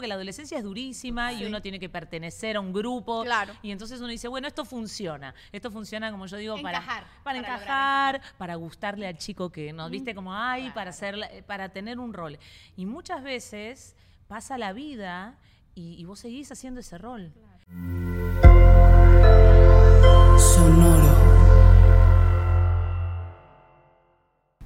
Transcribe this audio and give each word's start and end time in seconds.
Porque 0.00 0.08
la 0.08 0.14
adolescencia 0.14 0.56
es 0.56 0.64
durísima 0.64 1.30
y 1.34 1.44
uno 1.44 1.60
tiene 1.60 1.78
que 1.78 1.90
pertenecer 1.90 2.56
a 2.56 2.60
un 2.60 2.72
grupo. 2.72 3.22
Claro. 3.22 3.52
Y 3.60 3.70
entonces 3.70 4.00
uno 4.00 4.08
dice, 4.08 4.28
bueno, 4.28 4.48
esto 4.48 4.64
funciona. 4.64 5.34
Esto 5.52 5.70
funciona, 5.70 6.10
como 6.10 6.24
yo 6.24 6.38
digo, 6.38 6.56
Encajar, 6.56 7.04
para, 7.22 7.22
para 7.22 7.22
para 7.22 7.36
lograr 7.36 8.14
encajar, 8.14 8.38
para 8.38 8.54
gustarle 8.54 9.06
al 9.06 9.18
chico 9.18 9.50
que 9.50 9.74
nos 9.74 9.90
viste 9.90 10.14
como 10.14 10.34
hay, 10.34 10.70
para, 10.70 10.88
hacer, 10.88 11.44
para 11.46 11.68
tener 11.68 11.98
un 11.98 12.14
rol. 12.14 12.38
Y 12.78 12.86
muchas 12.86 13.22
veces 13.22 13.94
pasa 14.26 14.56
la 14.56 14.72
vida 14.72 15.36
y, 15.74 16.00
y 16.00 16.04
vos 16.06 16.20
seguís 16.20 16.50
haciendo 16.50 16.80
ese 16.80 16.96
rol. 16.96 17.30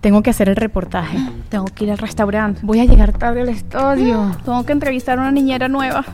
Tengo 0.05 0.23
que 0.23 0.29
hacer 0.29 0.51
el 0.51 0.57
reportaje. 0.57 1.17
Tengo 1.49 1.65
que 1.65 1.85
ir 1.85 1.91
al 1.91 1.97
restaurante. 1.97 2.61
Voy 2.63 2.79
a 2.79 2.85
llegar 2.85 3.17
tarde 3.17 3.41
al 3.41 3.49
estudio. 3.49 4.37
Tengo 4.45 4.63
que 4.67 4.73
entrevistar 4.73 5.17
a 5.19 5.23
una 5.23 5.33
niñera 5.33 5.67
nueva. 5.69 6.05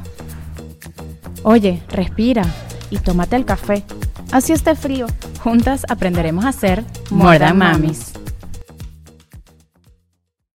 Oye, 1.42 1.82
respira 1.88 2.44
y 2.88 2.98
tómate 2.98 3.34
el 3.34 3.44
café. 3.44 3.82
Así 4.30 4.52
esté 4.52 4.76
frío. 4.76 5.08
Juntas 5.42 5.84
aprenderemos 5.88 6.44
a 6.44 6.50
hacer 6.50 6.84
More 7.10 7.40
Than 7.40 7.58
Mamis. 7.58 8.12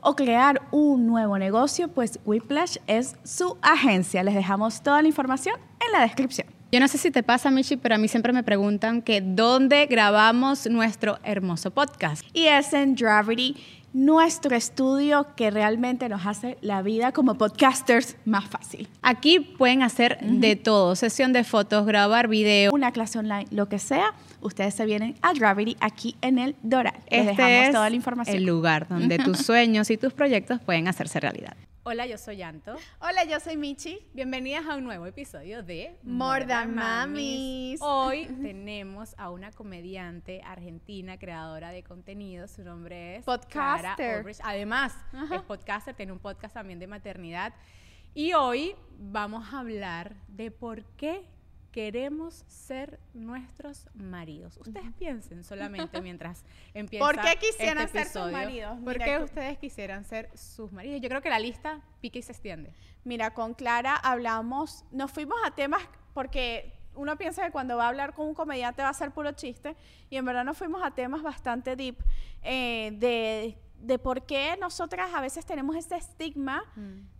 o 0.00 0.16
crear 0.16 0.62
un 0.70 1.06
nuevo 1.06 1.38
negocio, 1.38 1.88
pues 1.88 2.18
Whiplash 2.24 2.76
es 2.86 3.16
su 3.24 3.56
agencia. 3.62 4.22
Les 4.22 4.34
dejamos 4.34 4.82
toda 4.82 5.02
la 5.02 5.08
información 5.08 5.56
en 5.86 5.92
la 5.92 6.00
descripción. 6.00 6.46
Yo 6.72 6.78
no 6.78 6.86
sé 6.86 6.98
si 6.98 7.10
te 7.10 7.24
pasa, 7.24 7.50
Michi, 7.50 7.76
pero 7.76 7.96
a 7.96 7.98
mí 7.98 8.06
siempre 8.06 8.32
me 8.32 8.44
preguntan 8.44 9.02
que 9.02 9.20
dónde 9.20 9.86
grabamos 9.86 10.68
nuestro 10.70 11.18
hermoso 11.24 11.72
podcast. 11.72 12.24
Y 12.32 12.46
es 12.46 12.72
en 12.72 12.94
Gravity, 12.94 13.56
nuestro 13.92 14.54
estudio 14.54 15.26
que 15.34 15.50
realmente 15.50 16.08
nos 16.08 16.24
hace 16.26 16.58
la 16.60 16.82
vida 16.82 17.10
como 17.10 17.34
podcasters 17.34 18.16
más 18.24 18.44
fácil. 18.48 18.88
Aquí 19.02 19.40
pueden 19.40 19.82
hacer 19.82 20.20
de 20.20 20.54
todo, 20.54 20.94
sesión 20.94 21.32
de 21.32 21.42
fotos, 21.42 21.84
grabar 21.86 22.28
video, 22.28 22.72
una 22.72 22.92
clase 22.92 23.18
online, 23.18 23.46
lo 23.50 23.68
que 23.68 23.80
sea. 23.80 24.14
Ustedes 24.42 24.74
se 24.74 24.86
vienen 24.86 25.16
a 25.22 25.32
Gravity 25.32 25.76
aquí 25.80 26.16
en 26.22 26.38
el 26.38 26.56
Doral. 26.62 26.94
Les 27.10 27.20
Este 27.28 27.42
dejamos 27.42 27.66
es 27.66 27.72
toda 27.72 27.90
la 27.90 27.96
información. 27.96 28.36
el 28.36 28.44
lugar 28.44 28.88
donde 28.88 29.18
tus 29.24 29.38
sueños 29.38 29.90
y 29.90 29.96
tus 29.96 30.12
proyectos 30.12 30.60
pueden 30.60 30.88
hacerse 30.88 31.20
realidad. 31.20 31.56
Hola, 31.82 32.06
yo 32.06 32.18
soy 32.18 32.36
Yanto. 32.36 32.76
Hola, 33.00 33.24
yo 33.24 33.40
soy 33.40 33.56
Michi. 33.56 33.98
Bienvenidas 34.12 34.66
a 34.66 34.76
un 34.76 34.84
nuevo 34.84 35.06
episodio 35.06 35.62
de 35.62 35.96
More 36.02 36.44
Than 36.44 36.74
Mamis. 36.74 37.80
Hoy 37.82 38.26
tenemos 38.42 39.14
a 39.18 39.30
una 39.30 39.50
comediante 39.50 40.42
argentina, 40.44 41.18
creadora 41.18 41.70
de 41.70 41.82
contenido. 41.82 42.48
Su 42.48 42.62
nombre 42.62 43.16
es 43.16 43.24
Podcaster. 43.24 43.94
Clara 43.96 44.20
Ulrich. 44.20 44.38
Además, 44.44 44.94
es 45.32 45.40
podcaster, 45.42 45.94
tiene 45.94 46.12
un 46.12 46.18
podcast 46.18 46.54
también 46.54 46.78
de 46.78 46.86
maternidad. 46.86 47.54
Y 48.14 48.34
hoy 48.34 48.74
vamos 48.98 49.52
a 49.52 49.60
hablar 49.60 50.14
de 50.28 50.50
por 50.50 50.84
qué 50.96 51.24
queremos 51.70 52.44
ser 52.48 52.98
nuestros 53.14 53.86
maridos. 53.94 54.56
Ustedes 54.58 54.92
piensen 54.98 55.44
solamente 55.44 56.00
mientras 56.02 56.44
empieza 56.74 57.04
¿Por 57.04 57.20
qué 57.20 57.36
quisieran 57.38 57.84
este 57.84 58.04
ser 58.04 58.22
sus 58.22 58.32
maridos? 58.32 58.78
¿Por 58.84 58.98
qué 58.98 59.18
ustedes 59.18 59.58
quisieran 59.58 60.04
ser 60.04 60.30
sus 60.36 60.72
maridos? 60.72 61.00
Yo 61.00 61.08
creo 61.08 61.22
que 61.22 61.30
la 61.30 61.38
lista 61.38 61.80
pica 62.00 62.18
y 62.18 62.22
se 62.22 62.32
extiende. 62.32 62.72
Mira, 63.04 63.32
con 63.32 63.54
Clara 63.54 63.96
hablamos, 63.96 64.84
nos 64.90 65.10
fuimos 65.10 65.38
a 65.44 65.52
temas 65.52 65.82
porque 66.12 66.72
uno 66.94 67.16
piensa 67.16 67.44
que 67.44 67.52
cuando 67.52 67.76
va 67.76 67.86
a 67.86 67.88
hablar 67.88 68.14
con 68.14 68.26
un 68.26 68.34
comediante 68.34 68.82
va 68.82 68.88
a 68.88 68.94
ser 68.94 69.12
puro 69.12 69.32
chiste 69.32 69.76
y 70.10 70.16
en 70.16 70.24
verdad 70.24 70.44
nos 70.44 70.58
fuimos 70.58 70.82
a 70.82 70.90
temas 70.90 71.22
bastante 71.22 71.76
deep 71.76 71.96
eh, 72.42 72.92
de, 72.94 73.56
de 73.78 73.98
por 73.98 74.26
qué 74.26 74.56
nosotras 74.60 75.10
a 75.14 75.20
veces 75.20 75.46
tenemos 75.46 75.76
ese 75.76 75.96
estigma 75.96 76.64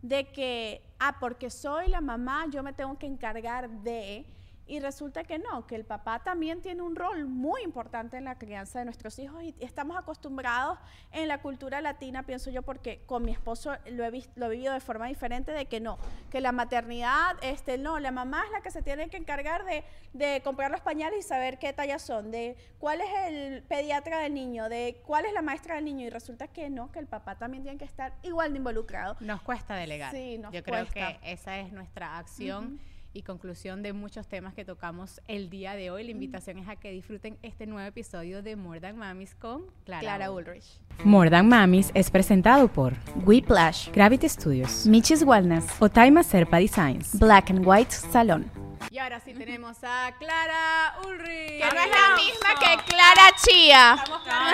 de 0.03 0.31
que, 0.33 0.83
ah, 0.99 1.16
porque 1.21 1.50
soy 1.50 1.89
la 1.89 2.00
mamá, 2.00 2.47
yo 2.50 2.62
me 2.62 2.72
tengo 2.72 2.99
que 2.99 3.06
encargar 3.06 3.71
de... 3.71 4.27
Y 4.71 4.79
resulta 4.79 5.25
que 5.25 5.41
no, 5.41 5.67
que 5.67 5.75
el 5.75 5.85
papá 5.85 6.21
también 6.21 6.63
tiene 6.63 6.83
un 6.83 6.95
rol 6.95 7.27
muy 7.27 7.61
importante 7.63 8.17
en 8.17 8.25
la 8.25 8.39
crianza 8.39 8.79
de 8.79 8.85
nuestros 8.85 9.19
hijos 9.19 9.43
y 9.43 9.53
estamos 9.59 9.97
acostumbrados 9.99 10.79
en 11.11 11.27
la 11.27 11.39
cultura 11.39 11.81
latina, 11.81 12.23
pienso 12.23 12.51
yo, 12.51 12.63
porque 12.63 13.03
con 13.05 13.25
mi 13.25 13.33
esposo 13.33 13.73
lo 13.91 14.05
he, 14.05 14.23
lo 14.37 14.47
he 14.47 14.51
vivido 14.51 14.73
de 14.73 14.79
forma 14.79 15.09
diferente, 15.09 15.51
de 15.51 15.67
que 15.67 15.81
no, 15.81 15.99
que 16.31 16.41
la 16.41 16.53
maternidad, 16.53 17.37
este, 17.43 17.79
no, 17.79 17.99
la 17.99 18.13
mamá 18.13 18.45
es 18.45 18.53
la 18.53 18.61
que 18.61 18.71
se 18.71 18.81
tiene 18.81 19.09
que 19.09 19.17
encargar 19.17 19.65
de, 19.65 19.83
de 20.13 20.41
comprar 20.45 20.71
los 20.71 20.83
pañales 20.83 21.19
y 21.19 21.29
saber 21.29 21.59
qué 21.59 21.73
talla 21.73 21.99
son, 21.99 22.31
de 22.31 22.57
cuál 22.79 23.01
es 23.01 23.09
el 23.27 23.65
pediatra 23.65 24.21
del 24.21 24.35
niño, 24.35 24.69
de 24.69 25.03
cuál 25.05 25.25
es 25.25 25.33
la 25.33 25.43
maestra 25.43 25.75
del 25.75 25.85
niño 25.85 26.07
y 26.07 26.11
resulta 26.11 26.47
que 26.47 26.71
no, 26.71 26.93
que 26.93 27.01
el 27.01 27.09
papá 27.09 27.35
también 27.35 27.65
tiene 27.65 27.77
que 27.77 27.87
estar 27.87 28.13
igual 28.23 28.53
de 28.53 28.59
involucrado. 28.59 29.17
Nos 29.19 29.43
cuesta 29.43 29.75
delegar. 29.75 30.13
Sí, 30.13 30.39
nos 30.39 30.53
Yo 30.53 30.63
creo 30.63 30.87
que 30.87 31.19
esa 31.25 31.59
es 31.59 31.73
nuestra 31.73 32.19
acción 32.19 32.79
y 33.12 33.22
conclusión 33.22 33.82
de 33.82 33.93
muchos 33.93 34.26
temas 34.28 34.54
que 34.54 34.65
tocamos 34.65 35.21
el 35.28 35.50
día 35.50 35.75
de 35.75 35.91
hoy. 35.91 36.04
La 36.04 36.10
invitación 36.10 36.59
es 36.59 36.69
a 36.69 36.76
que 36.76 36.91
disfruten 36.91 37.38
este 37.43 37.66
nuevo 37.66 37.87
episodio 37.88 38.43
de 38.43 38.56
More 38.56 38.81
Than 38.81 38.97
Mamis 38.97 39.34
con 39.34 39.62
Clara, 39.84 40.00
Clara 40.00 40.31
Ulrich. 40.31 40.78
More 41.04 41.31
Than 41.31 41.48
Mamis 41.48 41.91
es 41.94 42.10
presentado 42.10 42.69
por 42.69 42.94
Whiplash, 43.25 43.91
Gravity 43.91 44.28
Studios, 44.28 44.87
Michis 44.87 45.22
Wellness, 45.22 45.66
Otaima 45.81 46.22
Serpa 46.22 46.59
Designs. 46.59 47.19
Black 47.19 47.50
and 47.50 47.66
White 47.66 47.91
Salon. 47.93 48.50
Y 48.91 48.98
ahora 48.98 49.21
sí 49.21 49.34
tenemos 49.34 49.77
a 49.84 50.10
Clara 50.19 50.95
Ulrich. 51.06 51.28
Que 51.60 51.68
no 51.74 51.80
es 51.80 51.91
la 51.91 52.16
misma 52.16 52.48
que 52.59 52.92
Clara 52.92 53.30
Chía. 53.36 54.04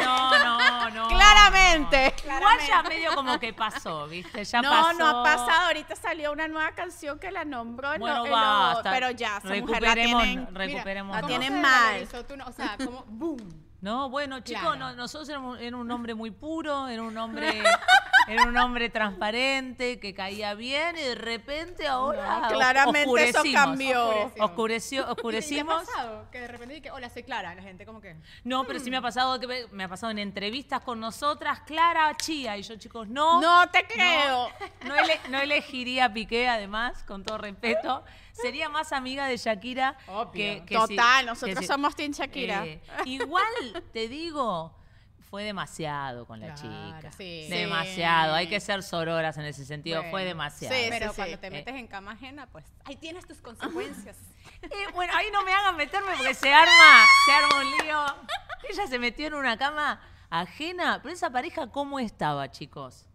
No, 0.02 0.38
no, 0.38 0.90
no. 0.90 1.08
Claramente. 1.08 2.12
Igual 2.24 2.58
ya 2.68 2.82
medio 2.82 3.14
como 3.14 3.38
que 3.38 3.52
pasó, 3.54 4.06
¿viste? 4.08 4.44
Ya 4.44 4.60
no, 4.62 4.68
pasó. 4.70 4.98
no 4.98 5.06
ha 5.06 5.22
pasado. 5.24 5.66
Ahorita 5.68 5.94
salió 5.96 6.32
una 6.32 6.48
nueva 6.48 6.72
canción 6.72 7.18
que 7.18 7.30
la 7.30 7.44
nombró 7.44 7.94
en 7.94 8.00
Bueno, 8.00 8.18
lo- 8.18 8.26
en 8.26 8.30
pero 8.84 9.10
ya, 9.10 9.38
esa 9.38 9.48
mujer 9.54 9.82
la 9.82 9.94
Recuperemos- 9.94 10.22
tienen. 10.22 10.54
recuperemos. 10.54 11.14
la 11.16 11.20
¿Cómo 11.22 11.28
tienen 11.28 11.52
se 11.54 11.60
mal. 11.60 12.08
no- 12.38 12.44
o 12.46 12.52
sea, 12.52 12.76
como 12.84 13.04
boom. 13.06 13.66
No, 13.82 14.08
bueno, 14.08 14.40
chicos, 14.40 14.62
Claro. 14.62 14.76
no- 14.78 14.94
nosotros 14.94 15.28
éramos, 15.28 15.60
era 15.60 15.76
un 15.76 15.88
hombre 15.90 16.14
muy 16.14 16.30
puro, 16.30 16.88
era 16.88 17.02
un 17.02 17.16
hombre 17.18 17.62
Era 18.28 18.42
un 18.42 18.56
hombre 18.56 18.88
transparente, 18.90 20.00
que 20.00 20.12
caía 20.12 20.54
bien 20.54 20.96
y 20.98 21.00
de 21.00 21.14
repente 21.14 21.86
ahora 21.86 22.40
No, 22.42 22.48
claramente 22.48 23.02
eso 23.02 23.10
oscurecimos. 23.38 23.54
cambió. 23.64 24.32
Oscureció, 24.40 25.02
¿Y 25.02 25.04
te 25.04 25.08
ha 25.08 25.12
oscurecimos. 25.12 25.84
pasado? 25.84 26.28
Que 26.32 26.40
de 26.40 26.48
repente 26.48 26.74
dije, 26.74 26.90
hola, 26.90 27.08
soy 27.08 27.22
Clara. 27.22 27.54
La 27.54 27.62
gente 27.62 27.86
como 27.86 28.00
que... 28.00 28.16
No, 28.42 28.64
pero 28.64 28.80
sí 28.80 28.90
me 28.90 28.96
ha 28.96 29.00
pasado 29.02 29.38
que 29.38 29.46
me- 29.46 29.66
me 29.70 29.84
ha 29.84 29.88
pasado 29.88 30.10
en 30.10 30.18
entrevistas 30.18 30.80
con 30.80 30.98
nosotras, 30.98 31.60
Clara 31.60 32.16
Chía, 32.16 32.56
y 32.56 32.62
yo, 32.62 32.74
chicos, 32.76 33.06
no. 33.06 33.40
No 33.40 33.68
te 33.70 33.86
creo. 33.86 34.48
No, 34.86 34.96
ele- 34.96 35.20
no 35.30 35.38
elegiría 35.38 36.06
a 36.06 36.12
Piqué, 36.12 36.48
además, 36.48 37.04
con 37.04 37.22
todo 37.22 37.38
respeto. 37.38 38.04
Sería 38.42 38.68
más 38.68 38.92
amiga 38.92 39.26
de 39.26 39.36
Shakira 39.36 39.96
Obvio. 40.08 40.32
que, 40.32 40.62
que 40.66 40.74
Total, 40.74 41.20
si- 41.20 41.26
nosotros 41.26 41.54
que 41.56 41.62
si- 41.62 41.66
somos 41.66 41.94
Team 41.96 42.12
Shakira. 42.12 42.66
Eh, 42.66 42.80
igual, 43.06 43.44
te 43.92 44.08
digo, 44.08 44.74
fue 45.30 45.42
demasiado 45.42 46.26
con 46.26 46.38
la 46.40 46.54
Claro, 46.54 46.96
chica. 47.00 47.12
sí. 47.12 47.46
Demasiado. 47.48 48.34
Sí. 48.34 48.38
Hay 48.38 48.46
que 48.48 48.60
ser 48.60 48.82
sororas 48.82 49.36
en 49.38 49.44
ese 49.46 49.64
sentido. 49.64 49.98
Bueno, 49.98 50.10
fue 50.10 50.24
demasiado. 50.24 50.74
sí, 50.74 50.86
Pero 50.88 51.10
sí. 51.10 51.16
cuando 51.16 51.38
te 51.38 51.46
Eh. 51.48 51.50
metes 51.50 51.74
en 51.74 51.86
cama 51.88 52.12
ajena, 52.12 52.46
pues 52.46 52.64
ahí 52.84 52.96
tienes 52.96 53.26
tus 53.26 53.40
consecuencias. 53.42 54.16
Eh, 54.62 54.68
bueno, 54.94 55.12
ahí 55.16 55.26
no 55.32 55.42
me 55.42 55.52
hagan 55.52 55.76
meterme 55.76 56.12
porque 56.16 56.32
se 56.32 56.52
arma, 56.54 57.04
se 57.26 57.32
arma 57.32 57.60
un 57.60 57.70
lío. 57.86 58.04
Ella 58.70 58.86
se 58.86 58.98
metió 58.98 59.26
en 59.26 59.34
una 59.34 59.56
cama 59.58 60.00
ajena, 60.30 61.00
pero 61.02 61.12
esa 61.14 61.30
pareja, 61.30 61.66
¿cómo 61.70 61.98
estaba, 61.98 62.50
chicos? 62.50 63.06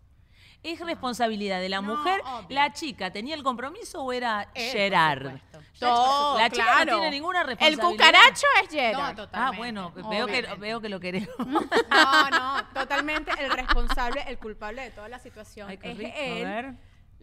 ¿Es 0.64 0.80
responsabilidad 0.80 1.60
de 1.60 1.70
la 1.70 1.82
No, 1.82 1.96
mujer? 1.98 2.22
obvio. 2.24 2.46
¿La 2.50 2.72
chica 2.72 3.12
tenía 3.12 3.34
el 3.36 3.42
compromiso 3.44 4.04
o 4.04 4.14
era 4.14 4.44
Él, 4.54 4.72
por 4.72 4.80
Gerard? 4.80 5.32
Todo, 5.80 6.38
La 6.38 6.50
chica 6.52 6.64
claro. 6.66 6.92
no 6.92 6.98
tiene 7.00 7.10
ninguna 7.12 7.42
El 7.42 7.48
responsabilidad. 7.48 7.90
cucaracho 7.90 8.48
es 8.62 8.64
No, 8.66 8.70
Gerard. 8.80 9.16
totalmente. 9.16 9.32
Ah, 9.34 9.52
bueno, 9.58 9.92
veo 10.10 10.28
que, 10.28 10.42
veo 10.60 10.80
que 10.82 10.90
lo 10.90 11.00
queremos. 11.00 11.30
No, 11.90 12.30
no, 12.30 12.64
totalmente 12.74 13.32
el 13.40 13.50
responsable, 13.52 14.24
el 14.28 14.38
culpable 14.38 14.84
de 14.84 14.92
toda 14.92 15.10
la 15.10 15.18
situación 15.20 15.70
Ay, 15.70 15.80
es 15.82 15.98
rico, 15.98 16.12
él. 16.16 16.46
a 16.46 16.50
ver. 16.50 16.74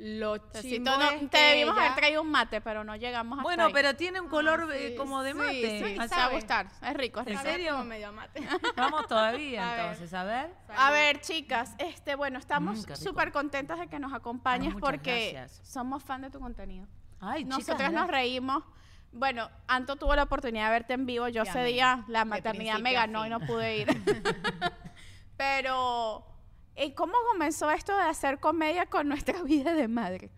Lo 0.00 0.36
chimbo 0.52 0.92
no, 0.96 1.10
es 1.10 1.20
te 1.22 1.28
que 1.28 1.38
debimos 1.44 1.74
ella- 1.76 1.86
haber 1.86 1.98
traído 1.98 2.22
un 2.22 2.30
mate, 2.30 2.60
pero 2.60 2.84
no 2.84 2.94
llegamos 2.94 3.38
hasta 3.38 3.42
Bueno, 3.42 3.64
ahí. 3.66 3.72
pero 3.72 3.96
tiene 3.96 4.20
un 4.20 4.28
color 4.28 4.68
eh, 4.72 4.90
sí, 4.90 4.96
como 4.96 5.22
de 5.24 5.32
sí, 5.32 5.36
mate. 5.38 5.78
sí. 5.88 5.92
Te 5.92 5.96
va 5.98 6.04
a 6.04 6.08
sabe. 6.08 6.34
gustar. 6.36 6.66
Es 6.82 6.94
rico, 6.94 7.18
es 7.20 7.26
¿En 7.26 7.32
rico. 7.32 7.42
sabe 7.42 7.52
serio? 7.54 7.72
como 7.72 7.84
medio 7.84 8.12
mate. 8.12 8.48
Vamos 8.76 9.08
todavía, 9.08 9.68
A 9.72 9.74
ver. 9.74 9.80
entonces, 9.86 10.14
a 10.14 10.22
ver. 10.24 10.50
A 10.76 10.90
ver, 10.92 11.20
chicas, 11.20 11.74
este, 11.78 12.14
bueno, 12.14 12.38
estamos 12.38 12.78
Mm, 12.78 12.84
qué 12.84 12.94
rico. 12.94 13.04
súper 13.10 13.32
contentas 13.32 13.80
de 13.80 13.88
que 13.88 13.98
nos 13.98 14.12
acompañes 14.12 14.72
muchas 14.74 14.88
porque 14.88 15.32
gracias. 15.32 15.68
somos 15.68 16.02
fan 16.04 16.22
de 16.22 16.30
tu 16.30 16.38
contenido. 16.38 16.86
Ay, 17.20 17.42
chicas, 17.42 17.58
Nosotras 17.58 17.92
nos 17.92 18.06
reímos. 18.06 18.62
Bueno, 19.10 19.50
Anto 19.66 19.96
tuvo 19.96 20.14
la 20.14 20.22
oportunidad 20.24 20.66
de 20.66 20.70
verte 20.70 20.92
en 20.92 21.06
vivo. 21.06 21.26
Yo 21.26 21.42
Te 21.42 21.48
ese 21.48 21.58
amé, 21.60 21.68
día 21.70 22.04
la 22.06 22.24
maternidad 22.24 22.74
me 22.74 22.92
principio 22.92 22.98
a 23.00 23.06
ganó 23.06 23.20
y 23.26 23.30
fin. 23.30 23.38
no 23.40 23.46
pude 23.46 23.76
ir. 23.78 23.88
Pero, 25.36 26.24
¿y 26.78 26.92
¿cómo 26.92 27.14
comenzó 27.30 27.70
esto 27.70 27.96
de 27.96 28.02
hacer 28.02 28.38
comedia 28.38 28.86
con 28.86 29.08
nuestra 29.08 29.42
vida 29.44 29.74
de 29.74 29.88
madre? 29.88 30.30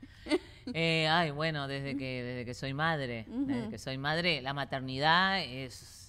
Eh, 0.73 1.09
ay, 1.09 1.31
bueno, 1.31 1.67
desde 1.67 1.97
que, 1.97 2.23
desde 2.23 2.45
que 2.45 2.55
soy 2.55 2.75
madre, 2.75 3.25
desde 3.29 3.71
que 3.71 3.79
soy 3.79 3.99
madre, 3.99 4.41
la 4.41 4.53
maternidad 4.53 5.43
es, 5.43 6.00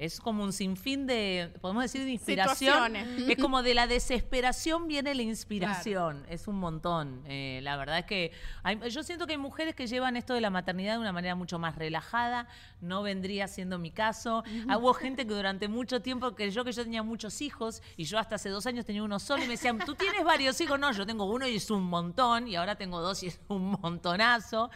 es 0.00 0.18
como 0.18 0.42
un 0.44 0.52
sinfín 0.54 1.06
de, 1.06 1.52
podemos 1.60 1.82
decir, 1.82 2.02
de 2.04 2.10
inspiración. 2.12 2.96
Es 3.30 3.36
como 3.38 3.62
de 3.62 3.74
la 3.74 3.86
desesperación 3.86 4.88
viene 4.88 5.14
la 5.14 5.20
inspiración, 5.22 6.24
es 6.28 6.48
un 6.48 6.56
montón. 6.58 7.22
Eh, 7.26 7.60
la 7.62 7.76
verdad 7.76 7.98
es 7.98 8.06
que 8.06 8.32
hay- 8.62 8.80
yo 8.90 9.02
siento 9.02 9.26
que 9.26 9.32
hay 9.32 9.38
mujeres 9.38 9.74
que 9.74 9.86
llevan 9.86 10.16
esto 10.16 10.32
de 10.32 10.40
la 10.40 10.48
maternidad 10.48 10.94
de 10.94 11.00
una 11.00 11.12
manera 11.12 11.34
mucho 11.34 11.58
más 11.58 11.76
relajada, 11.76 12.48
no 12.80 13.02
vendría 13.02 13.46
siendo 13.46 13.78
mi 13.78 13.90
caso. 13.90 14.42
Ah, 14.68 14.78
Hubo 14.78 14.94
gente 14.94 15.26
que 15.26 15.34
durante 15.34 15.68
mucho 15.68 16.00
tiempo 16.00 16.34
creyó 16.34 16.64
que 16.64 16.72
yo 16.72 16.82
tenía 16.82 17.02
muchos 17.02 17.42
hijos 17.42 17.82
y 17.98 18.04
yo 18.04 18.18
hasta 18.18 18.36
hace 18.36 18.48
dos 18.48 18.66
años 18.66 18.86
tenía 18.86 19.02
uno 19.02 19.18
solo 19.18 19.42
y 19.44 19.46
me 19.46 19.52
decían, 19.52 19.78
¿tú 19.84 19.94
tienes 19.94 20.24
varios 20.24 20.58
hijos? 20.62 20.80
No, 20.80 20.90
yo 20.92 21.04
tengo 21.04 21.26
uno 21.26 21.46
y 21.46 21.56
es 21.56 21.70
un 21.70 21.82
montón 21.82 22.48
y 22.48 22.56
ahora 22.56 22.74
tengo 22.76 23.00
dos 23.02 23.22
y 23.22 23.26
es 23.26 23.38
un 23.48 23.72
montonazo. 23.82 24.70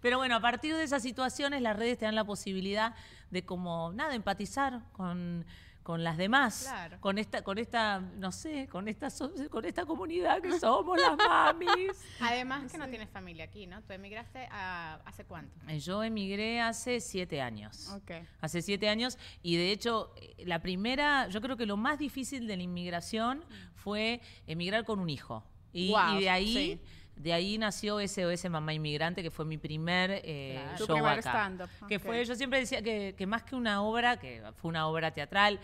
Pero 0.00 0.18
bueno, 0.18 0.36
a 0.36 0.40
partir 0.40 0.74
de 0.74 0.82
esas 0.82 1.02
situaciones 1.02 1.60
las 1.62 1.76
redes 1.76 1.98
te 1.98 2.04
dan 2.06 2.14
la 2.14 2.24
posibilidad 2.24 2.94
de 3.30 3.44
como, 3.44 3.92
nada, 3.92 4.14
empatizar 4.14 4.80
con, 4.92 5.44
con 5.82 6.02
las 6.04 6.16
demás, 6.16 6.64
Claro. 6.68 6.98
con 7.00 7.18
esta, 7.18 7.42
con 7.42 7.58
esta, 7.58 8.00
no 8.00 8.32
sé, 8.32 8.66
con 8.68 8.88
esta, 8.88 9.08
con 9.50 9.64
esta 9.64 9.84
comunidad 9.86 10.40
que 10.42 10.58
somos 10.58 10.98
las 11.00 11.16
mamis. 11.16 11.92
Además 12.20 12.70
que 12.70 12.78
no 12.78 12.88
tienes 12.88 13.08
familia 13.10 13.44
aquí, 13.44 13.66
¿no? 13.66 13.82
Tú 13.82 13.92
emigraste 13.92 14.46
a, 14.50 15.00
¿hace 15.04 15.24
cuánto? 15.24 15.54
Eh, 15.68 15.78
Yo 15.80 16.02
emigré 16.02 16.60
hace 16.60 17.00
siete 17.00 17.40
años. 17.40 17.88
Ok. 17.90 18.12
Hace 18.40 18.62
siete 18.62 18.88
años 18.88 19.18
y 19.42 19.56
de 19.56 19.70
hecho 19.72 20.14
eh, 20.16 20.44
la 20.46 20.60
primera, 20.60 21.28
yo 21.28 21.40
creo 21.40 21.56
que 21.56 21.66
lo 21.66 21.76
más 21.76 21.98
difícil 21.98 22.46
de 22.46 22.56
la 22.56 22.62
inmigración 22.62 23.44
fue 23.74 24.20
emigrar 24.46 24.84
con 24.84 24.98
un 24.98 25.08
hijo. 25.10 25.44
Y, 25.72 25.90
Guau, 25.90 26.18
y 26.18 26.22
de 26.22 26.30
ahí, 26.30 26.52
sí. 26.54 26.80
De 27.22 27.32
ahí 27.32 27.58
nació 27.58 27.98
SOS 28.06 28.48
Mamá 28.50 28.72
Inmigrante, 28.72 29.22
que 29.22 29.30
fue 29.30 29.44
mi 29.44 29.58
primer 29.58 30.10
eh, 30.24 30.58
Claro. 30.62 30.78
Show 30.78 30.86
primer 30.96 31.18
acá. 31.18 31.50
Que 31.88 31.96
ok. 31.96 32.02
fue, 32.02 32.24
yo 32.24 32.34
siempre 32.34 32.60
decía 32.60 32.82
que, 32.82 33.14
que 33.16 33.26
más 33.26 33.42
que 33.42 33.54
una 33.56 33.82
obra, 33.82 34.18
que 34.18 34.42
fue 34.56 34.68
una 34.70 34.86
obra 34.86 35.10
teatral, 35.12 35.60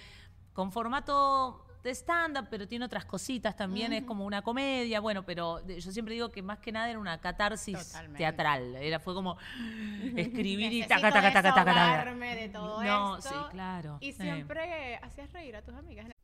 con 0.52 0.70
formato 0.72 1.62
de 1.82 1.90
stand-up, 1.94 2.48
pero 2.50 2.66
tiene 2.66 2.84
otras 2.84 3.04
cositas 3.04 3.54
también, 3.56 3.92
es 3.92 4.02
como 4.02 4.24
una 4.26 4.42
comedia, 4.42 4.98
bueno, 4.98 5.24
pero 5.24 5.64
yo 5.68 5.92
siempre 5.92 6.14
digo 6.14 6.30
que 6.32 6.42
más 6.42 6.58
que 6.58 6.72
nada 6.72 6.90
era 6.90 6.98
una 6.98 7.20
catarsis 7.20 7.78
Totalmente. 7.86 8.18
teatral, 8.18 8.74
era, 8.76 8.98
fue 8.98 9.14
como 9.14 9.36
escribir 10.16 10.72
y 10.72 10.82
taca, 10.82 11.12
taca, 11.12 11.32
taca, 11.32 11.42
taca, 11.54 11.64
taca. 11.64 12.14
de 12.34 12.48
todo 12.48 12.82
No, 12.82 13.16
esto. 13.18 13.28
sí, 13.30 13.36
claro. 13.52 13.98
Y 14.00 14.08
Eh. 14.10 14.12
siempre 14.14 14.96
hacías 15.02 15.32
reír 15.32 15.54
a 15.56 15.62
tus 15.62 15.74
amigas. 15.76 16.06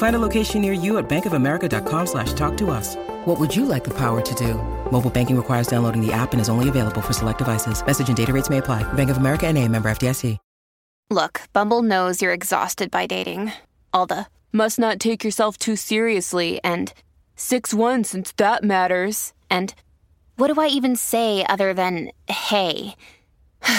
Find 0.00 0.16
a 0.16 0.18
location 0.18 0.62
near 0.62 0.72
you 0.72 0.96
at 0.96 1.10
bankofamerica.com 1.10 2.06
slash 2.06 2.32
talk 2.32 2.56
to 2.56 2.70
us. 2.70 2.96
What 3.26 3.38
would 3.38 3.54
you 3.54 3.66
like 3.66 3.84
the 3.84 3.92
power 3.92 4.22
to 4.22 4.34
do? 4.34 4.54
Mobile 4.90 5.10
banking 5.10 5.36
requires 5.36 5.66
downloading 5.66 6.00
the 6.00 6.10
app 6.10 6.32
and 6.32 6.40
is 6.40 6.48
only 6.48 6.70
available 6.70 7.02
for 7.02 7.12
select 7.12 7.36
devices. 7.36 7.84
Message 7.84 8.08
and 8.08 8.16
data 8.16 8.32
rates 8.32 8.48
may 8.48 8.58
apply. 8.58 8.82
Bank 8.94 9.10
of 9.10 9.18
America 9.18 9.46
and 9.46 9.58
a 9.58 9.68
member 9.68 9.90
FDIC. 9.90 10.38
Look, 11.10 11.42
Bumble 11.52 11.82
knows 11.82 12.22
you're 12.22 12.32
exhausted 12.32 12.90
by 12.90 13.04
dating. 13.04 13.52
All 13.92 14.06
the 14.06 14.26
must 14.52 14.78
not 14.78 15.00
take 15.00 15.22
yourself 15.22 15.58
too 15.58 15.76
seriously 15.76 16.60
and 16.64 16.94
6 17.36 17.74
1 17.74 18.04
since 18.04 18.32
that 18.38 18.64
matters. 18.64 19.34
And 19.50 19.74
what 20.36 20.50
do 20.50 20.58
I 20.58 20.68
even 20.68 20.96
say 20.96 21.44
other 21.44 21.74
than 21.74 22.12
hey? 22.26 22.94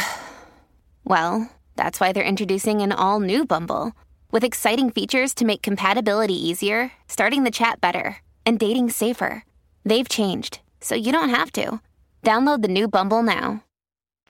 well, 1.04 1.50
that's 1.78 2.00
why 2.00 2.12
they're 2.12 2.24
introducing 2.24 2.82
an 2.82 2.92
all 2.92 3.20
new 3.20 3.44
Bumble 3.44 3.94
with 4.32 4.44
exciting 4.44 4.90
features 4.90 5.34
to 5.36 5.46
make 5.46 5.62
compatibility 5.62 6.34
easier, 6.34 6.92
starting 7.08 7.44
the 7.44 7.52
chat 7.52 7.80
better, 7.82 8.18
and 8.46 8.58
dating 8.60 8.90
safer. 8.90 9.44
They've 9.86 10.08
changed, 10.08 10.60
so 10.80 10.96
you 10.96 11.12
don't 11.12 11.30
have 11.30 11.52
to. 11.54 11.82
Download 12.24 12.62
the 12.62 12.68
new 12.68 12.88
Bumble 12.88 13.24
now. 13.24 13.64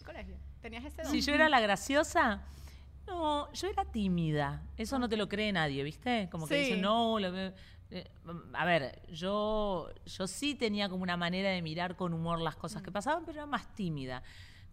Colegio. 0.05 0.35
¿Tenías 0.61 0.85
ese 0.85 1.03
don? 1.03 1.11
Si 1.11 1.21
yo 1.21 1.33
era 1.33 1.49
la 1.49 1.59
graciosa, 1.59 2.41
no, 3.07 3.51
yo 3.53 3.67
era 3.67 3.83
tímida. 3.85 4.61
Eso 4.77 4.97
no 4.97 5.09
te 5.09 5.17
lo 5.17 5.27
cree 5.27 5.51
nadie, 5.51 5.83
¿viste? 5.83 6.29
Como 6.31 6.47
que 6.47 6.55
Sí. 6.55 6.61
dicen, 6.61 6.81
no, 6.81 7.19
lo 7.19 7.31
ve- 7.31 7.53
eh, 7.91 8.09
a 8.53 8.63
ver, 8.65 9.01
yo, 9.11 9.89
yo 10.05 10.25
sí 10.27 10.55
tenía 10.55 10.87
como 10.87 11.03
una 11.03 11.17
manera 11.17 11.49
de 11.49 11.61
mirar 11.61 11.97
con 11.97 12.13
humor 12.13 12.39
las 12.39 12.55
cosas 12.55 12.81
que 12.81 12.91
pasaban, 12.91 13.25
pero 13.25 13.39
era 13.39 13.45
más 13.45 13.67
tímida. 13.75 14.23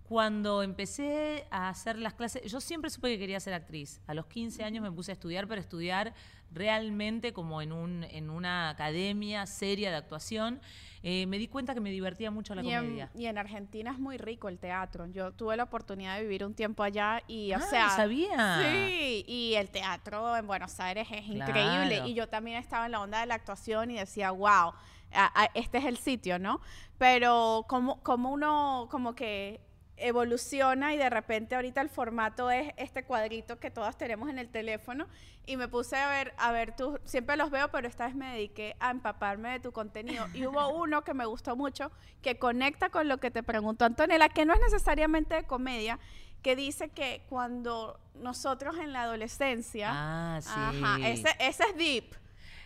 Cuando 0.09 0.63
empecé 0.63 1.47
a 1.51 1.69
hacer 1.69 1.99
las 1.99 2.15
clases, 2.15 2.51
yo 2.51 2.63
siempre 2.63 2.89
supe 2.89 3.09
que 3.11 3.19
quería 3.19 3.39
ser 3.41 3.53
actriz. 3.53 4.01
A 4.07 4.15
los 4.15 4.25
15 4.25 4.65
años 4.65 4.83
me 4.83 4.91
puse 4.91 5.13
a 5.13 5.15
estudiar, 5.15 5.47
pero 5.47 5.61
estudiar 5.61 6.15
realmente 6.51 7.35
como 7.35 7.61
en, 7.61 7.73
un, 7.73 8.05
en 8.05 8.31
una 8.31 8.71
academia 8.71 9.45
seria 9.45 9.91
de 9.91 9.97
actuación. 9.97 10.63
Eh, 11.03 11.27
me 11.27 11.37
di 11.37 11.47
cuenta 11.47 11.75
que 11.75 11.81
me 11.81 11.91
divertía 11.91 12.31
mucho 12.31 12.55
la 12.55 12.63
Y 12.63 12.73
en, 12.73 12.81
comedia. 12.87 13.11
y 13.15 13.27
en 13.27 13.37
Argentina 13.37 13.91
es 13.91 13.99
muy 13.99 14.17
rico 14.17 14.49
el 14.49 14.59
teatro. 14.59 15.05
Yo 15.09 15.33
tuve 15.33 15.59
la 15.59 15.65
oportunidad 15.65 16.17
de 16.17 16.23
vivir 16.23 16.43
un 16.43 16.55
tiempo 16.55 16.83
allá 16.83 17.23
y, 17.29 17.53
o 17.53 17.57
Ah, 17.57 17.61
sea, 17.61 17.91
sabía. 17.91 18.61
Sí, 18.63 19.25
y 19.29 19.57
el 19.57 19.69
teatro 19.69 20.39
en 20.39 20.47
Buenos 20.47 20.81
Aires 20.81 21.07
es 21.13 21.25
Claro. 21.27 21.51
increíble. 21.51 22.09
Y 22.09 22.15
yo 22.15 22.29
también 22.31 22.57
estaba 22.57 22.87
en 22.87 22.93
la 22.93 23.03
onda 23.03 23.21
de 23.21 23.27
la 23.27 23.35
actuación 23.35 23.91
y 23.91 23.97
decía, 23.99 24.31
wow, 24.31 24.49
a- 24.49 24.73
a- 25.13 25.51
este 25.53 25.77
es 25.77 25.85
el 25.85 25.99
sitio, 25.99 26.39
¿no? 26.39 26.63
Pero 26.97 27.67
como, 27.69 28.03
como 28.03 28.33
uno, 28.33 28.89
como 28.91 29.15
que 29.15 29.61
evoluciona 30.01 30.95
y 30.95 30.97
de 30.99 31.11
repente 31.11 31.55
ahorita 31.55 31.81
el 31.81 31.89
formato 31.89 32.51
es 32.51 32.73
este 32.77 33.05
cuadrito 33.05 33.59
que 33.59 33.71
todas 33.71 33.97
tenemos 33.97 34.29
en 34.29 34.39
el 34.39 34.49
teléfono 34.49 35.07
y 35.47 35.57
me 35.57 35.69
puse 35.69 35.97
a 35.97 36.09
ver, 36.11 36.35
a 36.39 36.53
ver, 36.53 36.77
tú 36.77 36.99
siempre 37.05 37.37
los 37.37 37.51
veo, 37.51 37.69
pero 37.71 37.89
esta 37.89 38.07
vez 38.07 38.15
me 38.15 38.31
dediqué 38.33 38.77
a 38.81 38.91
empaparme 38.91 39.51
de 39.53 39.61
tu 39.61 39.73
contenido 39.73 40.27
y 40.35 40.47
hubo 40.47 40.69
uno 40.83 41.03
que 41.05 41.15
me 41.15 41.25
gustó 41.27 41.57
mucho 41.57 41.91
que 42.23 42.39
conecta 42.39 42.91
con 42.91 43.09
lo 43.09 43.19
que 43.19 43.31
te 43.31 43.43
preguntó 43.43 43.85
Antonella, 43.85 44.29
que 44.29 44.45
no 44.45 44.55
es 44.55 44.61
necesariamente 44.61 45.35
de 45.37 45.45
comedia, 45.45 45.99
que 46.43 46.55
dice 46.55 46.91
que 46.91 47.23
cuando 47.29 47.99
nosotros 48.15 48.77
en 48.79 48.93
la 48.93 49.03
adolescencia, 49.03 49.89
Ah, 49.93 50.39
sí. 50.41 50.51
ajá, 50.55 51.09
ese, 51.09 51.29
ese 51.41 51.65
es 51.65 51.77
deep. 51.77 52.15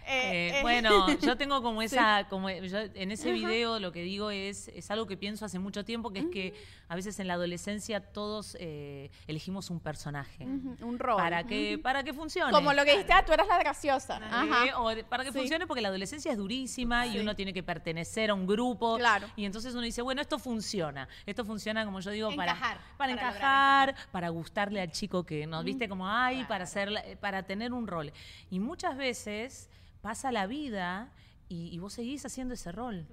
Eh, 0.07 0.33
Eh, 0.33 0.59
eh, 0.59 0.63
bueno, 0.63 1.07
yo 1.21 1.37
tengo 1.37 1.63
como 1.63 1.83
esa, 1.83 2.27
como 2.29 2.51
yo 2.51 2.79
en 2.95 3.11
ese 3.13 3.33
video 3.33 3.79
lo 3.81 3.93
que 3.93 4.03
digo 4.03 4.31
es, 4.31 4.69
es 4.69 4.91
algo 4.91 5.07
que 5.07 5.17
pienso 5.17 5.45
hace 5.45 5.59
mucho 5.59 5.85
tiempo, 5.85 6.11
que 6.13 6.21
es 6.21 6.27
que 6.27 6.55
a 6.89 6.95
veces 6.95 7.19
en 7.21 7.29
la 7.29 7.35
adolescencia 7.35 8.01
todos 8.01 8.57
eh, 8.61 9.11
elegimos 9.27 9.71
un 9.71 9.81
personaje. 9.81 10.45
Un 10.45 10.99
rol. 10.99 11.17
para 11.17 11.45
que 11.45 11.79
para 11.79 12.03
que 12.03 12.13
funcione. 12.13 12.53
Como 12.53 12.73
lo 12.73 12.85
que 12.85 12.93
dijiste, 12.93 13.13
ah, 13.13 13.25
tú 13.25 13.33
eres 13.33 13.47
la 13.47 13.59
graciosa. 13.59 14.19
Eh, 14.19 14.29
Ajá. 14.31 14.81
o 14.81 14.91
para 15.09 15.25
que 15.25 15.33
Sí. 15.33 15.39
funcione 15.39 15.67
porque 15.67 15.81
la 15.83 15.89
adolescencia 15.89 16.31
es 16.33 16.39
durísima 16.39 17.07
y 17.07 17.19
uno 17.19 17.35
tiene 17.37 17.53
que 17.53 17.63
pertenecer 17.63 18.31
a 18.31 18.35
un 18.35 18.47
grupo. 18.47 18.97
Claro. 18.99 19.27
y 19.37 19.45
entonces 19.45 19.73
uno 19.75 19.83
dice 19.83 20.03
bueno 20.03 20.21
esto 20.23 20.39
funciona 20.39 21.09
esto 21.27 21.45
funciona 21.45 21.85
como 21.85 22.01
yo 22.01 22.11
digo 22.11 22.31
Encajar, 22.31 22.79
para 22.97 22.97
para 22.97 22.97
para 22.97 23.13
encajar 23.13 23.95
para 24.11 24.29
gustarle 24.29 24.81
al 24.81 24.91
chico 24.93 25.25
que 25.25 25.47
nos 25.47 25.65
viste 25.65 25.89
como 25.89 26.07
ay 26.09 26.45
para 26.45 26.65
hacer 26.65 27.19
para 27.21 27.43
tener 27.45 27.73
un 27.73 27.87
rol 27.87 28.13
y 28.51 28.61
muchas 28.61 28.97
veces 28.97 29.69
pasa 30.03 30.33
la 30.33 30.47
vida 30.47 31.09
y, 31.49 31.79
vos 31.79 31.95
seguís 31.95 32.25
haciendo 32.25 32.55
ese 32.55 32.73
rol 32.73 33.07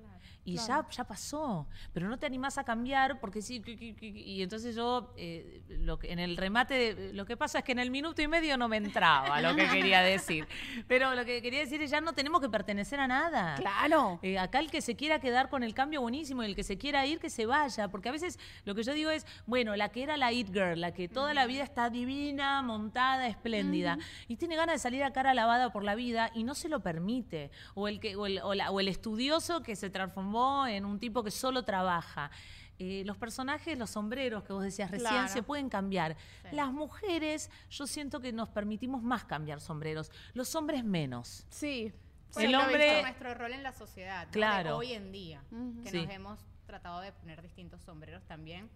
y 0.45 0.55
ya, 0.55 0.87
ya 0.89 1.03
pasó, 1.03 1.67
pero 1.93 2.07
no 2.07 2.17
te 2.17 2.25
animás 2.25 2.57
a 2.57 2.63
cambiar 2.63 3.19
porque 3.19 3.41
sí, 3.41 3.61
y 4.01 4.41
entonces 4.41 4.75
yo, 4.75 5.13
eh, 5.17 5.61
lo 5.69 5.99
que, 5.99 6.11
en 6.11 6.17
el 6.19 6.37
remate, 6.37 6.95
de- 6.95 7.13
lo 7.13 7.25
que 7.25 7.37
pasa 7.37 7.59
es 7.59 7.63
que 7.65 7.71
en 7.73 7.79
el 7.79 7.91
minuto 7.91 8.21
y 8.21 8.27
medio 8.27 8.57
no 8.57 8.67
me 8.67 8.77
entraba 8.77 9.41
lo 9.41 9.55
que 9.55 9.67
quería 9.67 10.01
decir, 10.01 10.47
pero 10.87 11.13
lo 11.13 11.23
que 11.25 11.41
quería 11.41 11.59
decir 11.59 11.81
es 11.81 11.91
ya 11.91 12.01
no 12.01 12.13
tenemos 12.13 12.41
que 12.41 12.49
pertenecer 12.49 12.99
a 12.99 13.07
nada. 13.07 13.55
Claro. 13.55 14.19
Eh, 14.23 14.39
acá 14.39 14.59
el 14.59 14.71
que 14.71 14.81
se 14.81 14.95
quiera 14.95 15.19
quedar 15.19 15.49
con 15.49 15.61
el 15.63 15.73
cambio 15.73 16.01
buenísimo 16.01 16.41
y 16.43 16.47
el 16.47 16.55
que 16.55 16.63
se 16.63 16.77
quiera 16.77 17.05
ir, 17.05 17.19
que 17.19 17.29
se 17.29 17.45
vaya. 17.45 17.89
Porque 17.89 18.09
a 18.09 18.11
veces 18.11 18.39
lo 18.65 18.73
que 18.75 18.83
yo 18.83 18.93
digo 18.93 19.09
es, 19.11 19.25
bueno, 19.45 19.75
la 19.75 19.89
que 19.89 20.03
era 20.03 20.17
la 20.17 20.31
It 20.31 20.47
Girl, 20.53 20.79
la 20.81 20.93
que 20.93 21.07
toda 21.07 21.33
la 21.33 21.45
vida 21.45 21.63
está 21.63 21.89
divina, 21.89 22.61
montada, 22.61 23.27
espléndida, 23.27 23.97
y 24.27 24.37
tiene 24.37 24.55
ganas 24.55 24.75
de 24.75 24.79
salir 24.79 25.03
a 25.03 25.11
cara 25.13 25.33
lavada 25.33 25.71
por 25.71 25.83
la 25.83 25.95
vida 25.95 26.31
y 26.33 26.43
no 26.43 26.55
se 26.55 26.69
lo 26.69 26.79
permite. 26.79 27.51
O 27.75 27.87
el, 27.87 27.99
que, 27.99 28.15
o 28.15 28.25
el, 28.25 28.39
o 28.41 28.53
la- 28.55 28.71
o 28.71 28.79
el 28.79 28.87
estudioso 28.87 29.61
que 29.61 29.75
se 29.75 29.89
transformó 29.89 30.28
en 30.67 30.85
un 30.85 30.99
tipo 30.99 31.23
que 31.23 31.31
solo 31.31 31.63
trabaja. 31.63 32.29
Eh, 32.77 33.03
los 33.05 33.17
personajes, 33.17 33.77
los 33.77 33.89
sombreros 33.89 34.43
que 34.43 34.53
vos 34.53 34.63
decías 34.63 34.89
recién, 34.89 35.09
Claro. 35.11 35.27
se 35.27 35.43
pueden 35.43 35.67
cambiar. 35.69 36.15
Las 36.51 36.71
mujeres, 36.71 37.49
yo 37.69 37.85
siento 37.87 38.21
que 38.21 38.31
nos 38.31 38.47
permitimos 38.49 39.03
más 39.03 39.25
cambiar 39.25 39.59
sombreros. 39.59 40.11
Los 40.33 40.55
hombres 40.55 40.83
menos. 40.85 41.45
Sí. 41.49 41.91
Por 42.33 42.43
El 42.43 42.55
hombre- 42.55 43.01
nuestro 43.01 43.33
rol 43.33 43.53
en 43.53 43.63
la 43.63 43.73
sociedad, 43.73 44.27
¿no? 44.27 44.31
Claro. 44.31 44.77
hoy 44.77 44.93
en 44.93 45.11
día, 45.11 45.41
que 45.83 45.89
Sí. 45.89 45.97
nos 46.03 46.09
hemos 46.13 46.39
tratado 46.67 47.01
de 47.01 47.11
poner 47.11 47.41
distintos 47.41 47.81
sombreros 47.81 48.23
también. 48.25 48.69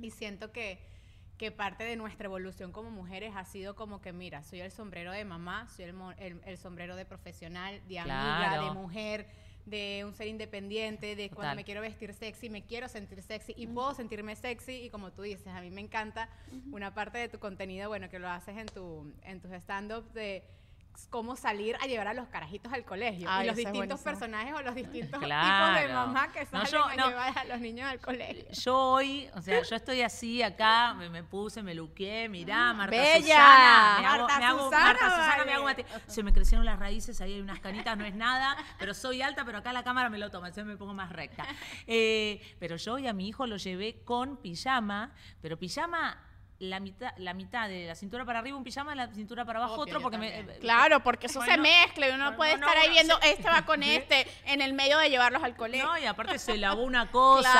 Y 0.00 0.10
siento 0.12 0.50
que, 0.52 0.78
que 1.36 1.50
parte 1.50 1.84
de 1.84 1.96
nuestra 1.96 2.26
evolución 2.26 2.72
como 2.72 2.90
mujeres 2.90 3.34
ha 3.36 3.44
sido 3.44 3.74
como 3.76 4.00
que, 4.00 4.12
mira, 4.14 4.42
soy 4.44 4.60
el 4.60 4.70
sombrero 4.70 5.12
de 5.12 5.24
mamá, 5.26 5.68
soy 5.68 5.84
el, 5.86 5.94
el- 6.18 6.40
el 6.46 6.56
sombrero 6.56 6.96
de 6.96 7.04
profesional, 7.04 7.82
de 7.86 7.98
amiga, 7.98 8.36
Claro. 8.38 8.64
de 8.64 8.70
mujer, 8.70 9.28
de 9.66 10.04
un 10.06 10.14
ser 10.14 10.28
independiente, 10.28 11.16
de 11.16 11.28
Total. 11.28 11.36
cuando 11.36 11.56
me 11.56 11.64
quiero 11.64 11.80
vestir 11.80 12.14
sexy, 12.14 12.48
me 12.48 12.64
quiero 12.64 12.88
sentir 12.88 13.20
sexy 13.22 13.52
y 13.56 13.66
puedo 13.66 13.94
sentirme 13.94 14.34
sexy. 14.36 14.84
Y 14.84 14.90
como 14.90 15.12
tú 15.12 15.22
dices, 15.22 15.48
a 15.48 15.60
mí 15.60 15.70
me 15.70 15.80
encanta 15.80 16.28
una 16.72 16.94
parte 16.94 17.18
de 17.18 17.28
tu 17.28 17.38
contenido, 17.38 17.88
bueno, 17.88 18.08
que 18.08 18.18
lo 18.18 18.28
haces 18.28 18.56
en, 18.56 18.66
tu, 18.66 19.12
en 19.22 19.40
tus 19.40 19.50
stand-up 19.52 20.10
de 20.12 20.44
cómo 21.10 21.36
salir 21.36 21.76
a 21.80 21.86
llevar 21.86 22.08
a 22.08 22.14
los 22.14 22.28
carajitos 22.28 22.72
al 22.72 22.84
colegio. 22.84 23.28
Ay, 23.30 23.44
y 23.44 23.46
los 23.48 23.56
distintos 23.56 24.00
personajes 24.00 24.54
o 24.54 24.62
los 24.62 24.74
distintos 24.74 25.20
tipos 25.20 25.28
de 25.28 25.88
mamá 25.92 26.32
que 26.32 26.40
No, 26.52 26.64
salen 26.64 26.70
yo- 26.72 26.84
a 26.84 26.96
no. 26.96 27.08
llevar 27.08 27.38
a 27.38 27.44
los 27.44 27.60
niños 27.60 27.88
al 27.90 28.00
colegio. 28.00 28.44
Yo 28.52 28.76
hoy, 28.76 29.28
o 29.34 29.42
sea, 29.42 29.62
yo 29.62 29.76
estoy 29.76 30.02
así 30.02 30.42
acá, 30.42 30.94
me, 30.94 31.08
me 31.10 31.22
puse, 31.22 31.62
me 31.62 31.74
luqué, 31.74 32.28
mirá, 32.28 32.72
Marta 32.72 32.96
Bella. 32.96 33.20
Susana. 33.20 33.96
Me 34.00 34.06
hago, 34.06 34.18
Marta 34.26 34.38
me 34.38 34.44
hago- 34.46 34.64
Susana, 34.64 34.84
Marta 34.84 35.04
Susana, 35.10 35.28
vale. 35.28 35.44
me 35.44 35.52
hago 35.54 35.64
mate- 35.64 35.86
Se 36.06 36.22
me 36.22 36.32
crecieron 36.32 36.64
las 36.64 36.78
raíces, 36.78 37.20
ahí 37.20 37.34
hay 37.34 37.40
unas 37.40 37.60
canitas, 37.60 37.96
no 37.98 38.04
es 38.04 38.14
nada, 38.14 38.56
pero 38.78 38.94
soy 38.94 39.22
alta, 39.22 39.44
pero 39.44 39.58
acá 39.58 39.72
la 39.72 39.82
cámara 39.84 40.08
me 40.08 40.18
lo 40.18 40.30
toma, 40.30 40.48
entonces 40.48 40.66
me 40.66 40.76
pongo 40.76 40.94
más 40.94 41.10
recta. 41.12 41.44
Eh, 41.86 42.40
pero 42.58 42.76
yo 42.76 42.94
hoy 42.94 43.06
a 43.06 43.12
mi 43.12 43.28
hijo 43.28 43.46
lo 43.46 43.56
llevé 43.56 44.02
con 44.04 44.36
pijama, 44.38 45.12
pero 45.42 45.58
pijama... 45.58 46.22
La 46.58 46.80
mitad, 46.80 47.12
la 47.18 47.34
mitad 47.34 47.68
de 47.68 47.86
la 47.86 47.94
cintura 47.94 48.24
para 48.24 48.38
arriba 48.38 48.56
un 48.56 48.64
pijama, 48.64 48.94
la 48.94 49.08
cintura 49.08 49.44
para 49.44 49.58
abajo 49.58 49.74
Obvio, 49.74 49.82
otro, 49.82 50.00
porque 50.00 50.16
me, 50.16 50.40
eh, 50.40 50.58
Claro, 50.60 51.02
porque 51.02 51.26
eso 51.26 51.40
se 51.42 51.46
Bueno, 51.48 51.62
mezcla 51.64 52.08
y 52.08 52.12
uno 52.12 52.24
bueno, 52.24 52.36
puede 52.38 52.56
no, 52.56 52.66
estar 52.66 52.82
ahí 52.82 52.88
viendo, 52.90 53.18
se- 53.20 53.30
este 53.32 53.42
va 53.50 53.66
con 53.66 53.82
este, 53.82 54.26
en 54.46 54.62
el 54.62 54.72
medio 54.72 54.96
de 54.96 55.10
llevarlos 55.10 55.42
al 55.42 55.54
colegio. 55.54 55.86
No, 55.86 55.98
y 55.98 56.06
aparte 56.06 56.38
se 56.38 56.56
lavó 56.56 56.82
una 56.82 57.10
cosa, 57.10 57.52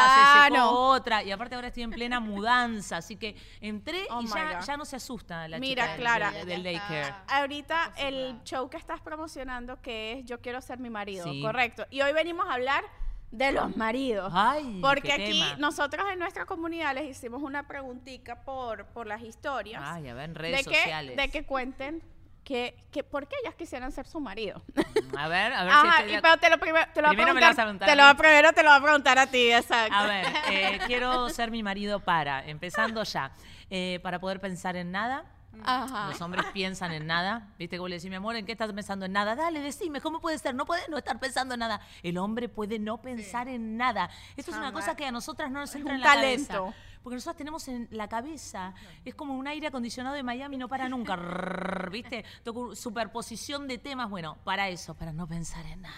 se 0.48 0.50
secó 0.54 0.70
otra, 0.70 1.22
y 1.22 1.30
aparte 1.30 1.54
ahora 1.56 1.68
estoy 1.68 1.82
en 1.82 1.90
plena 1.90 2.20
mudanza, 2.20 2.96
así 2.96 3.16
que 3.16 3.36
entré 3.60 4.06
Oh 4.08 4.22
y 4.22 4.26
ya, 4.28 4.76
no 4.78 4.86
se 4.86 4.96
asusta 4.96 5.46
la 5.46 5.58
Mira, 5.58 5.82
chica 5.82 5.92
del- 5.92 6.00
Clara. 6.00 6.30
del, 6.44 6.62
daycare. 6.62 7.14
Ahorita 7.28 7.92
el 7.98 8.40
show 8.44 8.70
que 8.70 8.78
estás 8.78 9.02
promocionando 9.02 9.80
que 9.82 10.12
es 10.20 10.24
Yo 10.24 10.40
quiero 10.40 10.62
ser 10.62 10.78
mi 10.78 10.88
marido, 10.88 11.24
Sí. 11.30 11.42
correcto. 11.42 11.86
Y 11.90 12.00
hoy 12.00 12.14
venimos 12.14 12.46
a 12.48 12.54
hablar 12.54 12.82
de 13.30 13.52
los 13.52 13.76
maridos. 13.76 14.32
Ay, 14.34 14.78
Porque 14.80 15.12
aquí 15.12 15.32
tema. 15.40 15.56
nosotros 15.58 16.06
en 16.12 16.18
nuestra 16.18 16.46
comunidad 16.46 16.94
les 16.94 17.10
hicimos 17.10 17.42
una 17.42 17.66
preguntica 17.66 18.36
por, 18.42 18.86
por 18.86 19.06
las 19.06 19.20
historias. 19.22 19.82
Ay, 19.84 20.08
a 20.08 20.14
ver, 20.14 20.30
en 20.30 20.34
redes 20.34 20.64
de 20.64 20.70
que, 20.70 20.76
sociales. 20.78 21.16
De 21.16 21.28
que 21.30 21.44
cuenten 21.44 22.02
que, 22.44 22.76
que 22.92 23.02
por 23.02 23.26
qué 23.26 23.34
ellas 23.42 23.56
quisieran 23.56 23.90
ser 23.90 24.06
su 24.06 24.20
marido. 24.20 24.62
A 25.16 25.26
ver, 25.26 25.52
a 25.52 25.64
ver 25.64 25.72
si 25.72 25.78
Ajá, 25.78 25.98
estoy 26.00 26.14
y 26.16 26.20
pero 26.20 26.36
te 26.36 26.48
lo, 26.50 26.58
primero 26.58 26.86
te 26.94 27.02
lo 27.02 27.08
voy 27.08 27.14
a 27.14 27.16
Primero 27.16 27.34
me 27.34 27.40
lo 27.40 27.46
preguntar. 27.46 27.48
vas 27.48 27.58
a 27.58 27.62
preguntar 27.62 27.86
te 27.86 27.92
a 27.92 27.96
lo 27.96 28.02
mí. 28.02 28.06
voy 28.06 28.12
a- 28.12 28.16
primero 28.16 28.52
te 28.52 28.62
lo 28.62 28.68
voy 28.70 28.78
a 28.78 28.82
preguntar 28.82 29.18
a 29.18 29.26
ti, 29.26 29.52
exacto. 29.52 29.94
A 29.94 30.06
ver, 30.06 30.26
eh, 30.52 30.78
quiero 30.86 31.28
ser 31.28 31.50
mi 31.50 31.62
marido 31.64 31.98
para, 32.00 32.46
empezando 32.46 33.02
ya, 33.02 33.32
eh, 33.68 33.98
para 34.02 34.20
poder 34.20 34.40
pensar 34.40 34.76
en 34.76 34.92
nada. 34.92 35.24
Ajá. 35.64 36.08
Los 36.10 36.20
hombres 36.20 36.44
piensan 36.52 36.92
en 36.92 37.06
nada. 37.06 37.48
¿Viste? 37.58 37.76
Como 37.76 37.88
le 37.88 37.96
decís, 37.96 38.10
mi 38.10 38.16
amor, 38.16 38.36
¿en 38.36 38.46
qué 38.46 38.52
estás 38.52 38.72
pensando 38.72 39.06
en 39.06 39.12
nada? 39.12 39.34
Dale, 39.34 39.60
decime, 39.60 40.00
¿cómo 40.00 40.20
puede 40.20 40.38
ser? 40.38 40.54
No 40.54 40.66
puede 40.66 40.82
no 40.88 40.98
estar 40.98 41.18
pensando 41.18 41.54
en 41.54 41.60
nada. 41.60 41.80
El 42.02 42.18
hombre 42.18 42.48
puede 42.48 42.78
no 42.78 43.00
pensar 43.00 43.48
en 43.48 43.76
nada. 43.76 44.10
Esto 44.36 44.50
es 44.52 44.56
una 44.56 44.72
cosa 44.72 44.96
que 44.96 45.06
a 45.06 45.12
nosotras 45.12 45.50
no 45.50 45.60
nos 45.60 45.74
entra 45.74 45.94
en 45.94 46.00
la 46.00 46.06
talento. 46.06 46.52
cabeza. 46.54 46.76
Porque 47.02 47.14
nosotros 47.16 47.36
tenemos 47.36 47.68
en 47.68 47.86
la 47.92 48.08
cabeza, 48.08 48.74
es 49.04 49.14
como 49.14 49.36
un 49.36 49.46
aire 49.46 49.68
acondicionado 49.68 50.16
de 50.16 50.24
Miami, 50.24 50.56
no 50.56 50.66
para 50.68 50.88
nunca. 50.88 51.14
¿Viste? 51.88 52.24
Superposición 52.74 53.68
de 53.68 53.78
temas. 53.78 54.10
Bueno, 54.10 54.36
para 54.44 54.68
eso, 54.68 54.94
para 54.94 55.12
no 55.12 55.26
pensar 55.26 55.64
en 55.66 55.82
nada. 55.82 55.94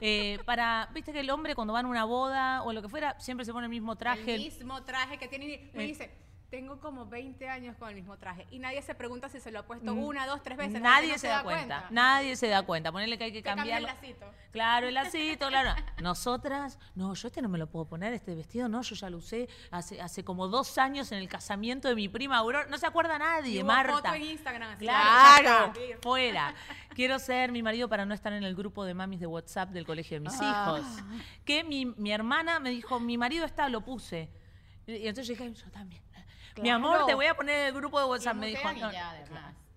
Eh, 0.00 0.38
para, 0.46 0.88
viste 0.94 1.12
que 1.12 1.20
el 1.20 1.30
hombre 1.30 1.54
cuando 1.54 1.74
va 1.74 1.80
a 1.80 1.82
una 1.86 2.04
boda 2.04 2.62
o 2.62 2.72
lo 2.72 2.80
que 2.80 2.88
fuera, 2.88 3.18
siempre 3.20 3.44
se 3.44 3.52
pone 3.52 3.66
el 3.66 3.70
mismo 3.70 3.96
traje. 3.96 4.34
El 4.36 4.42
mismo 4.42 4.82
traje 4.82 5.18
que 5.18 5.28
tiene. 5.28 5.70
Me 5.74 5.84
Eh. 5.84 5.86
dice, 5.88 6.10
tengo 6.52 6.78
como 6.80 7.06
20 7.06 7.48
años 7.48 7.74
con 7.78 7.88
el 7.88 7.94
mismo 7.94 8.18
traje. 8.18 8.46
Y 8.50 8.58
nadie 8.58 8.82
se 8.82 8.94
pregunta 8.94 9.30
si 9.30 9.40
se 9.40 9.50
lo 9.50 9.60
ha 9.60 9.62
puesto 9.62 9.94
una, 9.94 10.26
dos, 10.26 10.42
tres 10.42 10.58
veces. 10.58 10.80
Mm. 10.80 10.82
Nadie 10.82 11.12
no 11.12 11.18
se 11.18 11.26
da 11.28 11.42
cuenta. 11.42 11.66
cuenta. 11.66 11.86
Nadie 11.90 12.36
se 12.36 12.46
da 12.48 12.62
cuenta. 12.62 12.92
Ponerle 12.92 13.16
que 13.16 13.24
hay 13.24 13.32
que 13.32 13.38
Se 13.38 13.42
cambia 13.42 13.78
el 13.78 13.84
lacito. 13.84 14.26
Claro, 14.50 14.86
el 14.86 14.92
lacito, 14.92 15.48
claro. 15.48 15.74
Nosotras, 16.02 16.78
no, 16.94 17.14
yo 17.14 17.28
este 17.28 17.40
no 17.40 17.48
me 17.48 17.56
lo 17.56 17.68
puedo 17.70 17.86
poner, 17.86 18.12
este 18.12 18.34
vestido 18.34 18.68
no, 18.68 18.82
yo 18.82 18.94
ya 18.94 19.08
lo 19.08 19.16
usé 19.16 19.48
hace, 19.70 19.98
hace 20.02 20.24
como 20.24 20.46
dos 20.46 20.76
años 20.76 21.10
en 21.10 21.20
el 21.20 21.28
casamiento 21.30 21.88
de 21.88 21.94
mi 21.94 22.10
prima 22.10 22.36
Aurora. 22.36 22.66
No 22.68 22.76
se 22.76 22.86
acuerda 22.86 23.16
Y 23.16 23.18
nadie, 23.18 23.58
hubo 23.60 23.68
Marta. 23.68 23.92
foto 23.94 24.12
en 24.14 24.22
Instagram. 24.22 24.72
así, 24.72 24.84
Claro, 24.84 25.72
fuera. 26.02 26.54
Quiero 26.94 27.18
ser 27.18 27.50
mi 27.50 27.62
marido 27.62 27.88
para 27.88 28.04
no 28.04 28.12
estar 28.12 28.34
en 28.34 28.44
el 28.44 28.54
grupo 28.54 28.84
de 28.84 28.92
mamis 28.92 29.20
de 29.20 29.26
WhatsApp 29.26 29.70
del 29.70 29.86
colegio 29.86 30.16
de 30.16 30.20
mis 30.28 30.38
Ah. 30.38 30.76
hijos. 30.76 31.02
Que 31.46 31.64
mi, 31.64 31.86
mi 31.86 32.12
hermana 32.12 32.60
me 32.60 32.68
dijo, 32.68 33.00
mi 33.00 33.16
marido 33.16 33.46
está, 33.46 33.70
lo 33.70 33.80
puse. 33.80 34.28
Y 34.86 34.96
y 34.96 35.08
entonces 35.08 35.28
yo 35.38 35.42
dije, 35.46 35.58
yo 35.58 35.70
también. 35.70 36.02
Mi 36.60 36.70
amor, 36.70 37.06
te 37.06 37.14
voy 37.14 37.26
a 37.26 37.34
poner 37.34 37.60
en 37.60 37.66
el 37.68 37.72
grupo 37.72 37.98
de 38.00 38.06
WhatsApp. 38.06 38.36
Me 38.36 38.46
dijo. 38.48 38.68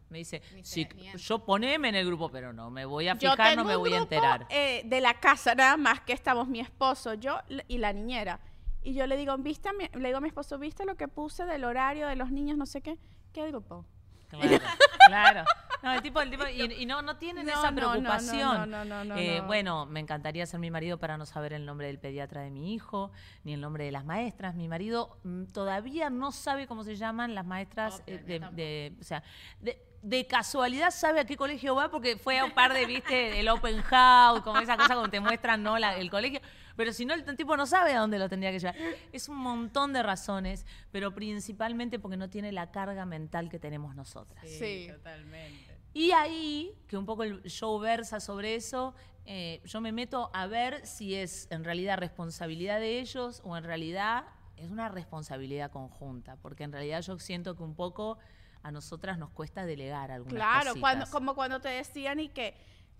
Me 0.10 0.20
dice, 0.20 0.41
sí, 0.62 0.88
yo 1.17 1.39
poneme 1.39 1.89
en 1.89 1.96
el 1.96 2.05
grupo, 2.05 2.29
pero 2.29 2.53
no 2.53 2.70
me 2.70 2.86
voy 2.86 3.08
a 3.08 3.13
Yo 3.15 3.32
fijar, 3.32 3.50
tengo 3.50 3.63
no 3.63 3.70
me 3.70 3.75
un 3.75 3.82
voy 3.82 3.94
a 3.94 3.98
enterar. 3.98 4.46
eh, 4.50 4.84
de 4.86 5.01
la 5.01 5.15
casa, 5.15 5.55
nada 5.55 5.77
más 5.77 6.00
que 6.01 6.13
estamos 6.13 6.48
mi 6.48 6.60
esposo, 6.60 7.15
yo 7.15 7.39
y 7.67 7.79
la 7.79 7.91
niñera. 7.91 8.39
Y 8.84 8.94
yo 8.94 9.08
le 9.08 9.17
digo, 9.17 9.36
¿viste? 9.39 9.67
a 9.70 9.74
mi- 9.74 9.89
le 9.94 10.08
digo 10.08 10.20
a 10.20 10.22
mi 10.22 10.27
esposo, 10.27 10.60
¿viste 10.60 10.86
lo 10.86 10.96
que 10.96 11.08
puse 11.08 11.44
del 11.46 11.63
horario 11.63 12.08
de 12.08 12.15
los 12.15 12.29
niños, 12.32 12.55
no 12.55 12.67
sé 12.67 12.82
qué? 12.82 13.00
¿Qué 13.34 13.48
grupo? 13.48 13.84
Claro, 14.29 14.60
claro. 15.08 15.44
No, 15.84 15.94
el 15.94 16.01
tipo, 16.01 16.22
el 16.22 16.29
tipo, 16.32 16.44
y, 16.48 16.62
y 16.82 16.86
no, 16.86 17.01
no 17.01 17.17
tienen 17.17 17.46
No, 17.46 17.51
esa 17.53 17.72
no, 17.72 17.82
no, 17.82 17.88
no, 17.88 17.91
preocupación. 18.01 18.70
no, 18.72 18.86
no, 18.86 19.03
no, 19.05 19.15
Eh, 19.17 19.39
no. 19.39 19.48
Bueno, 19.48 19.86
me 19.86 20.00
encantaría 20.00 20.46
ser 20.46 20.60
mi 20.60 20.72
marido 20.72 20.98
para 20.98 21.17
no 21.17 21.25
saber 21.25 21.53
el 21.53 21.65
nombre 21.65 21.88
del 21.88 22.00
pediatra 22.00 22.41
de 22.41 22.50
mi 22.51 22.74
hijo, 22.74 23.12
ni 23.44 23.53
el 23.53 23.62
nombre 23.62 23.86
de 23.86 23.91
las 23.91 24.05
maestras. 24.05 24.55
Mi 24.55 24.67
marido 24.67 25.17
mm, 25.24 25.46
todavía 25.46 26.10
no 26.10 26.32
sabe 26.32 26.67
cómo 26.67 26.84
se 26.84 26.96
llaman 26.96 27.36
las 27.36 27.46
maestras 27.46 28.01
eh, 28.08 28.17
de, 28.25 28.39
de- 28.51 28.94
o 29.00 29.03
sea, 29.03 29.24
de, 29.60 29.82
de 30.01 30.27
casualidad 30.27 30.91
sabe 30.91 31.20
a 31.20 31.25
qué 31.25 31.36
colegio 31.36 31.75
va 31.75 31.89
porque 31.89 32.15
fue 32.17 32.38
a 32.39 32.46
un 32.46 32.51
par 32.51 32.74
de, 32.74 32.86
viste, 32.86 33.39
el 33.39 33.48
open 33.50 33.82
house, 33.82 34.41
como 34.41 34.60
esa 34.60 34.77
cosa 34.77 34.94
cuando 34.94 35.10
te 35.10 35.20
muestran, 35.20 35.63
¿no? 35.63 35.77
La- 35.79 35.98
el 35.98 36.10
colegio. 36.12 36.41
Pero 36.77 36.91
si 36.91 37.05
no, 37.05 37.13
el 37.13 37.24
tipo 37.38 37.55
no 37.55 37.65
sabe 37.65 37.94
a 37.94 38.00
dónde 38.01 38.20
lo 38.20 38.27
tendría 38.27 38.51
que 38.51 38.60
llevar. 38.60 38.75
Es 39.13 39.29
un 39.29 39.38
montón 39.38 39.94
de 39.94 40.03
razones, 40.03 40.65
pero 40.91 41.13
principalmente 41.15 42.00
porque 42.00 42.17
no 42.17 42.29
tiene 42.29 42.51
la 42.51 42.70
carga 42.70 43.05
mental 43.05 43.50
que 43.50 43.60
tenemos 43.60 43.96
nosotras. 43.96 44.44
Sí. 44.46 44.89
Totalmente. 44.91 45.64
Y 45.95 46.11
ahí, 46.11 46.77
que 46.89 46.97
un 46.97 47.05
poco 47.05 47.23
el 47.23 47.41
show 47.43 47.79
versa 47.79 48.19
sobre 48.19 48.55
eso, 48.55 48.93
eh, 49.23 49.61
yo 49.63 49.79
me 49.79 49.93
meto 49.93 50.29
a 50.33 50.45
ver 50.45 50.85
si 50.85 51.15
es 51.15 51.47
en 51.51 51.63
realidad 51.63 51.97
responsabilidad 51.97 52.81
de 52.81 52.99
ellos 52.99 53.41
o 53.45 53.55
en 53.55 53.63
realidad 53.63 54.25
es 54.57 54.69
una 54.69 54.89
responsabilidad 54.89 55.71
conjunta, 55.71 56.35
porque 56.41 56.65
en 56.65 56.73
realidad 56.73 56.99
yo 56.99 57.17
siento 57.17 57.55
que 57.55 57.63
un 57.63 57.75
poco 57.75 58.17
a 58.61 58.71
nosotras 58.71 59.17
nos 59.17 59.29
cuesta 59.29 59.65
delegar 59.65 60.11
algunas 60.11 60.35
Claro, 60.35 60.73
cuando, 60.81 61.05
como 61.11 61.33
cuando 61.33 61.61
te 61.61 61.69
decían 61.69 62.19
y 62.19 62.27
que, 62.27 62.57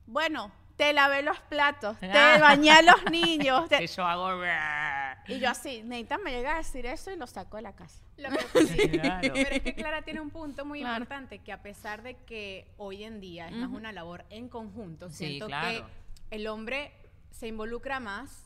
bueno, 0.08 0.54
te 0.76 0.92
lavé 0.94 1.22
los 1.22 1.40
platos, 1.42 1.98
te 2.00 2.08
bañé 2.08 2.72
a 2.72 2.82
los 2.82 3.04
niños. 3.12 3.70
te- 3.70 3.88
yo 3.88 4.06
hago... 4.06 4.44
Y 5.28 5.40
yo 5.40 5.50
así, 5.50 5.82
Neita 5.84 6.18
me 6.20 6.32
llega 6.32 6.54
a 6.54 6.58
decir 6.58 6.86
eso 6.86 7.10
y 7.12 7.16
lo 7.16 7.26
saco 7.28 7.58
de 7.58 7.64
la 7.64 7.74
casa. 7.74 8.00
Lo 8.18 8.30
que- 8.30 8.66
sí. 8.68 8.90
Claro. 8.90 9.34
Pero 9.34 9.50
es 9.50 9.62
que 9.62 9.74
Clara 9.74 10.02
tiene 10.04 10.22
un 10.22 10.30
punto 10.30 10.66
muy 10.66 10.82
Claro. 10.82 10.96
importante, 10.98 11.40
que 11.40 11.52
a 11.52 11.62
pesar 11.64 12.04
de 12.04 12.16
que 12.26 12.68
hoy 12.78 13.04
en 13.04 13.20
día 13.22 13.48
es 13.48 13.54
más 13.56 13.70
una 13.72 13.92
labor 13.92 14.26
en 14.30 14.50
conjunto, 14.50 15.10
Sí, 15.10 15.16
siento 15.28 15.48
claro. 15.48 15.88
que 16.30 16.36
el 16.36 16.48
hombre 16.48 16.92
se 17.32 17.48
involucra 17.48 18.00
más. 18.00 18.45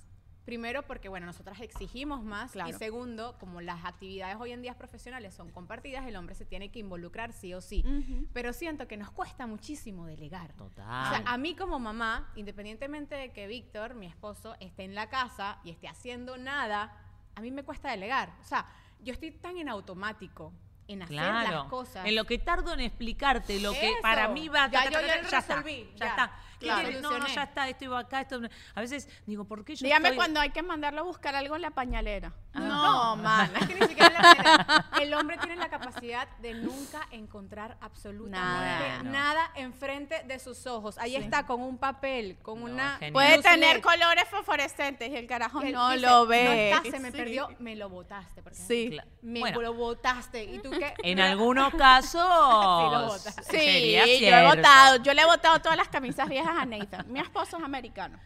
Primero 0.49 0.81
porque, 0.81 1.09
bueno, 1.09 1.27
nosotras 1.27 1.59
exigimos 1.61 2.23
más. 2.23 2.53
Claro. 2.53 2.71
Y 2.71 2.73
segundo, 2.73 3.37
como 3.39 3.61
las 3.61 3.85
actividades 3.85 4.35
hoy 4.39 4.51
en 4.51 4.63
día 4.63 4.75
profesionales 4.75 5.35
son 5.35 5.51
compartidas, 5.51 6.07
el 6.07 6.15
hombre 6.15 6.33
se 6.33 6.43
tiene 6.43 6.71
que 6.71 6.79
involucrar 6.79 7.33
sí 7.33 7.53
o 7.53 7.61
sí. 7.61 7.85
Pero 8.33 8.51
siento 8.51 8.87
que 8.87 8.97
nos 8.97 9.11
cuesta 9.11 9.45
muchísimo 9.45 10.07
delegar. 10.07 10.53
Total. 10.53 11.05
O 11.05 11.09
sea, 11.15 11.23
a 11.31 11.37
mí 11.37 11.53
como 11.55 11.77
mamá, 11.77 12.31
independientemente 12.35 13.13
de 13.13 13.31
que 13.31 13.45
Víctor, 13.45 13.93
mi 13.93 14.07
esposo, 14.07 14.55
esté 14.59 14.85
en 14.85 14.95
la 14.95 15.07
casa 15.07 15.59
y 15.63 15.69
esté 15.69 15.87
haciendo 15.87 16.35
nada, 16.35 16.97
a 17.35 17.41
mí 17.41 17.51
me 17.51 17.61
cuesta 17.61 17.91
delegar. 17.91 18.33
O 18.41 18.43
sea, 18.43 18.65
yo 19.01 19.13
estoy 19.13 19.29
tan 19.29 19.55
en 19.57 19.69
automático 19.69 20.51
en 20.87 21.03
hacer 21.03 21.15
Claro. 21.15 21.51
las 21.57 21.65
cosas. 21.65 22.07
En 22.07 22.15
lo 22.15 22.25
que 22.25 22.39
tardo 22.39 22.73
en 22.73 22.79
explicarte 22.79 23.59
lo 23.59 23.71
que 23.73 23.89
Eso. 23.91 24.01
para 24.01 24.27
mí 24.29 24.49
va 24.49 24.67
Ya, 24.71 24.85
ta, 24.85 24.89
ta, 24.89 25.01
yo 25.01 25.07
ya 25.07 25.21
ya 25.29 25.39
resolví, 25.41 25.91
ya 25.93 25.97
ya. 25.99 26.07
está. 26.07 26.31
¿Qué 26.59 26.65
Claro. 26.65 26.89
No, 27.01 27.17
no, 27.19 27.27
ya 27.27 27.43
está, 27.43 27.69
esto 27.69 27.85
iba 27.85 27.99
acá, 27.99 28.21
esto 28.21 28.39
a 28.75 28.81
veces 28.81 29.07
digo, 29.25 29.45
¿por 29.45 29.63
qué 29.63 29.75
yo 29.75 29.83
Dígame 29.85 30.09
estoy- 30.09 30.17
cuando 30.17 30.39
hay 30.41 30.49
que 30.49 30.61
mandarlo 30.61 31.01
a 31.01 31.03
buscar 31.03 31.35
algo 31.35 31.55
en 31.55 31.61
la 31.61 31.71
pañalera. 31.71 32.33
Ah. 32.53 32.59
No, 32.59 33.15
man. 33.15 33.51
Es 33.61 33.67
que 33.67 33.75
ni 33.75 33.87
siquiera 33.87 34.09
la. 34.09 34.85
El 35.01 35.13
hombre 35.13 35.37
tiene 35.37 35.55
la 35.55 35.69
capacidad 35.69 36.27
de 36.39 36.53
nunca 36.55 37.07
encontrar 37.11 37.77
absolutamente 37.79 38.87
Nada. 38.89 39.03
nada, 39.03 39.51
enfrente 39.55 40.23
de 40.23 40.39
sus 40.39 40.65
ojos. 40.67 40.97
Ahí 40.97 41.15
está 41.15 41.45
con 41.45 41.61
un 41.61 41.77
papel, 41.77 42.37
con 42.41 42.59
No, 42.59 42.65
una 42.65 42.97
genial. 42.97 43.13
Puede 43.13 43.41
tener 43.41 43.75
LED. 43.77 43.81
colores 43.83 44.25
fosforescentes 44.29 45.09
y 45.09 45.15
el 45.15 45.27
carajo 45.27 45.63
Y 45.65 45.71
no 45.71 45.89
dice, 45.91 46.01
lo 46.01 46.25
ve. 46.27 46.43
No 46.43 46.51
está, 46.51 46.91
se 46.91 46.99
me 46.99 47.11
Sí. 47.11 47.17
perdió, 47.17 47.49
me 47.59 47.75
lo 47.75 47.89
botaste. 47.89 48.41
porque 48.41 48.57
Sí. 48.57 48.97
Me 49.21 49.39
Bueno. 49.41 49.61
lo 49.61 49.73
botaste. 49.73 50.43
¿Y 50.43 50.59
tú 50.59 50.71
qué? 50.71 50.93
En 51.03 51.19
algunos 51.19 51.73
casos 51.75 52.21
lo 52.91 53.05
botas. 53.07 53.35
Sí, 53.49 53.93
yo 53.93 54.35
he 54.35 54.45
votado. 54.45 54.97
Yo 55.03 55.13
le 55.13 55.21
he 55.21 55.25
votado 55.25 55.59
todas 55.61 55.77
las 55.77 55.87
camisas 55.87 56.27
viejas 56.27 56.48
a 56.57 56.65
Nathan. 56.65 57.05
Mi 57.11 57.19
esposo 57.19 57.57
es 57.57 57.63
americano. 57.63 58.19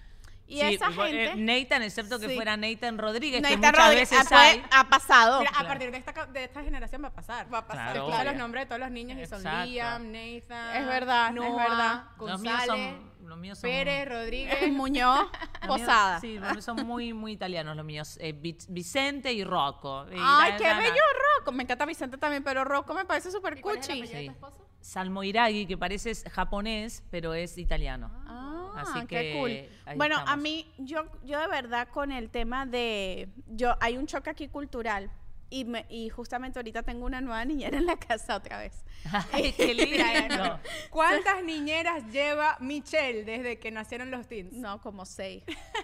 Y 0.45 0.59
Sí, 0.59 0.73
esa 0.75 0.89
eh, 0.89 0.91
gente. 0.93 1.35
Nathan, 1.37 1.83
excepto 1.83 2.19
que 2.19 2.27
Sí. 2.27 2.35
fuera 2.35 2.57
Nathan 2.57 2.97
Rodríguez, 2.97 3.41
que 3.41 3.55
Nathan 3.55 3.71
muchas 3.71 3.85
Rodríguez, 3.85 4.09
veces 4.11 4.27
ah, 4.31 4.41
hay. 4.41 4.59
puede- 4.59 4.69
ha 4.75 4.89
pasado. 4.89 5.39
Mira, 5.39 5.51
a 5.57 5.63
partir 5.67 5.89
de 5.91 5.97
esta, 5.97 6.25
de 6.25 6.43
esta 6.43 6.61
generación 6.63 7.01
va 7.01 7.07
a 7.07 7.13
pasar. 7.13 7.51
Va 7.51 7.59
a 7.59 7.65
pasar, 7.67 7.93
Claro, 7.93 8.07
obvio. 8.07 8.23
los 8.25 8.35
nombres 8.35 8.63
de 8.63 8.67
todos 8.67 8.81
los 8.81 8.91
niños 8.91 9.17
y 9.19 9.25
son 9.25 9.39
Exacto. 9.39 9.65
Liam, 9.69 10.11
Nathan. 10.11 10.75
Es 10.75 10.85
verdad, 10.85 11.27
es 11.29 11.33
Noah, 11.35 11.55
verdad. 11.67 12.03
Los 12.19 12.41
míos 12.41 12.61
son, 12.67 13.11
los 13.23 13.37
míos 13.37 13.57
son 13.57 13.69
Pérez, 13.69 14.07
Rodríguez. 14.09 14.67
Muñoz, 14.73 15.21
míos- 15.31 15.31
Posada. 15.65 16.19
Sí, 16.19 16.37
los 16.37 16.51
míos 16.51 16.65
son 16.65 16.85
muy, 16.85 17.13
muy 17.13 17.31
italianos 17.31 17.77
los 17.77 17.85
míos. 17.85 18.17
Eh, 18.21 18.33
Vic- 18.33 18.65
Vicente 18.67 19.31
y 19.31 19.45
Rocco. 19.45 20.05
Y 20.11 20.17
Ay, 20.21 20.55
qué 20.57 20.65
bello 20.73 21.01
Rocco. 21.39 21.53
Me 21.53 21.63
encanta 21.63 21.85
Vicente 21.85 22.17
también, 22.17 22.43
pero 22.43 22.65
Rocco 22.65 22.93
me 22.93 23.05
parece 23.05 23.31
súper 23.31 23.57
¿Y 23.57 23.61
cuál 23.61 23.77
es 23.77 23.87
el 23.87 23.95
cuchi. 24.01 24.11
apellido 24.11 24.19
de 24.19 24.23
Sí. 24.23 24.27
tu 24.27 24.45
esposo? 24.45 24.62
Salmoiraghi, 24.83 25.65
que 25.65 25.77
parece 25.77 26.11
es 26.11 26.23
japonés, 26.31 27.03
pero 27.09 27.33
es 27.33 27.57
italiano. 27.57 28.11
Ah, 28.27 28.73
Así 28.75 28.99
qué 29.07 29.07
que 29.07 29.33
cool. 29.39 29.51
ahí 29.85 29.97
Bueno, 29.97 30.17
a 30.17 30.19
estamos. 30.19 30.43
mí, 30.43 30.71
yo, 30.77 31.05
yo 31.23 31.39
de 31.39 31.47
verdad 31.47 31.87
con 31.87 32.11
el 32.11 32.29
tema 32.29 32.65
de, 32.65 33.29
yo, 33.47 33.75
hay 33.79 33.97
un 33.97 34.07
choque 34.07 34.29
aquí 34.29 34.47
cultural 34.49 35.09
y, 35.49 35.65
me, 35.65 35.85
y 35.89 36.09
justamente 36.09 36.59
ahorita 36.59 36.83
tengo 36.83 37.05
una 37.05 37.21
nueva 37.21 37.45
niñera 37.45 37.77
en 37.77 37.85
la 37.85 37.95
casa 37.97 38.35
otra 38.35 38.57
vez. 38.57 38.83
Ay, 39.31 39.53
qué 39.53 39.73
lindo. 39.73 40.35
no. 40.37 40.59
¿Cuántas 40.89 41.43
niñeras 41.43 42.03
lleva 42.11 42.57
Michelle 42.59 43.23
desde 43.23 43.59
que 43.59 43.71
nacieron 43.71 44.11
los 44.11 44.27
teens? 44.27 44.51
No, 44.53 44.81
como 44.81 45.05
seis. 45.05 45.43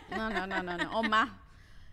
No, 0.09 0.29
no, 0.29 0.45
no, 0.47 0.61
no, 0.63 0.77
no. 0.77 0.99
O 0.99 1.03
más. 1.03 1.29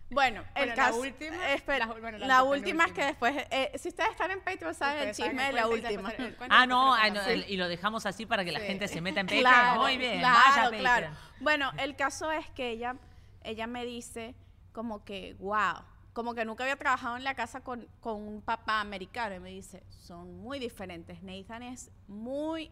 Bueno, 0.09 0.39
el 0.55 0.67
Bueno, 0.67 0.67
la 0.69 0.75
caso. 0.75 0.99
última- 0.99 1.49
espera, 1.53 1.85
la- 1.85 1.93
bueno, 1.93 2.17
la, 2.17 2.27
la 2.27 2.43
última 2.43 2.85
es 2.85 2.91
que 2.93 3.03
después. 3.03 3.35
eh, 3.51 3.71
si 3.77 3.89
ustedes 3.89 4.11
están 4.11 4.31
en 4.31 4.39
Patreon, 4.41 4.73
saben 4.73 5.09
el 5.09 5.13
chisme 5.15 5.43
de 5.47 5.51
la 5.53 5.67
última. 5.67 6.13
Ah, 6.49 6.63
y 6.63 6.67
no, 6.67 6.93
ah, 6.93 7.09
no, 7.09 7.21
el- 7.23 7.49
y 7.49 7.57
lo 7.57 7.67
dejamos 7.67 8.05
así 8.05 8.25
para 8.25 8.45
que 8.45 8.51
la 8.53 8.61
gente 8.61 8.87
se 8.87 9.01
meta 9.01 9.19
en 9.19 9.25
Patreon. 9.27 9.41
Claro, 9.43 9.81
Muy 9.81 9.97
bien, 9.97 10.19
claro, 10.19 10.39
vaya 10.71 10.79
claro. 10.79 11.07
Patreon. 11.07 11.17
Bueno, 11.41 11.71
el 11.77 11.95
caso 11.97 12.31
es 12.31 12.49
que 12.51 12.69
ella, 12.69 12.95
ella 13.43 13.67
me 13.67 13.83
dice 13.85 14.33
como 14.71 15.03
que, 15.03 15.35
wow, 15.39 15.83
como 16.13 16.33
que 16.33 16.45
nunca 16.45 16.63
había 16.63 16.77
trabajado 16.77 17.17
en 17.17 17.23
la 17.25 17.35
casa 17.35 17.59
con, 17.61 17.87
con 17.99 18.15
un 18.21 18.41
papá 18.41 18.79
americano. 18.79 19.35
Y 19.35 19.39
me 19.39 19.49
dice, 19.49 19.83
son 19.89 20.37
muy 20.39 20.57
diferentes. 20.57 21.21
Nathan 21.21 21.63
es 21.63 21.91
muy 22.07 22.71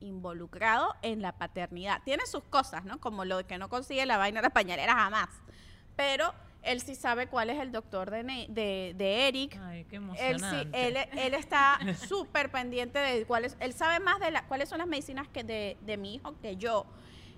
involucrado 0.00 0.94
en 1.02 1.22
la 1.22 1.32
paternidad. 1.32 2.02
Tiene 2.04 2.24
sus 2.26 2.44
cosas, 2.44 2.84
¿no? 2.84 3.00
Como 3.00 3.24
lo 3.24 3.44
que 3.46 3.58
no 3.58 3.68
consigue 3.68 4.06
la 4.06 4.16
vaina 4.16 4.40
de 4.40 4.46
la 4.46 4.54
pañalera 4.54 4.94
jamás. 4.94 5.28
Pero 5.96 6.32
él 6.62 6.80
sí 6.80 6.94
sabe 6.94 7.26
cuál 7.28 7.50
es 7.50 7.58
el 7.60 7.72
doctor 7.72 8.10
de, 8.10 8.22
Ne- 8.24 8.46
de, 8.48 8.94
de 8.96 9.28
Eric. 9.28 9.58
Ay, 9.62 9.84
qué 9.84 9.96
Él, 9.96 10.02
sí, 10.02 10.06
emocionante. 10.06 10.86
él, 10.88 10.96
él 11.18 11.34
está 11.34 11.78
súper 12.08 12.50
pendiente 12.50 12.98
de 12.98 13.24
cuáles, 13.24 13.56
él 13.60 13.72
sabe 13.72 14.00
más 14.00 14.20
de 14.20 14.30
la, 14.30 14.46
cuáles 14.46 14.68
son 14.68 14.78
las 14.78 14.86
medicinas 14.88 15.28
que 15.28 15.44
de, 15.44 15.76
de 15.82 15.96
mi 15.96 16.14
hijo 16.16 16.34
que 16.40 16.56
yo. 16.56 16.84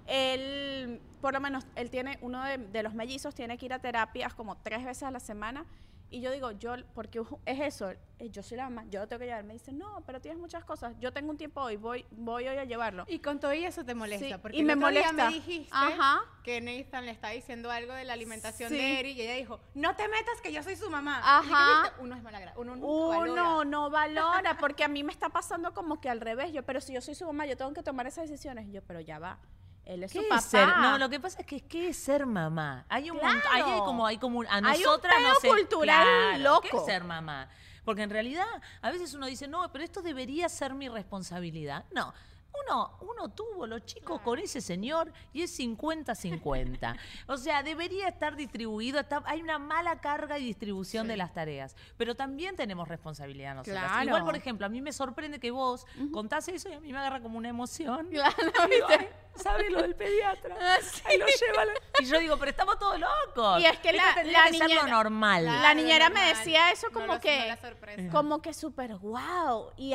Él, 0.06 1.00
por 1.20 1.33
lo 1.35 1.40
menos, 1.40 1.64
él 1.76 1.90
tiene, 1.90 2.18
uno 2.20 2.42
de, 2.44 2.59
de 2.59 2.83
los 2.83 2.94
mellizos 2.94 3.35
tiene 3.35 3.56
que 3.59 3.66
ir 3.66 3.72
a 3.72 3.78
terapias 3.78 4.35
como 4.35 4.56
tres 4.56 4.85
veces 4.85 5.04
a 5.04 5.11
la 5.11 5.20
semana. 5.20 5.64
Y 6.12 6.20
yo 6.20 6.32
digo, 6.32 6.50
yo, 6.52 6.74
porque 6.92 7.22
es 7.46 7.60
eso, 7.60 7.90
eh, 7.90 8.30
yo 8.30 8.42
soy 8.42 8.56
la 8.56 8.64
mamá, 8.68 8.84
yo 8.90 8.98
lo 9.00 9.06
tengo 9.06 9.20
que 9.20 9.26
llevar. 9.26 9.44
Me 9.44 9.52
dice, 9.52 9.72
no, 9.72 10.02
pero 10.04 10.20
tienes 10.20 10.40
muchas 10.40 10.64
cosas, 10.64 10.94
yo 10.98 11.12
tengo 11.12 11.30
un 11.30 11.36
tiempo 11.36 11.60
hoy, 11.60 11.76
voy, 11.76 12.04
voy 12.10 12.48
hoy 12.48 12.56
a 12.56 12.64
llevarlo. 12.64 13.04
Y 13.06 13.20
con 13.20 13.38
todo 13.38 13.52
eso 13.52 13.84
te 13.84 13.94
molesta. 13.94 14.26
Sí, 14.26 14.34
porque 14.42 14.56
y 14.56 14.60
el 14.60 14.66
me 14.66 14.74
otro 14.74 14.88
día 14.90 15.02
molesta. 15.12 15.28
me 15.30 15.34
dijiste 15.36 15.68
Ajá. 15.72 16.20
que 16.42 16.60
Nathan 16.60 17.06
le 17.06 17.12
está 17.12 17.28
diciendo 17.28 17.70
algo 17.70 17.92
de 17.94 18.04
la 18.04 18.14
alimentación 18.14 18.70
Sí. 18.70 18.76
de 18.76 18.98
Eri 18.98 19.12
y 19.12 19.20
ella 19.22 19.34
dijo, 19.36 19.60
no 19.74 19.94
te 19.94 20.08
metas 20.08 20.40
que 20.42 20.52
yo 20.52 20.62
soy 20.64 20.74
su 20.74 20.90
mamá. 20.90 21.20
Ajá. 21.22 21.92
Uno 22.00 22.16
es 22.16 22.22
malagra. 22.24 22.54
Uno 22.56 22.74
nunca 22.74 22.86
Uno 22.88 23.08
valora. 23.36 23.64
no 23.64 23.90
valora, 23.90 24.56
porque 24.58 24.82
a 24.82 24.88
mí 24.88 25.04
me 25.04 25.12
está 25.12 25.28
pasando 25.28 25.72
como 25.74 26.00
que 26.00 26.08
al 26.10 26.20
revés. 26.20 26.52
Yo, 26.52 26.64
pero 26.64 26.80
si 26.80 26.92
yo 26.92 27.00
soy 27.00 27.14
su 27.14 27.24
mamá, 27.24 27.46
yo 27.46 27.56
tengo 27.56 27.72
que 27.72 27.84
tomar 27.84 28.08
esas 28.08 28.28
decisiones. 28.28 28.66
Y 28.66 28.72
yo, 28.72 28.82
pero 28.82 28.98
ya 29.00 29.20
va. 29.20 29.38
Él 29.90 30.05
es 30.05 30.12
¿Qué 30.12 30.20
su 30.26 30.35
es 30.35 30.44
ser? 30.44 30.68
No, 30.68 30.98
lo 30.98 31.09
que 31.09 31.18
pasa 31.18 31.40
es 31.40 31.46
que 31.46 31.61
¿qué 31.62 31.88
es 31.88 31.96
ser 31.96 32.24
mamá? 32.26 32.85
Hay 32.88 33.11
un 33.11 33.16
montón- 33.18 33.42
hay 33.53 33.62
como 33.81 34.07
hay 34.07 34.18
como 34.18 34.38
un- 34.38 34.46
a 34.46 34.55
Hay 34.57 34.61
un 34.62 34.85
nosotras 34.85 35.14
no 35.20 35.35
sé, 35.40 35.48
cultural 35.48 36.07
claro, 36.07 36.61
¿Qué 36.62 36.68
loco. 36.68 36.79
es 36.81 36.85
ser 36.87 37.03
mamá? 37.05 37.48
Porque 37.85 38.03
en 38.03 38.11
realidad 38.11 38.46
a 38.83 38.90
veces 38.92 39.14
uno 39.14 39.26
dice, 39.26 39.48
"No, 39.48 39.70
pero 39.72 39.83
esto 39.83 40.00
debería 40.03 40.48
ser 40.48 40.74
mi 40.74 40.88
responsabilidad." 40.88 41.85
No. 41.92 42.12
Uno, 42.66 42.98
uno 43.03 43.29
tuvo 43.29 43.64
los 43.68 43.85
chicos 43.87 44.20
con 44.22 44.38
ese 44.40 44.61
señor 44.61 45.12
y 45.33 45.42
es 45.42 45.53
50-50. 45.57 46.96
o 47.29 47.37
sea, 47.37 47.62
debería 47.62 48.09
estar 48.09 48.35
distribuido. 48.35 48.98
está- 49.00 49.22
hay 49.26 49.40
una 49.40 49.59
mala 49.61 50.00
carga 50.00 50.37
y 50.38 50.44
distribución 50.44 51.07
de 51.07 51.16
las 51.16 51.33
tareas. 51.33 51.76
Pero 51.96 52.16
también 52.16 52.57
tenemos 52.57 52.88
responsabilidad 52.88 53.55
nosotras. 53.55 53.85
Claro. 53.85 54.05
Igual, 54.05 54.24
por 54.24 54.37
ejemplo, 54.37 54.66
a 54.66 54.68
mí 54.68 54.81
me 54.83 54.92
sorprende 54.92 55.38
que 55.38 55.53
vos 55.53 55.87
contás 56.12 56.48
eso 56.48 56.68
y 56.68 56.72
a 56.72 56.81
mí 56.81 56.92
me 56.92 56.98
agarra 56.98 57.20
como 57.20 57.38
una 57.38 57.48
emoción. 57.48 58.09
Claro, 58.11 58.37
¿viste? 58.68 59.12
"Ay, 59.40 59.53
¿Sabe 59.53 59.70
lo 59.70 59.83
del 59.83 59.94
pediatra? 59.96 60.57
Ah, 60.61 60.76
sí. 60.83 61.03
Ahí 61.05 61.18
lo 61.18 61.26
lleva. 61.26 61.64
la- 61.64 61.72
Y 62.00 62.05
yo 62.07 62.18
digo, 62.18 62.37
pero 62.38 62.50
estamos 62.50 62.79
todos 62.79 62.98
locos. 62.98 63.61
Y 63.61 63.66
es 63.66 63.79
que 63.81 63.90
Esto 63.90 64.03
la- 64.03 64.22
la 64.24 64.44
que 64.44 64.53
ser 64.53 64.61
lo 64.62 64.66
niñera- 64.68 64.87
normal. 64.88 65.44
La 65.46 65.59
Claro, 65.61 65.74
niñera 65.81 66.09
me 66.11 66.14
normal. 66.20 66.37
decía 66.37 66.70
eso 66.70 66.87
No 66.88 66.92
como 66.94 67.07
lo- 67.07 67.14
no 67.14 67.20
que, 67.20 67.46
la 67.48 67.57
sorpresa. 67.57 68.11
como 68.12 68.42
que 68.42 68.55
súper 68.55 68.96
wow. 68.96 69.70
Y, 69.76 69.92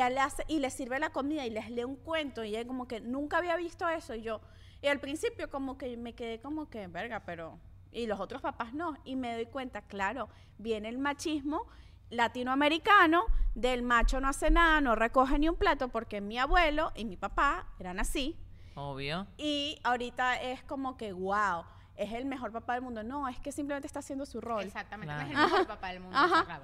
y 0.48 0.58
le 0.58 0.70
sirve 0.70 0.98
la 0.98 1.10
comida 1.10 1.44
y 1.46 1.50
les 1.50 1.70
lee 1.70 1.84
un 1.84 1.96
cuento. 1.96 2.44
Y 2.44 2.56
ella 2.56 2.66
como 2.66 2.86
que 2.88 3.00
nunca 3.00 3.38
había 3.38 3.56
visto 3.56 3.88
eso. 3.88 4.14
Y 4.14 4.22
yo, 4.22 4.40
y 4.82 4.88
al 4.88 5.00
principio 5.00 5.48
como 5.50 5.78
que 5.78 5.96
me 5.96 6.14
quedé 6.14 6.40
como 6.40 6.68
que, 6.68 6.86
verga, 6.88 7.20
pero... 7.24 7.58
Y 7.92 8.06
los 8.06 8.20
otros 8.20 8.42
papás 8.42 8.74
no. 8.74 8.96
Y 9.04 9.16
me 9.16 9.32
doy 9.34 9.46
cuenta, 9.46 9.80
claro, 9.82 10.28
viene 10.58 10.88
el 10.90 10.98
machismo 10.98 11.66
latinoamericano 12.10 13.24
del 13.54 13.82
macho 13.82 14.20
no 14.20 14.28
hace 14.28 14.50
nada, 14.50 14.80
no 14.82 14.94
recoge 14.94 15.38
ni 15.38 15.48
un 15.48 15.56
plato, 15.56 15.88
porque 15.88 16.20
mi 16.20 16.38
abuelo 16.38 16.92
y 16.94 17.04
mi 17.06 17.16
papá 17.16 17.66
eran 17.78 17.98
así. 18.00 18.36
Obvio. 18.76 19.26
Y 19.38 19.80
ahorita 19.82 20.40
es 20.40 20.62
como 20.62 20.96
que, 20.96 21.12
wow, 21.12 21.64
es 21.96 22.12
el 22.12 22.26
mejor 22.26 22.52
papá 22.52 22.74
del 22.74 22.82
mundo. 22.82 23.02
No, 23.02 23.26
es 23.26 23.38
que 23.40 23.50
simplemente 23.50 23.86
está 23.86 24.00
haciendo 24.00 24.26
su 24.26 24.40
rol. 24.40 24.64
Exactamente. 24.64 25.14
Claro. 25.14 25.28
No 25.28 25.32
es 25.32 25.44
el 25.44 25.50
mejor 25.50 25.66
papá 25.66 25.88
del 25.88 26.00
mundo. 26.00 26.16
Ajá. 26.16 26.60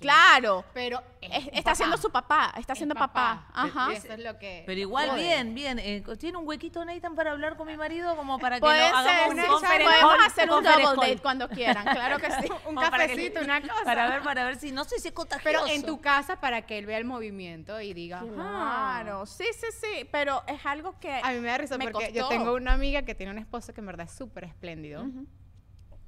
Claro. 0.00 0.64
Pero 0.74 1.02
es 1.20 1.48
está 1.52 1.72
haciendo 1.72 1.96
papá. 1.96 2.02
su 2.02 2.10
papá, 2.12 2.54
está 2.58 2.72
Es 2.74 2.78
siendo 2.78 2.94
papá. 2.94 3.46
Ajá. 3.52 3.92
Eso 3.92 4.12
es 4.12 4.18
lo 4.20 4.38
que... 4.38 4.62
Pero 4.66 4.80
igual, 4.80 5.16
bien, 5.16 5.54
bien. 5.54 5.78
Eh, 5.78 6.02
¿Tiene 6.18 6.38
un 6.38 6.46
huequito 6.46 6.84
Nathan 6.84 7.14
para 7.14 7.32
hablar 7.32 7.56
con 7.56 7.66
mi 7.66 7.76
marido? 7.76 8.16
Como 8.16 8.38
para 8.38 8.56
que 8.56 8.60
Puede 8.60 8.90
lo 8.90 8.96
hagamos 8.96 9.14
ser, 9.22 9.28
un 9.34 9.40
sí, 9.40 9.46
conference 9.48 9.84
podemos 9.84 10.26
hacer 10.26 10.50
un 10.50 10.62
double 10.64 10.84
call. 10.84 10.96
date 10.96 11.18
cuando 11.18 11.48
quieran, 11.48 11.84
claro 11.84 12.18
que 12.18 12.30
sí. 12.30 12.48
Un 12.66 12.76
que- 12.76 12.82
cafecito, 12.90 13.40
una 13.40 13.60
cosa. 13.62 13.84
Para 13.84 14.08
ver, 14.08 14.22
para 14.22 14.44
ver 14.44 14.56
si, 14.56 14.72
no 14.72 14.84
sé 14.84 14.98
si 14.98 15.08
es 15.08 15.14
contagioso. 15.14 15.44
Pero 15.64 15.66
en 15.74 15.84
tu 15.84 16.00
casa 16.00 16.36
para 16.40 16.62
que 16.62 16.78
él 16.78 16.86
vea 16.86 16.98
el 16.98 17.04
movimiento 17.04 17.80
y 17.80 17.92
diga. 17.94 18.20
Claro, 18.20 19.26
sí, 19.26 19.44
sí, 19.52 19.66
sí, 19.80 20.08
pero 20.10 20.42
es 20.46 20.64
algo 20.66 20.98
que 21.00 21.12
A 21.22 21.32
mí 21.32 21.40
me 21.40 21.48
da 21.48 21.58
risa 21.58 21.78
me 21.78 21.84
porque 21.90 22.12
yo 22.12 22.28
tengo 22.28 22.54
una 22.54 22.72
amiga 22.74 23.02
que 23.02 23.14
tiene 23.14 23.32
un 23.32 23.38
esposo 23.38 23.72
que 23.74 23.80
en 23.80 23.86
verdad 23.86 24.06
es 24.06 24.12
súper 24.16 24.44
espléndido. 24.44 25.04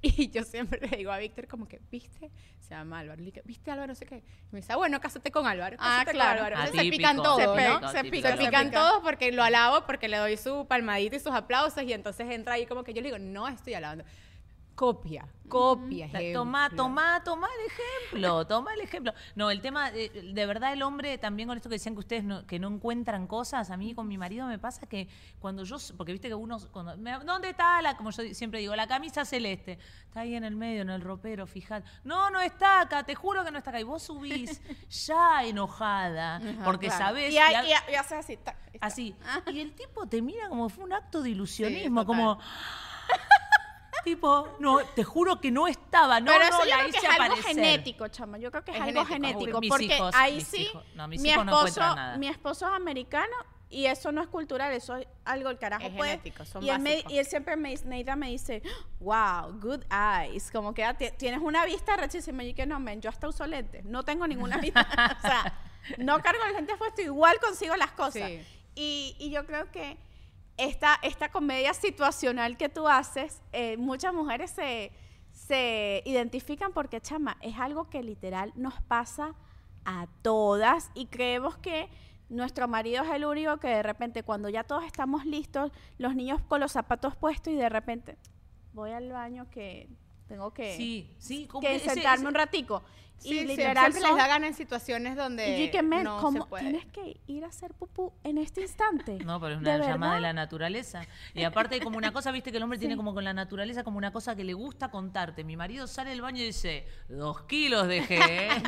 Y 0.19 0.31
yo 0.31 0.45
siempre 0.45 0.81
le 0.87 0.97
digo 0.97 1.11
a 1.11 1.19
Víctor 1.19 1.49
como 1.49 1.67
que, 1.67 1.81
¿viste? 1.91 2.31
Se 2.61 2.71
llama 2.75 3.01
Álvaro. 3.01 3.19
Le 3.21 3.31
digo, 3.31 3.43
¿viste 3.45 3.71
Álvaro? 3.71 3.89
No 3.89 3.95
sé 3.95 4.07
qué. 4.07 4.17
Y 4.19 4.53
me 4.53 4.61
dice, 4.61 4.73
"Ah, 4.73 4.77
bueno, 4.77 5.01
cásate 5.01 5.31
con 5.31 5.47
Álvaro. 5.47 5.77
Ah, 5.79 5.99
cásate 6.01 6.13
claro. 6.13 6.39
Álvaro". 6.45 6.57
Entonces 6.57 6.85
se 6.85 6.91
pican 6.91 7.17
todos, 7.17 7.41
Se 7.41 7.47
¿no? 7.47 7.81
pe- 7.81 7.89
se 7.89 8.03
típico. 8.03 8.11
pica, 8.17 8.31
Se 8.33 8.37
pican 8.45 8.67
pica. 8.69 8.81
todos 8.81 9.03
porque 9.03 9.33
lo 9.33 9.43
alabo, 9.43 9.85
porque 9.87 10.09
le 10.09 10.17
doy 10.19 10.37
su 10.37 10.67
palmadita 10.69 11.17
y 11.17 11.21
sus 11.21 11.33
aplausos 11.33 11.83
y 11.83 11.93
entonces 11.93 12.29
entra 12.31 12.55
ahí 12.55 12.67
como 12.67 12.85
que 12.85 12.93
yo 12.95 13.01
le 13.03 13.09
digo, 13.09 13.19
no 13.19 13.49
estoy 13.49 13.75
alabando. 13.75 14.05
Copia, 14.77 15.27
copia. 15.49 16.05
Ejemplo. 16.05 16.41
Toma, 16.41 16.69
toma, 16.77 17.25
toma 17.25 17.49
el 17.49 17.67
ejemplo, 17.73 18.47
toma 18.47 18.75
el 18.75 18.83
ejemplo. 18.83 19.15
No, 19.35 19.51
el 19.51 19.63
tema, 19.63 19.89
eh, 19.95 20.11
de 20.35 20.47
verdad 20.47 20.75
el 20.75 20.83
hombre, 20.83 21.17
también 21.17 21.49
con 21.49 21.57
esto 21.57 21.71
que 21.71 21.77
decían 21.77 21.95
que 21.95 22.01
ustedes 22.01 22.25
no, 22.25 22.47
que 22.47 22.59
no 22.59 22.69
encuentran 22.69 23.27
cosas, 23.27 23.71
a 23.71 23.79
mí 23.79 23.95
con 23.95 24.07
mi 24.07 24.19
marido 24.19 24.47
me 24.47 24.59
pasa 24.59 24.87
que 24.87 25.09
cuando 25.41 25.65
yo, 25.65 25.79
porque 25.97 26.13
viste 26.13 26.29
que 26.29 26.35
uno, 26.35 26.59
cuando, 26.73 26.95
me- 26.99 27.19
¿dónde 27.25 27.49
está 27.49 27.81
la, 27.81 27.97
como 27.97 28.11
yo 28.11 28.23
siempre 28.35 28.61
digo, 28.61 28.77
la 28.77 28.87
camisa 28.87 29.25
celeste? 29.25 29.79
Está 30.05 30.21
ahí 30.21 30.35
en 30.35 30.45
el 30.45 30.57
medio, 30.57 30.83
en 30.83 30.91
el 30.91 31.01
ropero, 31.01 31.47
fíjate. 31.47 31.89
No, 32.05 32.29
no 32.29 32.39
está 32.43 32.83
acá, 32.83 33.03
te 33.05 33.15
juro 33.15 33.45
que 33.47 33.51
no 33.51 33.57
está 33.57 33.71
acá. 33.71 33.81
Y 33.81 33.85
vos 33.85 34.03
subís 34.03 34.61
ya 35.07 35.43
enojada, 35.43 36.39
porque 36.67 36.89
Claro. 36.89 37.05
sabés... 37.07 37.33
Y, 37.33 37.39
hay- 37.39 37.67
y 37.67 37.71
y 37.71 37.73
ha- 37.73 37.91
y 37.93 37.95
haces 37.95 38.19
así. 38.19 38.33
y 38.33 38.37
está. 38.37 38.57
Así. 38.83 39.17
Y 39.51 39.61
el 39.61 39.75
tipo 39.75 40.07
te 40.07 40.21
mira 40.21 40.51
como 40.51 40.69
fue 40.69 40.85
un 40.85 40.93
acto 40.93 41.23
de 41.23 41.31
ilusionismo, 41.31 42.05
como. 42.05 42.39
tipo, 44.07 44.57
no, 44.61 44.79
te 44.95 45.05
juro 45.05 45.41
que 45.41 45.51
no 45.51 45.67
estaba, 45.67 46.21
no, 46.21 46.27
Pero 46.33 46.39
no, 46.45 46.49
eso 46.49 46.59
yo 46.61 46.65
la 46.71 46.77
creo 46.79 46.91
que 46.93 46.97
hice 46.97 47.07
es 47.07 47.13
algo 47.13 47.25
aparecer. 47.25 47.45
genético, 47.57 48.09
chama. 48.09 48.39
Yo 48.39 48.51
creo 48.51 48.65
que 48.65 48.71
es, 48.71 48.77
Es 48.79 48.83
algo 48.83 49.05
genético. 49.05 49.39
genético. 49.41 49.61
Mis 49.61 49.71
porque 49.71 49.85
hijos, 49.97 50.15
ahí 50.15 50.35
mis 50.37 50.47
sí, 50.47 50.63
hijos. 50.63 50.85
No, 50.95 51.09
mis 51.09 51.21
mi, 51.21 51.29
hijos 51.31 51.45
no 51.45 51.53
esposo, 51.53 51.67
encuentran 51.81 51.97
nada. 51.97 52.17
mi 52.19 52.29
esposo 52.29 52.67
es 52.67 52.73
americano 52.73 53.37
y 53.69 53.87
eso 53.87 54.13
no 54.13 54.23
es 54.23 54.29
cultural, 54.29 54.73
eso 54.73 54.95
es 54.97 55.07
algo 55.25 55.51
el 55.51 55.59
carajo 55.59 55.85
Es 55.87 55.93
puede. 55.95 56.11
genético, 56.13 56.45
son 56.45 56.63
y, 56.63 56.71
él 56.71 56.79
me- 56.79 56.91
básicos. 56.93 57.13
y 57.13 57.19
él 57.19 57.27
siempre 57.27 57.57
me 57.57 57.71
dice, 57.71 57.85
Neida 57.87 58.15
me 58.17 58.31
dice, 58.31 58.63
wow, 59.01 59.53
good 59.61 59.83
eyes. 59.93 60.51
Como 60.51 60.73
que 60.73 60.85
ah, 60.85 60.95
ti- 60.97 61.11
tienes 61.19 61.41
una 61.43 61.65
vista 61.67 61.97
rechísima. 61.97 62.45
Y 62.45 62.51
yo 62.51 62.55
que 62.57 62.67
no, 62.67 62.79
men, 62.81 63.01
yo 63.01 63.11
hasta 63.11 63.29
uso 63.29 63.47
lentes. 63.47 63.85
No 63.85 64.05
tengo 64.05 64.27
ninguna 64.27 64.59
vista. 64.59 64.87
o 65.19 65.21
sea, 65.21 65.53
no 65.99 66.21
cargo 66.23 66.43
los 66.45 66.55
lentes 66.55 66.77
puestos, 66.79 67.05
igual 67.05 67.39
consigo 67.41 67.75
las 67.77 67.91
cosas. 67.93 68.29
Sí. 68.29 68.41
Y, 68.77 69.17
y 69.19 69.31
yo 69.31 69.47
creo 69.47 69.71
que 69.73 69.97
esta, 70.57 70.99
esta 71.03 71.31
comedia 71.31 71.75
situacional 71.75 72.57
que 72.57 72.69
tú 72.69 72.89
haces, 72.89 73.43
eh, 73.53 73.77
muchas 73.77 74.13
mujeres 74.15 74.51
se, 74.51 74.91
se 75.33 76.03
identifican 76.07 76.73
porque, 76.73 77.01
chama, 77.01 77.37
es 77.43 77.59
algo 77.59 77.91
que 77.91 78.03
literal 78.03 78.53
nos 78.57 78.81
pasa 78.83 79.35
a 79.85 80.07
todas 80.23 80.91
y 80.95 81.07
creemos 81.07 81.57
que 81.59 81.89
nuestro 82.29 82.67
marido 82.69 83.05
es 83.05 83.11
el 83.11 83.25
único 83.25 83.59
que 83.59 83.69
de 83.69 83.83
repente 83.83 84.23
cuando 84.25 84.49
ya 84.49 84.65
todos 84.65 84.85
estamos 84.85 85.25
listos, 85.27 85.71
los 85.99 86.15
niños 86.17 86.41
con 86.49 86.61
los 86.61 86.73
zapatos 86.73 87.15
puestos 87.17 87.53
y 87.53 87.57
de 87.57 87.69
repente 87.69 88.17
voy 88.73 88.91
al 88.91 89.13
baño 89.13 89.49
que 89.51 89.89
tengo 90.27 90.53
que, 90.53 90.77
Sí, 90.77 91.15
sí, 91.19 91.49
que 91.61 91.77
ese- 91.77 91.91
sentarme 91.95 92.17
ese- 92.23 92.27
un 92.29 92.35
ratico. 92.35 92.83
Sí, 93.19 93.39
y 93.41 93.45
literal 93.47 93.93
siempre 93.93 94.01
son- 94.03 94.11
les 94.11 94.19
da 94.23 94.29
gana 94.29 94.47
en 94.47 94.55
situaciones 94.55 95.17
donde 95.17 95.59
y 95.61 95.71
que, 95.71 95.83
men, 95.83 96.05
no 96.05 96.19
¿cómo 96.21 96.45
se 96.45 96.49
puede. 96.51 96.63
tienes 96.65 96.87
que 96.87 97.19
ir 97.27 97.45
a 97.45 97.49
hacer 97.49 97.75
pupú 97.75 98.13
en 98.23 98.39
este 98.39 98.61
instante? 98.61 99.19
No, 99.25 99.41
pero 99.41 99.55
es 99.57 99.63
¿De 99.63 99.75
una 99.75 99.87
llamada 99.87 100.15
de 100.17 100.21
la 100.21 100.33
naturaleza. 100.33 101.03
Y 101.35 101.43
aparte 101.45 101.75
hay 101.77 101.81
como 101.81 101.97
una 101.99 102.13
cosa, 102.13 102.31
viste 102.31 102.51
que 102.51 102.59
el 102.59 102.63
hombre 102.63 102.79
tiene 102.79 102.97
como 102.97 103.15
con 103.15 103.25
la 103.25 103.33
naturaleza 103.33 103.83
como 103.85 103.99
una 103.99 104.13
cosa 104.13 104.37
que 104.37 104.45
le 104.45 104.53
gusta 104.55 104.91
contarte. 104.91 105.45
Mi 105.45 105.57
marido 105.57 105.87
sale 105.87 106.11
del 106.11 106.21
baño 106.23 106.43
y 106.43 106.47
dice, 106.47 106.87
dos 107.09 107.43
kilos 107.43 107.89
dejé. 107.89 108.19
¿eh?". 108.49 108.63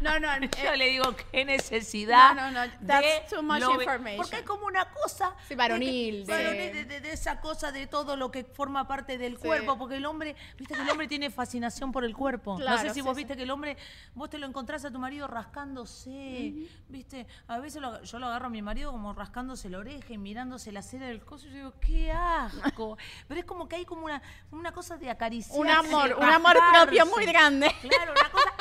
No, 0.00 0.18
no, 0.18 0.28
Yo 0.62 0.72
eh, 0.72 0.76
le 0.76 0.88
digo, 0.90 1.04
qué 1.32 1.44
necesidad. 1.44 2.34
No, 2.34 2.50
no, 2.50 2.50
no, 2.50 2.60
de 2.62 2.86
that's 2.86 3.30
too 3.30 3.42
much 3.42 3.62
information. 3.62 4.16
Porque 4.16 4.36
hay 4.36 4.42
como 4.42 4.66
una 4.66 4.84
cosa. 4.90 5.34
Sí, 5.48 5.54
varonil, 5.54 6.26
De, 6.26 6.34
de- 6.36 6.44
varonil, 6.44 6.72
de- 6.72 6.84
de- 6.84 7.00
de 7.00 7.12
esa 7.12 7.40
cosa 7.40 7.72
de 7.72 7.86
todo 7.86 8.16
lo 8.16 8.30
que 8.30 8.44
forma 8.44 8.86
parte 8.86 9.16
del 9.18 9.38
cuerpo. 9.38 9.78
Porque 9.78 9.96
el 9.96 10.06
hombre, 10.06 10.34
viste 10.58 10.74
que 10.74 10.82
el 10.82 10.90
hombre 10.90 11.06
tiene 11.08 11.30
fascinación 11.30 11.92
por 11.92 12.04
el 12.04 12.14
cuerpo. 12.14 12.58
no 12.58 12.78
sé 12.78 12.88
si 12.88 12.94
sí, 12.94 13.00
vos 13.00 13.16
sí. 13.16 13.22
viste 13.22 13.36
que 13.36 13.43
el 13.44 13.50
hombre, 13.50 13.76
vos 14.14 14.28
te 14.28 14.38
lo 14.38 14.46
encontrás 14.46 14.84
a 14.84 14.90
tu 14.90 14.98
marido 14.98 15.26
rascándose. 15.28 16.68
Viste, 16.88 17.26
a 17.46 17.58
veces 17.58 17.80
lo- 17.80 18.02
yo 18.02 18.18
lo 18.18 18.26
agarro 18.26 18.46
a 18.46 18.50
mi 18.50 18.62
marido 18.62 18.90
como 18.92 19.12
rascándose 19.14 19.68
la 19.70 19.78
oreja 19.78 20.12
y 20.12 20.18
mirándose 20.18 20.72
la 20.72 20.82
cera 20.82 21.06
del 21.06 21.24
coso. 21.24 21.46
Y 21.46 21.50
yo 21.50 21.56
digo, 21.56 21.74
qué 21.80 22.10
asco. 22.12 22.96
Pero 23.28 23.40
es 23.40 23.46
como 23.46 23.68
que 23.68 23.76
hay 23.76 23.84
como 23.84 24.04
una, 24.06 24.20
una 24.50 24.72
cosa 24.72 24.96
de 24.96 25.10
acariciar. 25.10 25.58
un 25.58 25.68
amor, 25.70 26.16
un 26.18 26.24
amor 26.24 26.56
propio 26.72 27.06
muy 27.06 27.24
grande. 27.26 27.70
Claro, 27.80 28.12
una 28.12 28.30
cosa, 28.30 28.52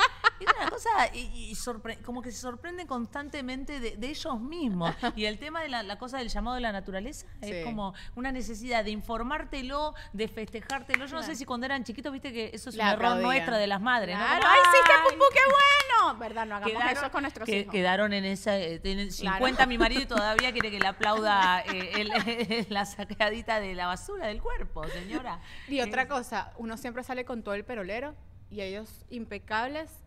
una 0.59 0.69
cosa 0.69 0.89
y, 1.13 1.19
y 1.49 1.55
sorpre- 1.55 2.01
como 2.01 2.21
que 2.21 2.31
se 2.31 2.37
sorprenden 2.39 2.87
constantemente 2.87 3.79
de, 3.79 3.97
de 3.97 4.07
ellos 4.09 4.39
mismos. 4.39 4.93
Y 5.15 5.25
el 5.25 5.37
tema 5.39 5.61
de 5.61 5.69
la, 5.69 5.83
la 5.83 5.97
cosa 5.97 6.17
del 6.17 6.29
llamado 6.29 6.55
de 6.55 6.61
la 6.61 6.71
naturaleza 6.71 7.27
Sí. 7.41 7.51
es 7.51 7.65
como 7.65 7.93
una 8.15 8.31
necesidad 8.31 8.83
de 8.83 8.91
informártelo, 8.91 9.93
de 10.13 10.27
festejártelo. 10.27 11.05
Yo 11.05 11.15
no 11.15 11.23
sé 11.23 11.35
si 11.35 11.45
cuando 11.45 11.65
eran 11.65 11.83
chiquitos, 11.83 12.11
viste 12.11 12.31
que 12.33 12.51
eso 12.53 12.69
es 12.69 12.75
Le 12.75 12.83
un 12.83 12.87
error 12.89 13.05
aplaudían. 13.05 13.23
nuestro 13.25 13.57
de 13.57 13.67
las 13.67 13.81
madres, 13.81 14.17
¿no? 14.17 14.23
Claro, 14.25 14.41
Como, 14.41 14.53
¡Ay, 14.53 14.59
sí, 14.71 14.77
qué 14.85 14.93
pupú, 15.13 15.25
qué 15.33 15.39
bueno! 15.45 16.19
¿Verdad? 16.19 16.45
No 16.45 16.55
hagamos 16.55 16.73
Quedaron, 16.73 16.97
eso 16.97 17.11
con 17.11 17.21
nuestros 17.21 17.45
que- 17.45 17.59
hijos. 17.61 17.71
quedaron 17.71 18.13
en 18.13 18.25
esa. 18.25 18.57
eh, 18.57 18.79
Claro. 18.83 19.37
50 19.37 19.65
mi 19.67 19.77
marido 19.77 20.01
y 20.01 20.05
todavía 20.05 20.51
quiere 20.51 20.69
que 20.71 20.79
le 20.79 20.87
aplauda 20.87 21.61
eh, 21.67 21.91
el- 22.01 22.65
la 22.69 22.85
sacadita 22.85 23.59
de 23.59 23.73
la 23.75 23.87
basura 23.87 24.27
del 24.27 24.41
cuerpo, 24.41 24.83
señora. 24.89 25.39
Y 25.67 25.79
otra 25.81 26.07
cosa, 26.07 26.51
uno 26.57 26.77
siempre 26.77 27.03
sale 27.03 27.25
con 27.25 27.43
todo 27.43 27.53
el 27.55 27.63
perolero 27.65 28.15
y 28.49 28.61
ellos 28.61 29.05
impecables 29.09 30.02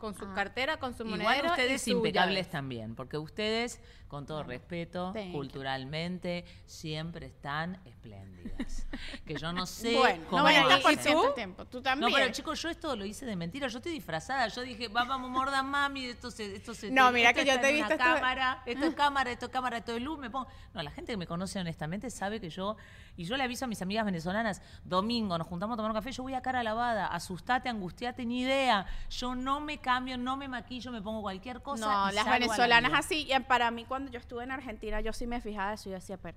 con 0.00 0.14
su 0.14 0.32
cartera, 0.32 0.78
con 0.78 0.94
su 0.94 1.04
monedero 1.04 1.38
Igual 1.38 1.50
ustedes 1.50 1.86
y 1.86 1.90
su 1.90 1.96
impecables 1.98 2.48
también, 2.48 2.94
porque 2.96 3.18
ustedes, 3.18 3.80
con 4.10 4.26
todo 4.26 4.42
respeto, 4.42 5.12
Thank 5.14 5.26
you. 5.28 5.32
culturalmente, 5.32 6.44
siempre 6.66 7.26
están 7.26 7.78
espléndidas. 7.86 8.86
que 9.24 9.36
yo 9.36 9.52
no 9.52 9.66
sé 9.66 9.96
Bueno, 9.96 10.24
cómo 10.28 10.42
90% 10.44 10.98
hacen. 10.98 11.20
del 11.22 11.34
tiempo. 11.34 11.64
Tú 11.66 11.80
también. 11.80 12.10
No, 12.10 12.16
pero 12.16 12.30
chicos, 12.32 12.60
yo 12.60 12.68
esto 12.68 12.96
lo 12.96 13.04
hice 13.04 13.24
de 13.24 13.36
mentira. 13.36 13.68
Yo 13.68 13.78
estoy 13.78 13.92
disfrazada. 13.92 14.48
Yo 14.48 14.62
dije, 14.62 14.88
va, 14.88 15.04
vamos, 15.04 15.30
mordan 15.30 15.66
mami. 15.70 16.06
Esto 16.06 16.30
se, 16.30 16.56
esto 16.56 16.74
se. 16.74 16.90
No, 16.90 17.12
mira 17.12 17.30
esto 17.30 17.42
que 17.44 17.48
yo 17.48 17.60
te 17.60 17.68
he 17.70 17.72
visto 17.72 17.92
esto- 17.92 18.04
cámara. 18.04 18.62
Esto 18.66 18.86
es 18.86 18.94
cámara, 18.94 19.30
esto 19.30 19.46
es 19.46 19.52
cámara, 19.52 19.76
esto 19.78 19.94
es 19.94 20.02
luz. 20.02 20.18
Me 20.18 20.28
pongo. 20.28 20.48
No, 20.74 20.82
la 20.82 20.90
gente 20.90 21.12
que 21.12 21.16
me 21.16 21.26
conoce 21.28 21.60
honestamente 21.60 22.10
sabe 22.10 22.40
que 22.40 22.50
yo. 22.50 22.76
Y 23.16 23.24
yo 23.24 23.36
le 23.36 23.44
aviso 23.44 23.64
a 23.66 23.68
mis 23.68 23.80
amigas 23.80 24.04
venezolanas: 24.04 24.60
domingo 24.84 25.38
nos 25.38 25.46
juntamos 25.46 25.74
a 25.74 25.76
tomar 25.76 25.92
un 25.92 25.96
café. 25.96 26.10
Yo 26.10 26.24
voy 26.24 26.34
a 26.34 26.42
cara 26.42 26.62
lavada. 26.64 27.06
Asustate, 27.06 27.68
angustiate, 27.68 28.24
ni 28.26 28.40
idea. 28.40 28.86
Yo 29.10 29.34
no 29.34 29.60
me 29.60 29.78
cambio, 29.78 30.18
no 30.18 30.36
me 30.36 30.48
maquillo, 30.48 30.90
me 30.90 31.00
pongo 31.00 31.20
cualquier 31.22 31.62
cosa. 31.62 31.86
No, 31.86 32.10
y 32.10 32.14
las 32.14 32.26
venezolanas 32.26 32.92
así. 32.94 33.28
Y 33.30 33.38
para 33.40 33.70
mí, 33.70 33.84
cuando 33.84 33.99
yo 34.08 34.18
estuve 34.18 34.44
en 34.44 34.50
Argentina, 34.52 35.00
yo 35.00 35.12
sí 35.12 35.26
me 35.26 35.40
fijaba 35.40 35.74
eso. 35.74 35.88
Yo 35.90 35.96
decía, 35.96 36.16
pero 36.16 36.36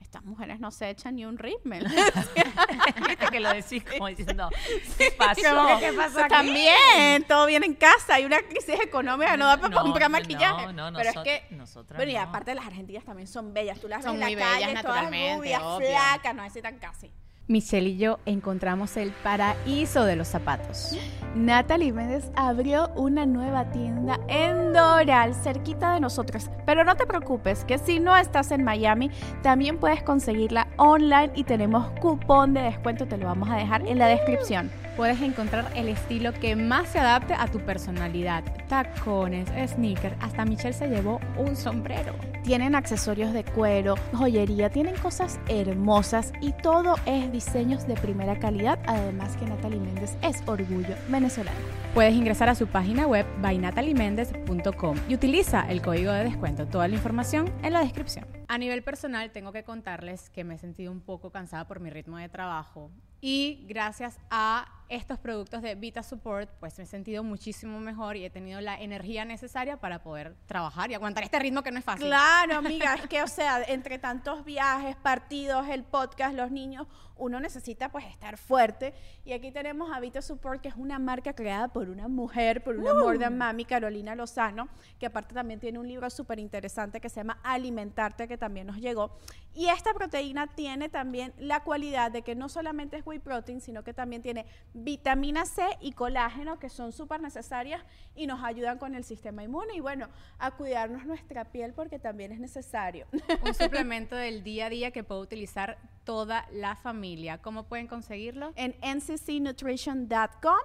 estas 0.00 0.24
mujeres 0.24 0.60
no 0.60 0.70
se 0.70 0.88
echan 0.90 1.16
ni 1.16 1.24
un 1.26 1.38
ritmo. 1.38 1.74
Viste 3.08 3.26
que 3.30 3.40
lo 3.40 3.52
decís 3.52 3.84
como 3.84 4.06
diciendo, 4.08 4.48
¿qué 4.96 5.10
pasó? 5.16 5.66
¿Qué 5.80 5.92
pasó 5.92 6.26
También, 6.28 7.24
todo 7.26 7.46
bien 7.46 7.64
en 7.64 7.74
casa. 7.74 8.14
Hay 8.14 8.24
una 8.24 8.38
crisis 8.40 8.78
económica, 8.80 9.36
no 9.36 9.46
da 9.46 9.56
para 9.56 9.74
No, 9.74 9.82
comprar 9.82 10.10
no, 10.10 10.18
maquillaje. 10.18 10.72
no, 10.72 10.92
Pero 10.94 11.10
es 11.10 11.16
que, 11.18 11.46
nosotras 11.54 11.96
bueno, 11.98 12.12
y 12.12 12.14
no. 12.14 12.20
aparte 12.22 12.54
las 12.54 12.66
argentinas 12.66 13.04
también 13.04 13.26
son 13.26 13.52
bellas. 13.52 13.78
Tú 13.80 13.88
las 13.88 14.02
Son 14.04 14.18
ves 14.18 14.28
en 14.28 14.38
la 14.38 14.44
calle, 14.44 14.82
todas 14.82 15.06
rubias, 15.06 15.62
obvio. 15.62 15.88
flacas, 15.88 16.34
no 16.34 16.42
necesitan 16.42 16.78
casi. 16.78 17.12
Michelle 17.48 17.88
y 17.90 17.96
yo 17.96 18.18
encontramos 18.26 18.96
el 18.96 19.10
paraíso 19.22 20.04
de 20.04 20.16
los 20.16 20.28
zapatos. 20.28 20.96
Natalie 21.34 21.92
Méndez 21.92 22.30
abrió 22.36 22.88
una 22.94 23.26
nueva 23.26 23.70
tienda 23.70 24.20
en 24.28 24.72
Doral, 24.72 25.34
cerquita 25.34 25.94
de 25.94 26.00
nosotros. 26.00 26.50
Pero 26.66 26.84
no 26.84 26.96
te 26.96 27.06
preocupes, 27.06 27.64
que 27.64 27.78
si 27.78 28.00
no 28.00 28.16
estás 28.16 28.50
en 28.50 28.64
Miami, 28.64 29.10
también 29.42 29.78
puedes 29.78 30.02
conseguirla 30.02 30.68
online 30.76 31.30
y 31.34 31.44
tenemos 31.44 31.90
cupón 32.00 32.54
de 32.54 32.62
descuento, 32.62 33.06
te 33.06 33.16
lo 33.16 33.26
vamos 33.26 33.48
a 33.50 33.56
dejar 33.56 33.86
en 33.86 33.98
la 33.98 34.06
descripción. 34.06 34.70
Puedes 34.98 35.22
encontrar 35.22 35.70
el 35.76 35.86
estilo 35.86 36.32
que 36.32 36.56
más 36.56 36.88
se 36.88 36.98
adapte 36.98 37.32
a 37.32 37.46
tu 37.46 37.60
personalidad. 37.60 38.42
Tacones, 38.66 39.48
sneakers, 39.70 40.16
hasta 40.18 40.44
Michelle 40.44 40.72
se 40.72 40.88
llevó 40.88 41.20
un 41.36 41.54
sombrero. 41.54 42.16
Tienen 42.42 42.74
accesorios 42.74 43.32
de 43.32 43.44
cuero, 43.44 43.94
joyería, 44.12 44.70
tienen 44.70 44.96
cosas 44.96 45.38
hermosas 45.46 46.32
y 46.40 46.50
todo 46.50 46.96
es 47.06 47.30
diseños 47.30 47.86
de 47.86 47.94
primera 47.94 48.40
calidad, 48.40 48.80
además 48.88 49.36
que 49.36 49.46
Natalie 49.46 49.78
Méndez 49.78 50.16
es 50.20 50.42
orgullo 50.48 50.96
venezolano. 51.08 51.60
Puedes 51.94 52.14
ingresar 52.14 52.48
a 52.48 52.56
su 52.56 52.66
página 52.66 53.06
web 53.06 53.24
bynatalimendez.com 53.40 54.96
y 55.08 55.14
utiliza 55.14 55.70
el 55.70 55.80
código 55.80 56.10
de 56.10 56.24
descuento. 56.24 56.66
Toda 56.66 56.88
la 56.88 56.96
información 56.96 57.52
en 57.62 57.72
la 57.72 57.82
descripción. 57.82 58.26
A 58.48 58.58
nivel 58.58 58.82
personal, 58.82 59.30
tengo 59.30 59.52
que 59.52 59.62
contarles 59.62 60.28
que 60.30 60.42
me 60.42 60.56
he 60.56 60.58
sentido 60.58 60.90
un 60.90 61.02
poco 61.02 61.30
cansada 61.30 61.68
por 61.68 61.78
mi 61.78 61.88
ritmo 61.88 62.16
de 62.16 62.28
trabajo 62.28 62.90
y 63.20 63.64
gracias 63.68 64.18
a 64.30 64.77
estos 64.88 65.18
productos 65.18 65.62
de 65.62 65.74
Vita 65.74 66.02
Support, 66.02 66.50
pues 66.60 66.78
me 66.78 66.84
he 66.84 66.86
sentido 66.86 67.22
muchísimo 67.22 67.78
mejor 67.80 68.16
y 68.16 68.24
he 68.24 68.30
tenido 68.30 68.60
la 68.60 68.80
energía 68.80 69.24
necesaria 69.24 69.78
para 69.78 70.02
poder 70.02 70.34
trabajar 70.46 70.90
y 70.90 70.94
aguantar 70.94 71.24
este 71.24 71.38
ritmo 71.38 71.62
que 71.62 71.70
no 71.70 71.78
es 71.78 71.84
fácil. 71.84 72.06
Claro, 72.06 72.56
amiga, 72.56 72.94
es 72.94 73.06
que, 73.08 73.22
o 73.22 73.28
sea, 73.28 73.62
entre 73.62 73.98
tantos 73.98 74.44
viajes, 74.44 74.96
partidos, 74.96 75.68
el 75.68 75.84
podcast, 75.84 76.34
los 76.34 76.50
niños, 76.50 76.86
uno 77.18 77.40
necesita 77.40 77.90
pues 77.90 78.06
estar 78.06 78.38
fuerte. 78.38 78.94
Y 79.24 79.32
aquí 79.32 79.50
tenemos 79.50 79.90
a 79.92 80.00
Vita 80.00 80.22
Support, 80.22 80.62
que 80.62 80.68
es 80.68 80.76
una 80.76 80.98
marca 80.98 81.34
creada 81.34 81.68
por 81.68 81.90
una 81.90 82.08
mujer, 82.08 82.62
por 82.62 82.76
una 82.76 82.94
de 82.94 83.30
mami, 83.30 83.64
Carolina 83.64 84.14
Lozano, 84.14 84.68
que 84.98 85.06
aparte 85.06 85.34
también 85.34 85.60
tiene 85.60 85.78
un 85.78 85.88
libro 85.88 86.08
súper 86.10 86.38
interesante 86.38 87.00
que 87.00 87.08
se 87.08 87.16
llama 87.16 87.38
Alimentarte, 87.42 88.28
que 88.28 88.38
también 88.38 88.66
nos 88.68 88.76
llegó. 88.76 89.18
Y 89.54 89.66
esta 89.66 89.92
proteína 89.92 90.46
tiene 90.46 90.88
también 90.88 91.34
la 91.38 91.64
cualidad 91.64 92.12
de 92.12 92.22
que 92.22 92.34
no 92.34 92.48
solamente 92.48 92.96
es 92.96 93.06
whey 93.06 93.18
protein, 93.18 93.60
sino 93.60 93.82
que 93.82 93.92
también 93.92 94.22
tiene 94.22 94.46
vitamina 94.84 95.44
C 95.44 95.62
y 95.80 95.92
colágeno, 95.92 96.58
que 96.58 96.68
son 96.68 96.92
súper 96.92 97.20
necesarias 97.20 97.82
y 98.14 98.26
nos 98.26 98.42
ayudan 98.42 98.78
con 98.78 98.94
el 98.94 99.04
sistema 99.04 99.42
inmune. 99.42 99.74
Y 99.74 99.80
bueno, 99.80 100.08
a 100.38 100.52
cuidarnos 100.52 101.04
nuestra 101.06 101.46
piel 101.46 101.74
porque 101.74 101.98
también 101.98 102.32
es 102.32 102.40
necesario. 102.40 103.06
Un 103.44 103.54
suplemento 103.54 104.16
del 104.16 104.42
día 104.42 104.66
a 104.66 104.70
día 104.70 104.90
que 104.90 105.04
puede 105.04 105.20
utilizar 105.20 105.78
toda 106.04 106.46
la 106.52 106.76
familia. 106.76 107.38
¿Cómo 107.38 107.64
pueden 107.64 107.86
conseguirlo? 107.86 108.52
en 108.56 108.74
nccnutrition.com 108.82 110.58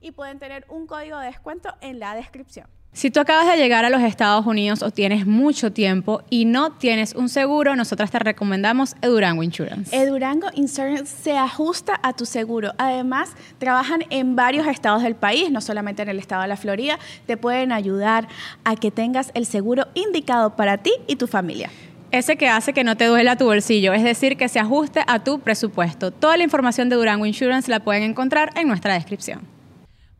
y 0.00 0.12
pueden 0.12 0.38
tener 0.38 0.66
un 0.68 0.86
código 0.86 1.18
de 1.18 1.26
descuento 1.26 1.74
en 1.80 1.98
la 1.98 2.14
descripción. 2.14 2.66
Si 2.92 3.10
tú 3.12 3.20
acabas 3.20 3.46
de 3.46 3.56
llegar 3.56 3.84
a 3.84 3.90
los 3.90 4.02
Estados 4.02 4.44
Unidos 4.46 4.82
o 4.82 4.90
tienes 4.90 5.24
mucho 5.24 5.72
tiempo 5.72 6.22
y 6.28 6.44
no 6.44 6.72
tienes 6.72 7.14
un 7.14 7.28
seguro, 7.28 7.76
nosotras 7.76 8.10
te 8.10 8.18
recomendamos 8.18 8.96
Edurango 9.00 9.44
Insurance. 9.44 9.96
Edurango 9.96 10.48
Insurance 10.54 11.06
se 11.06 11.38
ajusta 11.38 12.00
a 12.02 12.14
tu 12.14 12.26
seguro. 12.26 12.72
Además, 12.78 13.30
trabajan 13.58 14.04
en 14.10 14.34
varios 14.34 14.66
estados 14.66 15.04
del 15.04 15.14
país, 15.14 15.52
no 15.52 15.60
solamente 15.60 16.02
en 16.02 16.08
el 16.08 16.18
estado 16.18 16.42
de 16.42 16.48
la 16.48 16.56
Florida. 16.56 16.98
Te 17.26 17.36
pueden 17.36 17.70
ayudar 17.70 18.26
a 18.64 18.74
que 18.74 18.90
tengas 18.90 19.30
el 19.34 19.46
seguro 19.46 19.86
indicado 19.94 20.56
para 20.56 20.78
ti 20.78 20.92
y 21.06 21.14
tu 21.14 21.28
familia. 21.28 21.70
Ese 22.10 22.36
que 22.36 22.48
hace 22.48 22.72
que 22.72 22.82
no 22.82 22.96
te 22.96 23.04
duela 23.04 23.36
tu 23.36 23.44
bolsillo, 23.44 23.92
es 23.92 24.02
decir, 24.02 24.36
que 24.36 24.48
se 24.48 24.58
ajuste 24.58 25.04
a 25.06 25.20
tu 25.20 25.38
presupuesto. 25.38 26.10
Toda 26.10 26.36
la 26.36 26.42
información 26.42 26.88
de 26.88 26.96
Durango 26.96 27.24
Insurance 27.24 27.70
la 27.70 27.80
pueden 27.80 28.02
encontrar 28.02 28.50
en 28.56 28.66
nuestra 28.66 28.94
descripción. 28.94 29.42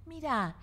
Mira, 0.06 0.54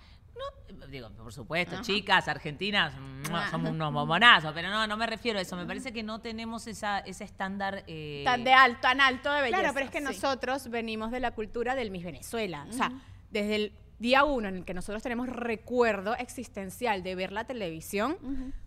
por 1.28 1.34
supuesto, 1.34 1.82
chicas, 1.82 2.26
argentinas, 2.26 2.94
mua, 3.28 3.50
somos 3.50 3.72
unos 3.72 3.92
bombonazos, 3.92 4.50
pero 4.54 4.70
no, 4.70 4.86
no 4.86 4.96
me 4.96 5.06
refiero 5.06 5.38
a 5.38 5.42
eso. 5.42 5.56
Me 5.56 5.66
parece 5.66 5.92
que 5.92 6.02
no 6.02 6.22
tenemos 6.22 6.66
esa, 6.66 7.00
ese 7.00 7.24
estándar. 7.24 7.84
eh, 7.86 8.22
Tan 8.24 8.44
de 8.44 8.54
alto, 8.54 8.78
tan 8.80 9.02
alto 9.02 9.30
de 9.30 9.42
belleza. 9.42 9.58
Claro, 9.60 9.74
pero 9.74 9.84
es 9.84 9.92
que 9.92 9.98
sí. 9.98 10.04
nosotros 10.04 10.70
venimos 10.70 11.10
de 11.10 11.20
la 11.20 11.32
cultura 11.32 11.74
del 11.74 11.90
Miss 11.90 12.04
Venezuela. 12.04 12.64
O 12.70 12.72
sea, 12.72 12.92
desde 13.30 13.56
el 13.56 13.72
día 13.98 14.24
uno 14.24 14.48
en 14.48 14.56
el 14.56 14.64
que 14.64 14.72
nosotros 14.72 15.02
tenemos 15.02 15.28
recuerdo 15.28 16.16
existencial 16.16 17.02
de 17.02 17.14
ver 17.14 17.30
la 17.32 17.44
televisión, 17.44 18.16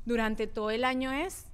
durante 0.05 0.45
todo 0.45 0.69
el 0.69 0.83
año 0.83 1.11
es 1.11 1.47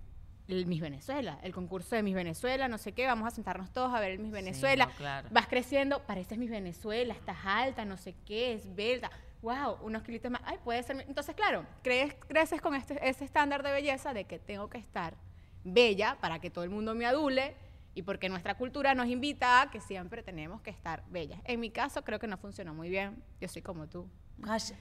el 0.48 0.66
Miss 0.66 0.82
Venezuela, 0.82 1.40
el 1.44 1.54
concurso 1.54 1.96
de 1.96 2.04
Miss 2.04 2.16
Venezuela, 2.16 2.68
no 2.68 2.78
sé 2.78 2.94
qué, 2.94 3.06
vamos 3.06 3.28
a 3.28 3.32
sentarnos 3.32 3.72
todos 3.72 3.94
a 3.94 4.00
ver 4.00 4.12
el 4.12 4.20
Miss 4.20 4.32
Venezuela. 4.32 4.86
no, 4.86 4.92
claro. 4.94 5.28
Vas 5.32 5.48
creciendo, 5.48 6.02
pareces 6.04 6.38
Miss 6.38 6.50
Venezuela, 6.50 7.14
estás 7.14 7.38
alta, 7.46 7.86
no 7.86 7.98
sé 7.98 8.16
qué, 8.26 8.54
es 8.54 8.76
belta. 8.76 9.12
Wow, 9.42 9.78
unos 9.82 10.04
kilitos 10.04 10.32
más. 10.32 10.42
Ay, 10.46 10.58
puede 10.64 10.82
ser. 10.84 11.06
Entonces, 11.08 11.36
claro, 11.36 11.66
crees, 11.84 12.16
creces 12.28 12.60
con 12.60 12.74
este, 12.76 12.98
ese 13.08 13.24
estándar 13.24 13.62
de 13.62 13.72
belleza 13.72 14.14
de 14.14 14.26
que 14.26 14.40
tengo 14.40 14.70
que 14.70 14.78
estar 14.78 15.16
bella 15.64 16.18
para 16.20 16.40
que 16.40 16.50
todo 16.50 16.64
el 16.64 16.70
mundo 16.70 16.96
me 16.96 17.06
adule 17.06 17.56
y 17.94 18.02
porque 18.04 18.30
nuestra 18.30 18.56
cultura 18.56 18.96
nos 18.96 19.08
invita 19.08 19.62
a 19.62 19.72
que 19.72 19.82
siempre 19.82 20.24
tenemos 20.24 20.62
que 20.62 20.70
estar 20.70 21.04
bellas. 21.10 21.40
En 21.46 21.60
mi 21.60 21.70
caso, 21.70 22.04
creo 22.04 22.20
que 22.20 22.28
no 22.28 22.38
funcionó 22.38 22.74
muy 22.74 22.90
bien. 22.90 23.24
Yo 23.42 23.48
soy 23.48 23.62
como 23.62 23.88
tú. 23.88 24.08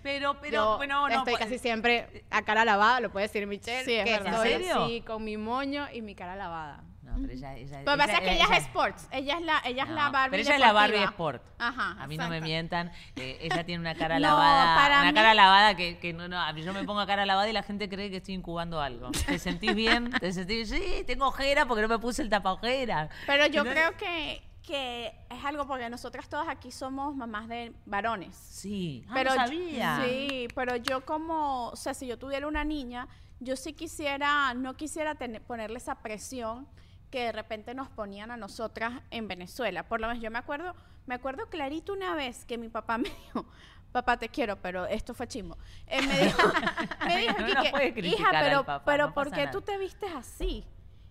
Pero, 0.02 0.38
pero, 0.40 0.52
Yo 0.52 0.76
bueno, 0.76 1.08
no. 1.08 1.14
estoy 1.14 1.32
pues, 1.34 1.38
casi 1.44 1.58
siempre 1.58 2.24
a 2.30 2.42
cara 2.42 2.64
lavada, 2.64 3.00
lo 3.00 3.10
puede 3.10 3.26
decir 3.26 3.46
Michelle. 3.46 3.84
Sí, 3.84 3.94
es 3.94 4.04
que 4.04 4.10
verdad. 4.12 4.34
estoy 4.34 4.52
¿En 4.52 4.58
serio? 4.62 4.84
así, 4.84 5.00
con 5.02 5.24
mi 5.24 5.36
moño 5.36 5.86
y 5.92 6.02
mi 6.02 6.14
cara 6.14 6.36
lavada. 6.36 6.82
No, 7.02 7.14
pero 7.20 7.32
ella, 7.32 7.54
ella, 7.56 7.82
Lo 7.82 7.92
que 7.92 7.98
pasa 7.98 8.12
es 8.14 8.20
que 8.20 8.32
ella, 8.34 8.44
ella- 8.46 8.56
es 8.56 8.64
sports. 8.64 9.08
Ella 9.12 9.34
es 9.36 9.42
la, 9.42 9.62
ella 9.64 9.82
es 9.84 9.88
No, 9.88 9.94
la 9.94 10.10
Barbie 10.10 10.30
Pero 10.32 10.42
ella 10.42 10.54
es 10.54 10.60
la 10.60 10.72
Barbie. 10.72 11.02
Sport. 11.04 11.42
Ajá. 11.58 11.96
A 12.02 12.06
mí 12.08 12.16
no 12.18 12.28
me 12.28 12.40
mientan. 12.40 12.90
eh, 13.14 13.38
ella 13.42 13.64
tiene 13.64 13.80
una 13.80 13.94
cara 13.94 14.16
No, 14.20 14.22
lavada. 14.28 14.74
para 14.76 15.00
una 15.02 15.12
mí- 15.12 15.14
cara 15.14 15.32
lavada 15.34 15.76
que, 15.76 15.98
que 15.98 16.12
no, 16.12 16.26
no. 16.28 16.38
a 16.40 16.52
mí 16.52 16.62
Yo 16.62 16.72
me 16.74 16.82
pongo 16.84 17.06
cara 17.06 17.24
lavada 17.24 17.48
y 17.48 17.52
la 17.52 17.62
gente 17.62 17.88
cree 17.88 18.10
que 18.10 18.16
estoy 18.18 18.34
incubando 18.34 18.80
algo. 18.80 19.10
¿Te 19.26 19.38
sentís 19.38 19.74
bien? 19.74 20.10
¿Te 20.10 20.32
sentís? 20.32 20.68
Sí, 20.68 21.04
tengo 21.06 21.28
ojera 21.28 21.64
porque 21.66 21.82
no 21.82 21.88
me 21.88 21.98
puse 22.00 22.22
el 22.22 22.28
tapa 22.28 22.52
ojera. 22.52 23.08
Pero 23.26 23.46
yo 23.46 23.60
Entonces- 23.62 23.72
creo 23.72 23.96
que, 23.96 24.42
que 24.66 25.06
es 25.30 25.44
algo 25.44 25.66
porque 25.66 25.88
nosotras 25.88 26.28
todas 26.28 26.48
aquí 26.48 26.72
somos 26.72 27.14
mamás 27.14 27.48
de 27.48 27.72
varones. 27.86 28.36
Sí. 28.36 29.04
Ah, 29.08 29.12
pero 29.14 29.30
no 29.30 29.36
yo- 29.36 29.42
sabía. 29.42 30.00
sí, 30.04 30.48
pero 30.54 30.76
yo 30.76 31.04
como, 31.06 31.68
o 31.68 31.76
sea, 31.76 31.94
si 31.94 32.06
yo 32.06 32.18
tuviera 32.18 32.46
una 32.48 32.64
niña, 32.64 33.06
yo 33.38 33.54
sí 33.56 33.72
quisiera, 33.74 34.52
no 34.54 34.74
quisiera 34.76 35.14
tener, 35.14 35.40
ponerle 35.42 35.78
esa 35.78 35.94
presión 36.02 36.66
que 37.10 37.20
de 37.26 37.32
repente 37.32 37.74
nos 37.74 37.88
ponían 37.88 38.30
a 38.32 38.36
nosotras 38.36 39.00
en 39.10 39.28
Venezuela. 39.28 39.84
Por 39.84 40.00
lo 40.00 40.08
menos 40.08 40.22
yo 40.22 40.30
me 40.32 40.38
acuerdo, 40.38 40.74
me 41.06 41.14
acuerdo 41.14 41.46
clarito 41.48 41.92
una 41.92 42.14
vez 42.16 42.44
que 42.44 42.58
mi 42.58 42.68
papá 42.68 42.98
me 42.98 43.08
dijo, 43.08 43.46
papá 43.92 44.16
te 44.18 44.28
quiero, 44.28 44.56
pero 44.60 44.86
esto 44.86 45.14
fue 45.14 45.28
chimbo. 45.28 45.56
Él 45.86 46.06
me 46.08 46.18
dijo, 46.24 46.42
me 47.06 47.16
dijo 47.18 47.34
No 47.40 47.62
que, 47.94 48.00
hija, 48.08 48.30
pero, 48.32 48.66
pero 48.84 49.06
no 49.06 49.14
¿por 49.14 49.30
qué 49.30 49.42
nada". 49.44 49.50
tú 49.52 49.60
te 49.62 49.78
vistes 49.78 50.10
así? 50.12 50.64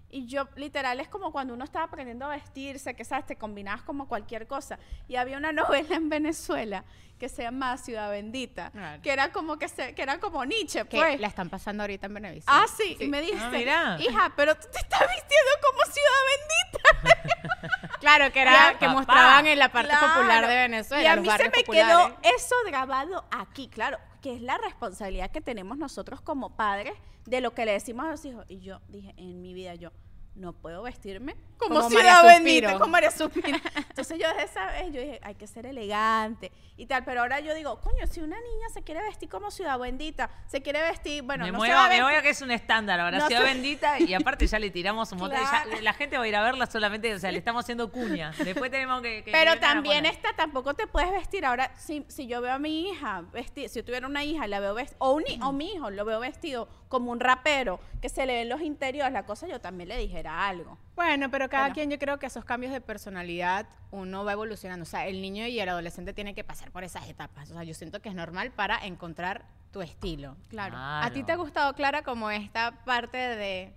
Y 0.10 0.28
yo, 0.28 0.48
literal, 0.56 1.00
es 1.00 1.10
como 1.10 1.32
cuando 1.32 1.54
uno 1.54 1.66
estaba 1.66 1.86
aprendiendo 1.86 2.26
a 2.26 2.30
vestirse, 2.30 2.94
que 2.96 3.04
sabes, 3.04 3.26
te 3.26 3.36
combinabas 3.36 3.82
como 3.82 4.08
cualquier 4.08 4.48
cosa. 4.48 4.80
Y 5.08 5.16
había 5.18 5.38
una 5.38 5.52
novela 5.52 5.96
en 5.96 6.10
Venezuela 6.10 6.84
que 7.20 7.30
se 7.30 7.44
llama 7.44 7.78
Ciudad 7.78 8.10
Bendita, 8.12 8.72
Claro. 8.72 9.02
que 9.02 9.12
era 9.12 9.32
como 9.32 9.58
que 9.58 9.68
se, 9.70 9.96
que 9.96 10.02
era 10.02 10.20
como 10.20 10.44
Nietzsche, 10.46 10.86
Que 10.86 10.98
pues. 10.98 11.20
la 11.20 11.28
están 11.28 11.50
pasando 11.50 11.84
ahorita 11.84 12.08
en 12.08 12.14
Benevisión. 12.14 12.54
Ah, 12.56 12.66
sí, 12.78 12.98
y 13.00 13.08
me 13.08 13.22
dice, 13.22 13.38
Ah, 13.40 13.50
mira. 13.52 13.98
hija, 14.02 14.34
pero 14.36 14.54
tú 14.56 14.68
te 14.72 14.80
estás 14.80 15.00
vistiendo 15.02 15.52
como 15.62 15.92
Ciudad 15.92 17.10
Bendita. 17.10 17.36
Claro, 18.00 18.32
que 18.32 18.42
era 18.42 18.52
Ya, 18.52 18.72
que 18.78 18.86
papá. 18.86 18.94
mostraban 18.94 19.48
en 19.48 19.58
la 19.58 19.70
parte 19.72 19.90
Claro. 19.90 20.14
popular 20.14 20.48
de 20.48 20.56
Venezuela. 20.56 21.04
Y 21.04 21.08
a 21.08 21.16
mí 21.16 21.28
se 21.28 21.44
me 21.46 21.50
populares. 21.50 21.96
quedó 21.96 22.18
eso 22.38 22.56
grabado 22.68 23.26
aquí, 23.32 23.68
claro, 23.68 23.98
que 24.26 24.34
es 24.34 24.42
la 24.42 24.58
responsabilidad 24.58 25.30
que 25.30 25.40
tenemos 25.40 25.78
nosotros 25.78 26.20
como 26.20 26.56
padres 26.56 26.96
de 27.28 27.42
lo 27.42 27.54
que 27.54 27.64
le 27.64 27.74
decimos 27.74 28.08
a 28.08 28.10
los 28.10 28.26
hijos. 28.26 28.44
Y 28.50 28.60
yo 28.60 28.82
dije, 28.88 29.14
en 29.18 29.40
mi 29.40 29.54
vida 29.54 29.76
yo 29.76 29.92
no 30.36 30.54
puedo 30.54 30.84
vestirme 30.84 31.36
como, 31.58 31.76
Como 31.76 31.90
Ciudad 31.90 32.22
María 32.24 32.34
Bendita, 32.34 32.74
como 32.74 32.88
María 32.88 33.10
Suspiro. 33.18 33.58
Entonces 33.90 34.20
yo 34.20 34.28
desde 34.30 34.44
esa 34.44 34.66
vez 34.68 34.92
yo 34.92 35.00
dije, 35.00 35.20
hay 35.24 35.36
que 35.36 35.48
ser 35.48 35.66
elegante 35.66 36.52
y 36.76 36.86
tal, 36.88 37.06
pero 37.06 37.22
ahora 37.22 37.40
yo 37.40 37.54
digo, 37.56 37.80
coño, 37.80 38.06
si 38.08 38.20
una 38.20 38.36
niña 38.36 38.68
se 38.74 38.84
quiere 38.84 39.02
vestir 39.02 39.30
como 39.30 39.50
Ciudad 39.50 39.80
Bendita, 39.80 40.30
se 40.48 40.62
quiere 40.62 40.82
vestir, 40.82 41.24
bueno, 41.24 41.46
me 41.46 41.52
no 41.54 41.58
muevo, 41.60 41.72
se 41.72 41.76
va 41.78 41.86
a 41.86 41.88
me 41.88 41.96
vestir- 41.96 42.04
voy 42.04 42.14
a 42.16 42.22
que 42.22 42.30
es 42.30 42.42
un 42.42 42.52
estándar 42.52 43.00
ahora, 43.00 43.18
No 43.20 43.28
Ciudad 43.28 43.42
se- 43.44 43.48
Bendita, 43.48 44.00
y 44.02 44.14
aparte 44.14 44.46
ya 44.46 44.60
le 44.60 44.70
tiramos 44.72 45.10
un 45.14 45.20
montón. 45.20 45.40
ya- 45.40 45.64
Claro. 45.64 45.82
la 45.82 45.94
gente 45.94 46.18
va 46.18 46.26
a 46.26 46.28
ir 46.28 46.36
a 46.36 46.44
verla 46.44 46.66
solamente, 46.66 47.14
o 47.14 47.20
sea, 47.20 47.32
le 47.32 47.38
estamos 47.38 47.64
haciendo 47.64 47.90
cuña. 47.90 48.32
Después 48.44 48.70
tenemos 48.70 49.02
que. 49.02 49.24
Pero 49.32 49.58
también 49.60 50.06
esta 50.06 50.34
tampoco 50.36 50.74
te 50.74 50.86
puedes 50.88 51.12
vestir. 51.12 51.46
Ahora, 51.46 51.72
si, 51.78 52.06
si 52.10 52.28
yo 52.28 52.42
veo 52.42 52.52
a 52.52 52.60
mi 52.60 52.90
hija 52.90 53.24
vestir, 53.32 53.70
si 53.70 53.80
yo 53.80 53.86
tuviera 53.86 54.06
una 54.06 54.26
hija, 54.26 54.46
la 54.48 54.60
veo 54.60 54.74
vestido, 54.74 54.98
o, 55.00 55.14
un 55.14 55.24
o 55.44 55.54
mi 55.54 55.72
hijo 55.74 55.90
lo 55.92 56.04
veo 56.04 56.20
vestido 56.20 56.68
como 56.90 57.12
un 57.12 57.20
rapero, 57.22 57.80
que 58.02 58.10
se 58.10 58.26
le 58.26 58.34
ven 58.36 58.50
los 58.50 58.62
interiores, 58.62 59.14
la 59.14 59.26
cosa, 59.26 59.48
yo 59.48 59.60
también 59.62 59.88
le 59.90 59.98
algo. 60.28 60.78
Bueno, 60.96 61.30
pero 61.30 61.50
cada 61.50 61.64
Bueno. 61.66 61.74
quien 61.76 61.92
yo 61.92 62.00
creo 62.00 62.20
que 62.20 62.26
esos 62.26 62.46
cambios 62.46 62.72
de 62.72 62.82
personalidad 62.82 63.68
uno 63.92 64.24
va 64.26 64.32
evolucionando. 64.34 64.84
O 64.84 64.86
sea, 64.86 65.06
el 65.08 65.22
niño 65.22 65.46
y 65.48 65.60
el 65.60 65.70
adolescente 65.70 66.14
tienen 66.14 66.36
que 66.36 66.44
pasar 66.44 66.72
por 66.72 66.84
esas 66.84 67.08
etapas. 67.10 67.50
O 67.52 67.54
sea, 67.54 67.64
yo 67.64 67.74
siento 67.74 68.02
que 68.02 68.10
es 68.10 68.16
normal 68.16 68.52
para 68.52 68.78
encontrar 68.86 69.46
tu 69.72 69.82
estilo. 69.82 70.38
Claro. 70.50 70.76
¿A 70.78 71.10
ti 71.14 71.24
te 71.24 71.34
ha 71.34 71.36
gustado, 71.36 71.74
Clara, 71.76 72.02
como 72.04 72.32
esta 72.32 72.84
parte 72.86 73.18
de... 73.18 73.74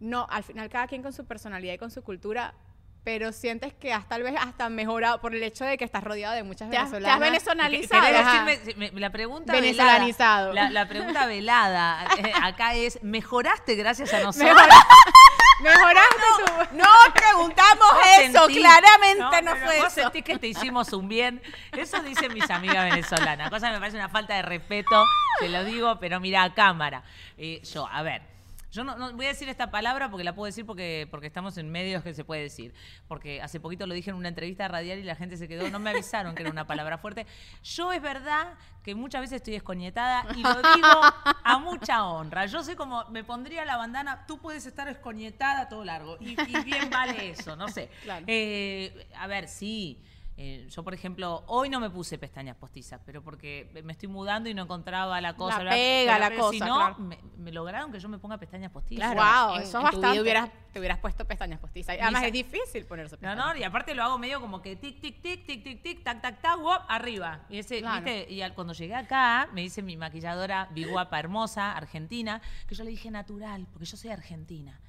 No, 0.00 0.26
al 0.30 0.42
final 0.42 0.68
cada 0.68 0.86
quien 0.86 1.02
con 1.02 1.12
su 1.12 1.24
personalidad 1.26 1.74
y 1.74 1.78
con 1.78 1.90
su 1.90 2.02
cultura, 2.02 2.54
pero 3.04 3.32
sientes 3.32 3.72
que 3.72 3.92
has 3.92 4.06
tal 4.08 4.22
vez 4.22 4.34
hasta 4.38 4.68
mejorado 4.68 5.20
por 5.20 5.34
el 5.34 5.42
hecho 5.42 5.64
de 5.64 5.78
que 5.78 5.84
estás 5.84 6.02
rodeado 6.04 6.34
de 6.34 6.42
muchas 6.42 6.70
Te 6.70 6.76
has, 6.76 6.90
te 6.90 6.96
has 6.96 7.02
venezolanas. 7.18 7.20
venezonalizado. 7.20 8.02
¿Querés 8.06 8.20
Ajá. 8.20 8.46
decirme- 8.46 8.92
me- 8.92 9.00
la 9.00 9.10
pregunta 9.10 9.52
Venezolanizado. 9.52 10.48
velada, 10.50 10.70
la, 10.70 10.80
la 10.82 10.88
pregunta 10.88 11.26
velada 11.26 12.06
acá 12.42 12.74
es, 12.74 13.02
¿mejoraste 13.02 13.76
gracias 13.76 14.12
a 14.12 14.20
nosotros? 14.24 14.56
Mejoraste 15.62 16.22
tu... 16.70 16.76
No 16.76 16.86
preguntamos 17.14 17.86
¿Vos 17.92 18.06
eso, 18.18 18.46
claramente 18.46 19.42
no, 19.42 19.56
fue 19.56 19.78
vos 19.78 19.86
eso. 19.86 20.02
sentís 20.02 20.24
que 20.24 20.38
te 20.38 20.48
hicimos 20.48 20.92
un 20.92 21.08
bien. 21.08 21.42
Eso 21.76 22.00
dicen 22.02 22.32
mis 22.34 22.50
amigas 22.50 22.90
venezolanas. 22.90 23.50
Cosa 23.50 23.68
que 23.68 23.74
me 23.74 23.78
parece 23.78 23.96
una 23.96 24.08
falta 24.08 24.34
de 24.34 24.42
respeto, 24.42 25.04
te 25.38 25.48
lo 25.48 25.64
digo, 25.64 25.98
pero 26.00 26.20
mira 26.20 26.42
a 26.42 26.54
cámara. 26.54 27.02
Eh, 27.36 27.62
yo, 27.62 27.86
a 27.86 28.02
ver. 28.02 28.31
Yo 28.72 28.84
no, 28.84 28.96
no 28.96 29.12
voy 29.12 29.26
a 29.26 29.28
decir 29.28 29.50
esta 29.50 29.70
palabra 29.70 30.10
porque 30.10 30.24
la 30.24 30.34
puedo 30.34 30.46
decir 30.46 30.64
porque, 30.64 31.06
porque 31.10 31.26
estamos 31.26 31.58
en 31.58 31.70
medios 31.70 32.02
que 32.02 32.14
se 32.14 32.24
puede 32.24 32.40
decir. 32.40 32.72
Porque 33.06 33.42
hace 33.42 33.60
poquito 33.60 33.86
lo 33.86 33.92
dije 33.92 34.10
en 34.10 34.16
una 34.16 34.28
entrevista 34.28 34.66
radial 34.66 34.98
y 34.98 35.02
la 35.02 35.14
gente 35.14 35.36
se 35.36 35.46
quedó, 35.46 35.68
no 35.68 35.78
me 35.78 35.90
avisaron 35.90 36.34
que 36.34 36.42
era 36.42 36.50
una 36.50 36.66
palabra 36.66 36.96
fuerte. 36.96 37.26
Yo 37.62 37.92
es 37.92 38.00
verdad 38.00 38.54
que 38.82 38.94
muchas 38.94 39.20
veces 39.20 39.36
estoy 39.36 39.56
escoñetada 39.56 40.24
y 40.34 40.42
lo 40.42 40.54
digo 40.54 40.88
a 41.44 41.58
mucha 41.58 42.04
honra. 42.04 42.46
Yo 42.46 42.62
sé 42.64 42.74
como 42.74 43.04
me 43.10 43.22
pondría 43.24 43.66
la 43.66 43.76
bandana, 43.76 44.24
tú 44.26 44.38
puedes 44.38 44.64
estar 44.64 44.88
escoñetada 44.88 45.68
todo 45.68 45.84
largo. 45.84 46.16
Y, 46.20 46.30
y 46.30 46.64
bien 46.64 46.88
vale 46.88 47.30
eso, 47.30 47.54
no 47.56 47.68
sé. 47.68 47.90
Claro. 48.02 48.24
Eh, 48.26 49.06
a 49.18 49.26
ver, 49.26 49.48
sí. 49.48 50.02
Eh, 50.36 50.66
yo, 50.70 50.82
por 50.82 50.94
ejemplo, 50.94 51.44
hoy 51.46 51.68
no 51.68 51.78
me 51.78 51.90
puse 51.90 52.16
pestañas 52.18 52.56
postizas, 52.56 53.00
pero 53.04 53.22
porque 53.22 53.70
me 53.84 53.92
estoy 53.92 54.08
mudando 54.08 54.48
y 54.48 54.54
no 54.54 54.62
encontraba 54.62 55.20
la 55.20 55.34
cosa. 55.36 55.62
La 55.62 55.70
pega, 55.72 56.12
Pero- 56.14 56.18
la 56.20 56.28
pero 56.30 56.50
Si 56.50 56.58
cosa, 56.58 56.68
no, 56.70 56.76
claro. 56.76 56.98
me, 56.98 57.18
me 57.36 57.52
lograron 57.52 57.92
que 57.92 58.00
yo 58.00 58.08
me 58.08 58.18
ponga 58.18 58.38
pestañas 58.38 58.70
postizas. 58.72 59.12
Claro, 59.12 59.48
Wow, 59.48 59.56
en- 59.56 59.62
eso 59.62 59.78
es 59.78 59.84
en 59.84 59.90
tu 59.90 59.96
vida 59.98 60.00
bastante. 60.08 60.20
hubieras, 60.22 60.50
te 60.72 60.78
hubieras 60.78 60.98
puesto 61.00 61.24
pestañas 61.26 61.60
postizas. 61.60 61.96
Además, 62.00 62.24
es 62.24 62.32
difícil 62.32 62.86
ponerse 62.86 63.16
No, 63.16 63.20
pestañas. 63.20 63.46
no, 63.54 63.56
y 63.60 63.62
aparte 63.62 63.94
lo 63.94 64.02
hago 64.04 64.18
medio 64.18 64.40
como 64.40 64.62
que 64.62 64.74
tic, 64.76 65.00
tic, 65.00 65.20
tic, 65.20 65.44
tic, 65.46 65.62
tic, 65.62 65.82
tic, 65.82 66.02
tac, 66.02 66.22
tac, 66.22 66.40
tac, 66.40 66.58
wop, 66.60 66.80
arriba. 66.88 67.40
Y 67.50 67.58
ese, 67.58 67.80
Claro. 67.80 68.02
¿viste? 68.04 68.32
Y 68.32 68.40
al- 68.40 68.54
cuando 68.54 68.72
llegué 68.72 68.94
acá, 68.94 69.48
me 69.52 69.60
dice 69.60 69.82
mi 69.82 69.96
maquilladora, 69.98 70.68
biguapa 70.72 71.18
hermosa, 71.18 71.76
argentina, 71.76 72.40
que 72.66 72.74
yo 72.74 72.84
le 72.84 72.90
dije 72.90 73.10
natural, 73.10 73.66
porque 73.70 73.84
yo 73.84 73.96
soy 73.98 74.10
argentina. 74.10 74.80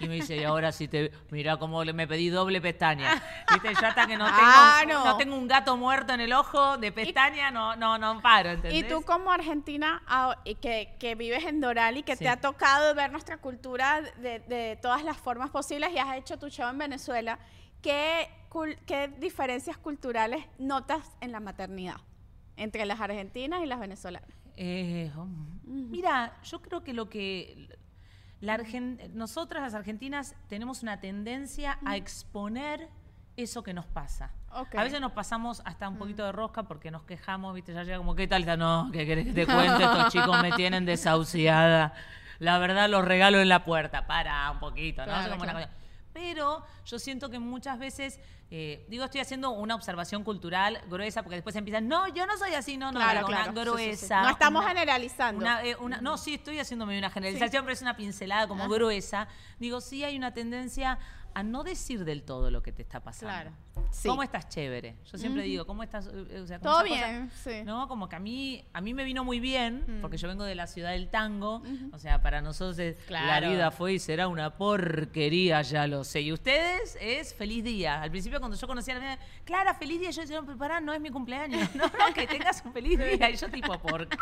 Y 0.00 0.08
me 0.08 0.14
dice, 0.16 0.36
y 0.36 0.44
ahora 0.44 0.72
sí 0.72 0.88
te. 0.88 1.10
Mira 1.30 1.56
cómo 1.56 1.84
me 1.84 2.06
pedí 2.06 2.28
doble 2.28 2.60
pestaña. 2.60 3.22
¿Viste? 3.52 3.72
Yo 3.80 3.86
hasta 3.86 4.06
que 4.06 4.16
no 4.16 4.24
tengo, 4.26 4.38
Ah, 4.40 4.82
no. 4.86 5.04
no. 5.04 5.16
tengo 5.16 5.36
un 5.36 5.48
gato 5.48 5.76
muerto 5.76 6.12
en 6.12 6.20
el 6.20 6.32
ojo 6.32 6.76
de 6.78 6.92
pestaña, 6.92 7.50
no, 7.50 7.76
no, 7.76 7.96
no 7.98 8.20
paro, 8.20 8.50
¿entendés? 8.50 8.84
Y 8.84 8.88
tú 8.88 9.02
como 9.02 9.30
argentina 9.32 10.02
que, 10.60 10.94
que 10.98 11.14
vives 11.14 11.44
en 11.44 11.60
Doral 11.60 11.96
y 11.96 12.02
que 12.02 12.16
Sí. 12.16 12.24
te 12.24 12.28
ha 12.28 12.40
tocado 12.40 12.94
ver 12.94 13.10
nuestra 13.10 13.38
cultura 13.38 14.00
de, 14.18 14.40
de 14.40 14.78
todas 14.82 15.02
las 15.04 15.16
formas 15.16 15.50
posibles 15.50 15.90
y 15.92 15.98
has 15.98 16.16
hecho 16.16 16.38
tu 16.38 16.48
show 16.48 16.68
en 16.68 16.78
Venezuela, 16.78 17.38
¿qué, 17.82 18.28
qué 18.86 19.08
diferencias 19.18 19.76
culturales 19.78 20.44
notas 20.58 21.10
en 21.20 21.32
la 21.32 21.40
maternidad 21.40 21.96
entre 22.56 22.84
las 22.86 23.00
argentinas 23.00 23.62
y 23.62 23.66
las 23.66 23.78
venezolanas? 23.80 24.28
Eh, 24.56 25.10
oh, 25.16 25.26
Mira, 25.64 26.38
yo 26.42 26.62
creo 26.62 26.82
que 26.82 26.94
lo 26.94 27.08
que 27.10 27.68
la 28.40 28.54
Argen- 28.58 29.10
nosotras 29.14 29.62
las 29.62 29.74
argentinas 29.74 30.34
tenemos 30.48 30.82
una 30.82 31.00
tendencia 31.00 31.78
a 31.84 31.96
exponer 31.96 32.88
eso 33.36 33.62
que 33.62 33.74
nos 33.74 33.86
pasa. 33.86 34.30
A 34.50 34.82
veces 34.82 35.00
nos 35.00 35.12
pasamos 35.12 35.60
hasta 35.66 35.88
un 35.88 35.98
poquito 35.98 36.24
de 36.24 36.32
rosca 36.32 36.62
porque 36.62 36.90
nos 36.90 37.02
quejamos, 37.02 37.54
¿viste? 37.54 37.74
Ya 37.74 37.82
llega 37.82 37.98
como, 37.98 38.14
¿qué 38.14 38.26
tal? 38.26 38.46
No, 38.58 38.88
¿qué 38.92 39.04
querés 39.04 39.26
que 39.26 39.32
te 39.34 39.46
cuente? 39.46 39.82
Estos 39.84 40.12
chicos 40.12 40.40
me 40.42 40.52
tienen 40.52 40.86
desahuciada. 40.86 41.92
La 42.38 42.58
verdad, 42.58 42.88
los 42.88 43.04
regalo 43.04 43.38
en 43.40 43.48
la 43.50 43.64
puerta. 43.64 44.06
Para 44.06 44.50
un 44.50 44.58
poquito, 44.58 45.02
¿no? 45.02 45.12
Claro, 45.12 45.36
claro. 45.38 45.68
Pero 46.14 46.64
yo 46.86 46.98
siento 46.98 47.28
que 47.28 47.38
muchas 47.38 47.78
veces, 47.78 48.18
eh, 48.50 48.86
digo, 48.88 49.04
estoy 49.04 49.20
haciendo 49.20 49.50
una 49.50 49.74
observación 49.74 50.22
cultural 50.22 50.80
gruesa 50.88 51.22
porque 51.22 51.34
después 51.36 51.56
empiezan, 51.56 51.88
no, 51.88 52.06
yo 52.08 52.26
no 52.26 52.36
soy 52.38 52.54
así, 52.54 52.76
no, 52.76 52.92
no, 52.92 53.00
Claro, 53.00 53.22
no, 53.22 53.26
claro. 53.26 53.50
una 53.50 53.52
Sí, 53.52 53.58
sí, 53.58 53.64
sí. 53.64 53.70
gruesa. 53.70 54.22
No 54.22 54.28
estamos 54.30 54.60
una- 54.60 54.68
generalizando. 54.68 55.40
una, 55.40 55.64
eh, 55.64 55.76
una- 55.80 56.00
no, 56.00 56.16
sí, 56.16 56.34
estoy 56.34 56.58
haciéndome 56.60 56.96
una 56.98 57.10
generalización, 57.10 57.64
pero 57.64 57.72
es 57.72 57.82
una 57.82 57.96
pincelada 57.96 58.46
como 58.46 58.68
gruesa. 58.68 59.26
Digo, 59.58 59.80
sí 59.80 60.04
hay 60.04 60.16
una 60.16 60.32
tendencia 60.32 60.98
a 61.38 61.42
no 61.42 61.64
decir 61.64 62.06
del 62.06 62.22
todo 62.22 62.50
lo 62.50 62.62
que 62.62 62.72
te 62.72 62.80
está 62.80 63.00
pasando. 63.00 63.34
Claro. 63.34 63.50
Sí. 63.90 64.08
¿Cómo 64.08 64.22
estás 64.22 64.48
chévere? 64.48 64.96
Yo 65.04 65.18
siempre 65.18 65.42
digo, 65.42 65.66
¿cómo 65.66 65.82
estás? 65.82 66.06
eh, 66.06 66.40
o 66.42 66.46
sea, 66.46 66.58
como 66.60 66.70
Todo 66.72 66.82
cosa- 66.82 66.94
bien, 66.94 67.30
sí. 67.44 67.62
No, 67.62 67.86
como 67.88 68.08
que 68.08 68.16
a 68.16 68.18
mí, 68.18 68.64
a 68.72 68.80
mí 68.80 68.94
me 68.94 69.04
vino 69.04 69.22
muy 69.22 69.38
bien, 69.38 69.84
Mm. 69.86 70.00
porque 70.00 70.16
yo 70.16 70.28
vengo 70.28 70.44
de 70.44 70.54
la 70.54 70.66
ciudad 70.66 70.92
del 70.92 71.10
tango. 71.10 71.62
O 71.92 71.98
sea, 71.98 72.22
para 72.22 72.40
nosotros 72.40 72.78
es, 72.78 72.96
la 73.10 73.38
vida 73.40 73.70
fue 73.70 73.92
y 73.92 73.98
será 73.98 74.28
una 74.28 74.56
porquería, 74.56 75.60
ya 75.60 75.86
lo 75.86 76.04
sé. 76.04 76.22
Y 76.22 76.32
ustedes 76.32 76.96
es 77.02 77.34
feliz 77.34 77.62
día. 77.64 78.00
Al 78.00 78.10
principio 78.10 78.38
cuando 78.38 78.56
yo 78.56 78.66
conocía 78.66 78.94
a 78.96 78.98
la 78.98 79.04
mía, 79.04 79.18
Clara, 79.44 79.74
feliz 79.74 80.00
día, 80.00 80.10
yo 80.12 80.22
decía, 80.22 80.40
no, 80.40 80.46
pero 80.46 80.56
pará, 80.56 80.80
no 80.80 80.94
es 80.94 81.00
mi 81.02 81.10
cumpleaños. 81.10 81.68
No, 81.76 81.84
no, 81.84 82.14
que 82.14 82.26
tengas 82.26 82.62
un 82.64 82.72
feliz 82.72 82.98
día. 82.98 83.28
Y 83.28 83.36
yo 83.36 83.50
tipo, 83.50 83.78
¿por 83.78 84.08
qué? 84.08 84.16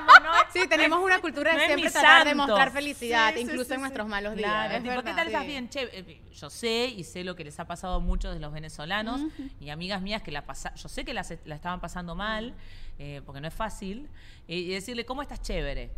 Tipo, 0.00 0.20
no 0.24 0.34
es- 0.36 0.42
Sí, 0.52 0.68
tenemos 0.68 1.00
una 1.00 1.20
cultura 1.20 1.52
de 1.52 1.58
no 1.58 1.64
siempre 1.64 1.90
tratar 1.90 2.24
de 2.24 2.30
santo. 2.30 2.46
mostrar 2.46 2.70
felicidad, 2.72 3.32
Sí, 3.34 3.40
incluso 3.40 3.64
sí, 3.64 3.72
en 3.72 3.76
sí. 3.78 3.80
nuestros 3.82 4.08
malos 4.08 4.34
días. 4.36 4.50
Claro, 4.50 4.74
es 4.74 4.82
tipo, 4.82 4.90
¿qué 4.90 4.96
verdad. 5.02 5.16
tal 5.16 5.26
estás 5.26 5.46
bien? 5.46 5.68
Che, 5.68 5.82
eh, 5.92 6.22
yo 6.32 6.50
sé 6.50 6.86
y 6.96 7.04
sé 7.04 7.24
lo 7.24 7.36
que 7.36 7.44
les 7.44 7.58
ha 7.60 7.66
pasado 7.66 7.94
a 7.96 7.98
muchos 8.00 8.32
de 8.34 8.40
los 8.40 8.52
venezolanos 8.52 9.20
y 9.60 9.70
amigas 9.70 10.00
mías 10.02 10.22
que 10.22 10.30
la 10.32 10.44
pasa, 10.46 10.74
yo 10.74 10.88
sé 10.88 11.04
que 11.04 11.12
las 11.14 11.32
la 11.44 11.54
estaban 11.54 11.80
pasando 11.80 12.14
mal, 12.14 12.54
eh, 12.98 13.22
porque 13.26 13.40
no 13.40 13.48
es 13.48 13.54
fácil, 13.54 14.08
eh, 14.48 14.56
y 14.56 14.68
decirle, 14.70 15.04
¿cómo 15.04 15.22
estás 15.22 15.40
chévere? 15.42 15.90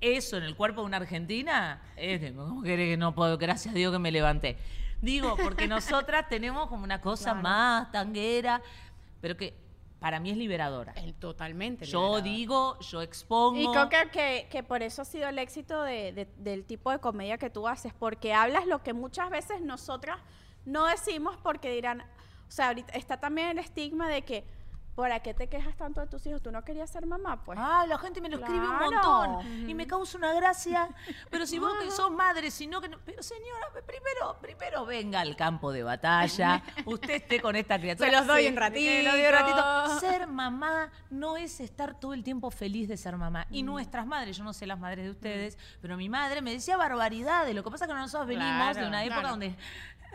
Eso 0.00 0.36
en 0.36 0.42
el 0.44 0.54
cuerpo 0.56 0.82
de 0.82 0.86
una 0.86 0.98
argentina, 0.98 1.80
es 1.96 2.20
de, 2.20 2.32
¿cómo 2.34 2.62
querés 2.62 2.90
que 2.90 2.96
no 2.96 3.14
puedo? 3.14 3.38
Gracias 3.38 3.74
a 3.74 3.76
Dios 3.78 3.92
que 3.92 3.98
me 3.98 4.10
levanté. 4.12 4.56
Digo, 5.00 5.36
porque 5.36 5.66
nosotras 5.68 6.28
tenemos 6.28 6.68
como 6.68 6.84
una 6.84 7.00
cosa 7.00 7.34
más 7.34 7.90
tanguera, 7.92 8.60
pero 9.20 9.36
que 9.36 9.54
para 10.06 10.20
mí 10.20 10.30
es 10.30 10.36
liberadora. 10.36 10.92
El- 10.92 11.14
totalmente. 11.14 11.84
Yo 11.84 11.98
liberador. 12.18 12.22
digo, 12.22 12.78
yo 12.78 13.02
expongo. 13.02 13.58
Y 13.60 13.66
creo 13.72 13.88
que, 13.88 14.10
que, 14.12 14.48
que 14.48 14.62
por 14.62 14.84
eso 14.84 15.02
ha 15.02 15.04
sido 15.04 15.28
el 15.28 15.36
éxito 15.40 15.82
de- 15.82 16.12
de- 16.12 16.28
del 16.36 16.64
tipo 16.64 16.92
de 16.92 17.00
comedia 17.00 17.38
que 17.38 17.50
tú 17.50 17.66
haces, 17.66 17.92
porque 17.92 18.32
hablas 18.32 18.66
lo 18.68 18.84
que 18.84 18.92
muchas 18.92 19.30
veces 19.30 19.60
nosotras 19.62 20.18
no 20.64 20.86
decimos 20.86 21.36
porque 21.42 21.72
dirán, 21.72 22.02
o 22.02 22.50
sea, 22.52 22.68
ahorita 22.68 22.92
está 22.92 23.16
también 23.18 23.48
el 23.48 23.58
estigma 23.58 24.08
de 24.08 24.22
que, 24.22 24.44
¿por 24.96 25.20
qué 25.22 25.34
te 25.34 25.48
quejas 25.48 25.76
tanto 25.76 26.00
de 26.00 26.06
tus 26.08 26.26
hijos? 26.26 26.42
¿Tú 26.42 26.50
no 26.50 26.64
querías 26.64 26.90
ser 26.90 27.06
mamá? 27.06 27.44
Pues 27.44 27.58
Ah, 27.62 27.84
la 27.86 27.98
gente 27.98 28.20
me 28.20 28.28
lo 28.28 28.38
escribe 28.38 28.66
un 28.66 28.76
montón 28.78 29.68
y 29.68 29.74
me 29.74 29.86
causa 29.86 30.16
una 30.18 30.32
gracia. 30.32 30.88
Pero 31.30 31.46
si 31.46 31.58
vos 31.58 31.72
que 31.80 31.90
sos 31.90 32.10
madre, 32.10 32.50
si 32.50 32.66
no 32.66 32.80
que 32.80 32.88
no- 32.88 32.98
Pero 33.04 33.22
señora, 33.22 33.68
primero, 33.86 34.38
primero 34.40 34.84
venga 34.86 35.20
al 35.20 35.36
campo 35.36 35.70
de 35.70 35.82
batalla. 35.84 36.62
Usted 36.86 37.10
esté 37.14 37.40
con 37.40 37.54
esta 37.56 37.78
criatura. 37.78 38.08
Se 38.10 38.16
los 38.16 38.26
doy 38.26 38.42
Sí, 38.42 38.48
un 38.48 38.54
que 38.72 39.02
lo 39.02 39.10
doy 39.12 39.20
un 39.26 39.32
ratito. 39.32 39.56
ratito. 39.56 40.00
Ser 40.00 40.26
mamá 40.26 40.90
no 41.10 41.36
es 41.36 41.60
estar 41.60 42.00
todo 42.00 42.14
el 42.14 42.24
tiempo 42.24 42.50
feliz 42.50 42.88
de 42.88 42.96
ser 42.96 43.16
mamá. 43.16 43.46
Y 43.50 43.62
nuestras 43.62 44.06
madres, 44.06 44.36
yo 44.38 44.44
no 44.44 44.52
sé 44.54 44.66
las 44.66 44.78
madres 44.78 45.04
de 45.04 45.10
ustedes, 45.10 45.58
pero 45.82 45.96
mi 45.98 46.08
madre 46.08 46.40
me 46.42 46.52
decía 46.52 46.76
barbaridades. 46.78 47.54
Lo 47.54 47.62
que 47.62 47.70
pasa 47.70 47.84
es 47.84 47.88
que 47.90 47.94
nosotros 47.94 48.26
venimos 48.26 48.74
de 48.74 48.86
una 48.86 49.04
época 49.04 49.20
claro. 49.20 49.28
donde 49.30 49.56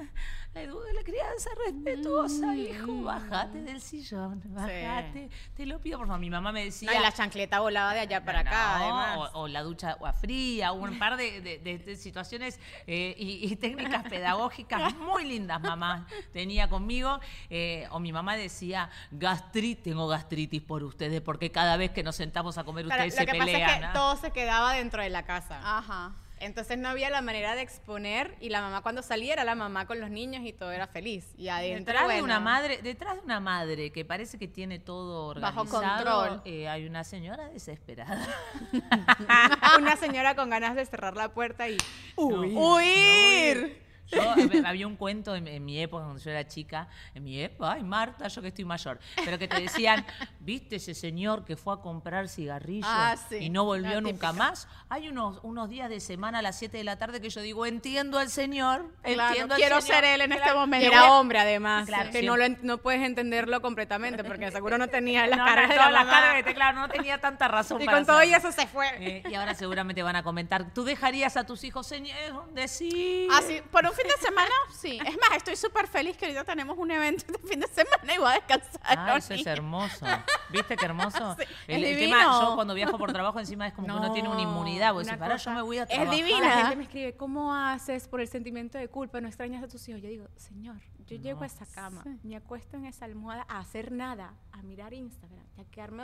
la, 0.53 0.63
edu- 0.63 0.91
la 0.93 1.03
crianza 1.03 1.49
respetuosa, 1.65 2.55
hijo, 2.55 3.01
bajate 3.03 3.61
del 3.61 3.81
sillón, 3.81 4.41
bajate, 4.45 5.29
te 5.55 5.65
lo 5.65 5.79
pido 5.79 5.97
por 5.97 6.07
favor. 6.07 6.19
Mi 6.19 6.29
mamá 6.29 6.51
me 6.51 6.65
decía... 6.65 6.91
No, 6.91 6.99
y 6.99 7.01
la 7.01 7.11
chancleta 7.11 7.59
volaba 7.61 7.93
de 7.93 8.01
allá 8.01 8.23
para 8.25 8.39
acá, 8.41 8.77
además. 8.77 9.29
O, 9.33 9.41
o 9.41 9.47
la 9.47 9.61
ducha 9.63 9.91
agua 9.91 10.13
fría, 10.13 10.71
un 10.71 10.99
par 10.99 11.15
de, 11.17 11.41
de- 11.41 11.59
de- 11.59 11.77
de 11.77 11.95
situaciones 11.95 12.59
eh, 12.87 13.15
y, 13.17 13.51
y 13.51 13.55
técnicas 13.55 14.03
pedagógicas 14.03 14.93
muy 14.97 15.23
lindas, 15.25 15.61
mamá 15.61 16.05
tenía 16.33 16.67
conmigo. 16.69 17.19
eh, 17.49 17.87
o 17.91 17.99
mi 17.99 18.11
mamá 18.11 18.35
decía, 18.35 18.89
gastritis, 19.11 19.83
tengo 19.83 20.07
gastritis 20.07 20.61
por 20.61 20.83
ustedes, 20.83 21.21
porque 21.21 21.51
cada 21.51 21.77
vez 21.77 21.91
que 21.91 22.03
nos 22.03 22.15
sentamos 22.15 22.57
a 22.57 22.63
comer 22.63 22.85
ustedes 22.87 23.13
lo 23.13 23.19
se 23.19 23.25
que 23.25 23.37
pasa 23.37 23.45
pelean. 23.51 23.83
es 23.83 23.87
que 23.89 23.93
todo 23.93 24.15
se 24.17 24.31
quedaba 24.31 24.73
dentro 24.73 25.01
de 25.01 25.09
la 25.09 25.23
casa. 25.23 25.59
Ajá. 25.63 26.13
Entonces 26.41 26.77
no 26.77 26.89
había 26.89 27.09
la 27.11 27.21
manera 27.21 27.53
de 27.55 27.61
exponer 27.61 28.35
y 28.41 28.49
la 28.49 28.61
mamá 28.61 28.81
cuando 28.81 29.03
saliera, 29.03 29.43
la 29.43 29.53
mamá 29.53 29.85
con 29.85 29.99
los 29.99 30.09
niños 30.09 30.43
y 30.43 30.53
todo 30.53 30.71
era 30.71 30.87
feliz. 30.87 31.33
Y 31.37 31.49
adentro, 31.49 31.93
Detrás 31.93 32.13
de 32.15 32.21
una 32.23 32.39
madre, 32.39 32.79
detrás 32.81 33.15
de 33.17 33.21
una 33.21 33.39
madre 33.39 33.91
que 33.91 34.03
parece 34.05 34.39
que 34.39 34.47
tiene 34.47 34.79
todo 34.79 35.39
Bajo 35.39 35.61
organizado, 35.61 36.27
control. 36.27 36.41
eh, 36.45 36.67
hay 36.67 36.85
una 36.87 37.03
señora 37.03 37.47
desesperada. 37.49 38.27
una 39.79 39.95
señora 39.97 40.35
con 40.35 40.49
ganas 40.49 40.75
de 40.75 40.85
cerrar 40.85 41.15
la 41.15 41.29
puerta 41.29 41.69
y 41.69 41.77
Huir. 42.15 42.57
¡Huir! 42.57 43.90
Yo, 44.07 44.19
hab- 44.21 44.65
había 44.65 44.87
un 44.87 44.95
cuento 44.97 45.35
en, 45.35 45.47
en 45.47 45.63
mi 45.63 45.79
época, 45.79 46.03
cuando 46.03 46.21
yo 46.21 46.31
era 46.31 46.45
chica, 46.47 46.87
en 47.15 47.23
mi 47.23 47.39
época, 47.41 47.71
ay 47.73 47.83
Marta, 47.83 48.27
yo 48.27 48.41
que 48.41 48.49
estoy 48.49 48.65
mayor, 48.65 48.99
pero 49.23 49.37
que 49.39 49.47
te 49.47 49.61
decían, 49.61 50.05
¿viste 50.39 50.75
ese 50.77 50.93
señor 50.93 51.45
que 51.45 51.55
fue 51.55 51.73
a 51.73 51.77
comprar 51.77 52.27
cigarrillos 52.27 52.87
Ah, 52.89 53.15
sí, 53.29 53.35
y 53.37 53.49
no 53.49 53.63
volvió 53.63 54.01
nunca 54.01 54.33
más? 54.33 54.67
Hay 54.89 55.07
unos, 55.07 55.39
unos 55.43 55.69
días 55.69 55.89
de 55.89 55.99
semana 55.99 56.39
a 56.39 56.41
las 56.41 56.57
7 56.59 56.77
de 56.77 56.83
la 56.83 56.97
tarde 56.97 57.21
que 57.21 57.29
yo 57.29 57.41
digo, 57.41 57.65
entiendo 57.65 58.19
al 58.19 58.29
señor, 58.29 58.85
Claro, 59.03 59.29
entiendo 59.29 59.53
al 59.55 59.59
quiero 59.59 59.81
señor". 59.81 59.95
ser 60.01 60.05
él 60.05 60.21
en 60.21 60.31
este 60.33 60.53
momento. 60.53 60.87
Era 60.87 61.11
hombre 61.13 61.39
además, 61.39 61.85
Claro, 61.87 62.11
que 62.11 62.19
sí. 62.19 62.25
no, 62.25 62.35
lo 62.37 62.47
no 62.63 62.77
puedes 62.79 63.01
entenderlo 63.03 63.61
completamente 63.61 64.23
porque 64.23 64.51
seguro 64.51 64.77
no 64.77 64.87
tenía 64.89 65.25
las 65.27 65.37
No, 65.39 65.45
cargas 65.45 65.67
no, 65.69 65.73
de 65.73 65.79
la 65.79 65.89
las 65.91 66.05
mamá. 66.05 66.11
cargas 66.19 66.35
que 66.37 66.43
te- 66.43 66.53
claro, 66.53 66.79
no 66.79 66.89
tenía 66.89 67.19
tanta 67.19 67.47
razón 67.47 67.81
Y 67.81 67.85
para 67.85 67.97
con 67.99 68.07
todo 68.07 68.23
y 68.23 68.33
eso 68.33 68.51
se 68.51 68.67
fue. 68.67 68.87
Eh, 68.99 69.23
y 69.29 69.35
ahora 69.35 69.53
seguramente 69.53 70.03
van 70.03 70.15
a 70.17 70.23
comentar, 70.23 70.73
¿tú 70.73 70.83
dejarías 70.83 71.37
a 71.37 71.45
tus 71.45 71.63
hijos 71.63 71.87
señor 71.87 72.51
decir? 72.53 73.27
Ah, 73.31 73.41
sí, 73.47 73.61
por 73.71 73.85
un 73.85 73.93
fin 74.01 74.07
de 74.07 74.21
semana, 74.25 74.51
sí. 74.71 74.99
Es 75.05 75.17
más, 75.17 75.37
estoy 75.37 75.55
súper 75.55 75.87
feliz 75.87 76.17
que 76.17 76.25
ahorita 76.25 76.43
tenemos 76.45 76.77
un 76.77 76.91
evento 76.91 77.23
este 77.27 77.47
fin 77.47 77.59
de 77.59 77.67
semana 77.67 78.13
y 78.13 78.17
voy 78.17 78.27
a 78.31 78.33
descansar. 78.33 78.81
Ah, 78.83 79.17
eso 79.17 79.33
es 79.33 79.45
hermoso. 79.45 80.05
¿Viste 80.49 80.75
qué 80.75 80.85
hermoso? 80.85 81.35
Sí, 81.41 81.43
el, 81.67 81.83
es 81.83 81.91
el 81.91 81.99
tema, 81.99 82.17
divino. 82.19 82.41
yo 82.49 82.55
cuando 82.55 82.73
viajo 82.73 82.97
por 82.97 83.11
trabajo 83.13 83.39
encima 83.39 83.67
es 83.67 83.73
como 83.73 83.87
que 83.87 83.93
uno 83.93 84.11
tiene 84.11 84.29
una 84.29 84.41
inmunidad. 84.41 84.93
Vos 84.93 85.03
una 85.03 85.13
decís, 85.13 85.19
para, 85.27 85.37
yo 85.37 85.51
me 85.51 85.61
voy 85.61 85.77
a 85.77 85.83
Es 85.83 85.89
trabajar. 85.89 86.15
divina. 86.15 86.39
La 86.47 86.55
gente 86.57 86.75
me 86.75 86.83
escribe, 86.83 87.15
¿cómo 87.15 87.53
haces 87.53 88.07
por 88.07 88.21
el 88.21 88.27
sentimiento 88.27 88.77
de 88.77 88.87
culpa? 88.89 89.21
¿No 89.21 89.27
extrañas 89.27 89.63
a 89.63 89.67
tus 89.67 89.87
hijos? 89.87 90.01
Yo 90.01 90.09
digo, 90.09 90.27
señor, 90.35 90.77
yo 91.07 91.15
llego 91.17 91.43
a 91.43 91.45
esa 91.45 91.65
cama, 91.65 92.03
me 92.23 92.35
acuesto 92.35 92.77
en 92.77 92.85
esa 92.85 93.05
almohada 93.05 93.45
a 93.49 93.59
hacer 93.59 93.91
nada, 93.91 94.33
a 94.51 94.61
mirar 94.61 94.93
Instagram, 94.93 95.45
a 95.59 95.63
quedarme 95.71 96.03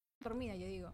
Dormida, 0.21 0.55
yo 0.55 0.67
digo. 0.67 0.91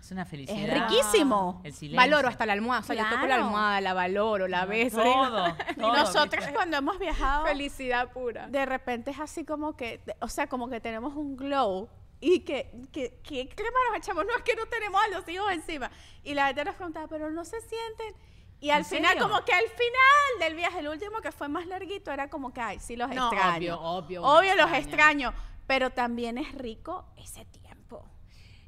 Es 0.00 0.12
una 0.12 0.24
felicidad. 0.24 0.58
Es 0.60 0.72
riquísimo. 0.88 1.60
El 1.64 1.72
silencio. 1.72 1.96
Valoro 1.96 2.28
hasta 2.28 2.46
la 2.46 2.52
almohada. 2.52 2.80
O 2.80 2.84
sea, 2.84 2.94
yo 2.94 3.02
toco 3.04 3.22
la 3.22 3.26
Claro. 3.26 3.44
almohada, 3.46 3.80
la 3.80 3.94
valoro, 3.94 4.46
la 4.46 4.64
beso. 4.64 5.02
Todo. 5.02 5.46
Y 5.70 5.74
todo, 5.74 5.92
nosotros 5.96 6.36
¿viste? 6.44 6.54
cuando 6.54 6.76
hemos 6.76 6.98
viajado, 7.00 7.44
Felicidad 7.46 8.12
pura. 8.12 8.46
de 8.48 8.64
repente 8.64 9.10
es 9.10 9.18
así 9.18 9.44
como 9.44 9.76
que, 9.76 10.00
o 10.20 10.28
sea, 10.28 10.46
como 10.48 10.68
que 10.68 10.80
tenemos 10.80 11.14
un 11.16 11.36
glow 11.36 11.88
y 12.20 12.40
que, 12.40 12.70
que, 12.92 13.18
que 13.24 13.48
crema 13.48 13.78
nos 13.88 13.98
echamos, 13.98 14.24
no 14.24 14.36
es 14.36 14.42
que 14.42 14.54
no 14.54 14.66
tenemos 14.66 15.00
a 15.04 15.08
los 15.08 15.28
hijos 15.28 15.50
encima. 15.52 15.90
Y 16.22 16.34
la 16.34 16.46
gente 16.46 16.64
nos 16.64 16.76
preguntaba, 16.76 17.08
pero 17.08 17.30
no 17.32 17.44
se 17.44 17.60
sienten. 17.60 18.14
Y 18.60 18.70
al 18.70 18.78
¿En 18.78 18.84
final, 18.86 19.12
serio? 19.14 19.28
como 19.28 19.44
que 19.44 19.52
al 19.52 19.64
final 19.68 20.38
del 20.40 20.54
viaje, 20.54 20.78
el 20.78 20.88
último 20.88 21.20
que 21.20 21.32
fue 21.32 21.48
más 21.48 21.66
larguito, 21.66 22.12
era 22.12 22.30
como 22.30 22.52
que, 22.52 22.60
ay, 22.60 22.78
sí 22.78 22.94
los 22.96 23.10
No, 23.10 23.30
extraño. 23.32 23.76
obvio, 23.80 23.80
obvio, 23.80 24.22
Obvio 24.22 24.54
los 24.54 24.72
extraño, 24.72 25.34
pero 25.66 25.90
también 25.90 26.38
es 26.38 26.52
rico 26.52 27.04
ese 27.16 27.44
tiempo. 27.46 27.65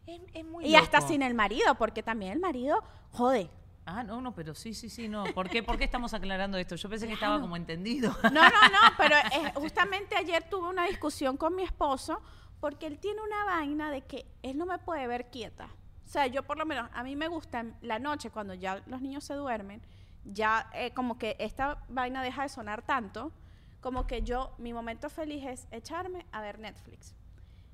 Es, 0.09 0.21
es 0.35 0.45
muy 0.45 0.65
Y 0.67 0.75
hasta 0.77 0.99
loco. 0.99 1.09
sin 1.09 1.23
el 1.23 1.35
marido, 1.35 1.75
porque 1.77 2.03
también 2.03 2.33
el 2.33 2.41
marido 2.41 2.83
jode. 3.13 3.51
Ah, 3.87 4.03
no, 4.03 4.21
no, 4.21 4.35
pero 4.35 4.55
sí, 4.55 4.75
sí, 4.75 4.91
sí, 4.91 5.09
no. 5.09 5.25
¿Por 5.35 5.49
qué, 5.49 5.63
¿Por 5.63 5.79
qué 5.79 5.85
estamos 5.85 6.13
aclarando 6.15 6.59
esto? 6.59 6.77
Yo 6.77 6.89
pensé 6.91 7.07
que 7.07 7.15
estaba 7.15 7.41
como 7.41 7.57
entendido. 7.57 8.15
No, 8.25 8.31
no, 8.31 8.41
no, 8.43 8.79
pero 8.99 9.17
es- 9.17 9.55
justamente 9.55 10.15
ayer 10.17 10.43
tuve 10.51 10.69
una 10.69 10.85
discusión 10.87 11.37
con 11.37 11.55
mi 11.55 11.63
esposo 11.63 12.21
porque 12.61 12.87
él 12.87 12.99
tiene 12.99 13.21
una 13.23 13.45
vaina 13.45 13.91
de 13.91 14.03
que 14.03 14.27
él 14.43 14.59
no 14.59 14.67
me 14.67 14.79
puede 14.79 15.07
ver 15.07 15.31
quieta. 15.31 15.69
O 16.05 16.11
sea, 16.11 16.27
yo 16.27 16.43
por 16.43 16.59
lo 16.59 16.67
menos, 16.67 16.91
a 16.93 17.03
mí 17.03 17.17
me 17.17 17.29
gusta 17.29 17.65
la 17.83 17.99
noche 17.99 18.31
cuando 18.31 18.53
ya 18.55 18.83
los 18.87 19.01
niños 19.01 19.25
se 19.25 19.35
duermen, 19.35 19.81
ya 20.25 20.69
eh, 20.75 20.93
como 20.93 21.17
que 21.19 21.37
esta 21.39 21.83
vaina 21.89 22.23
deja 22.23 22.43
de 22.43 22.49
sonar 22.51 22.83
tanto, 22.83 23.33
como 23.81 24.07
que 24.07 24.23
yo, 24.23 24.53
mi 24.59 24.73
momento 24.73 25.09
feliz 25.09 25.45
es 25.47 25.69
echarme 25.71 26.27
a 26.33 26.41
ver 26.41 26.59
Netflix. 26.59 27.15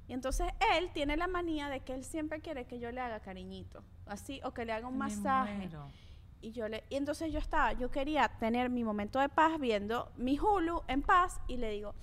Y 0.08 0.12
entonces 0.12 0.48
él 0.76 0.90
tiene 0.92 1.16
la 1.16 1.26
manía 1.26 1.68
de 1.68 1.80
que 1.80 1.94
él 1.94 2.04
siempre 2.04 2.40
quiere 2.40 2.66
que 2.66 2.78
yo 2.78 2.92
le 2.92 3.00
haga 3.00 3.20
cariñito, 3.20 3.82
así, 4.06 4.40
o 4.44 4.52
que 4.52 4.64
le 4.64 4.72
haga 4.72 4.86
un 4.86 4.94
Me 4.94 5.06
masaje. 5.06 5.54
muero. 5.56 5.90
Y 6.42 6.52
yo 6.52 6.68
le, 6.68 6.84
y 6.90 6.96
entonces 6.96 7.32
yo 7.32 7.38
estaba, 7.38 7.72
yo 7.72 7.90
quería 7.90 8.28
tener 8.38 8.68
mi 8.68 8.84
momento 8.84 9.18
de 9.18 9.30
paz 9.30 9.58
viendo 9.58 10.12
mi 10.16 10.38
Hulu 10.38 10.82
en 10.88 11.00
paz 11.00 11.40
y 11.48 11.56
le 11.56 11.70
digo, 11.70 11.94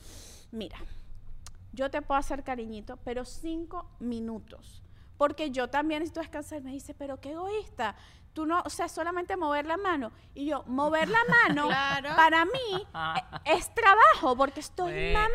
mira, 0.51 0.79
yo 1.73 1.91
te 1.91 2.01
puedo 2.01 2.19
hacer 2.19 2.43
cariñito, 2.43 2.97
pero 2.97 3.23
cinco 3.23 3.89
minutos. 3.99 4.81
Porque 5.17 5.51
yo 5.51 5.69
también 5.69 5.99
necesito 5.99 6.21
descansar. 6.21 6.63
Me 6.63 6.71
dice, 6.71 6.95
pero 6.95 7.21
qué 7.21 7.33
egoísta. 7.33 7.95
Tú 8.33 8.45
no, 8.45 8.61
o 8.65 8.69
sea, 8.69 8.87
solamente 8.87 9.35
mover 9.35 9.65
la 9.65 9.75
mano. 9.75 10.13
Y 10.33 10.45
yo, 10.45 10.63
mover 10.65 11.09
la 11.09 11.19
mano, 11.25 11.67
Claro. 11.67 12.15
para 12.15 12.45
mí 12.45 12.87
es 13.45 13.73
trabajo, 13.75 14.37
porque 14.37 14.61
estoy 14.61 15.11
Bueno, 15.11 15.29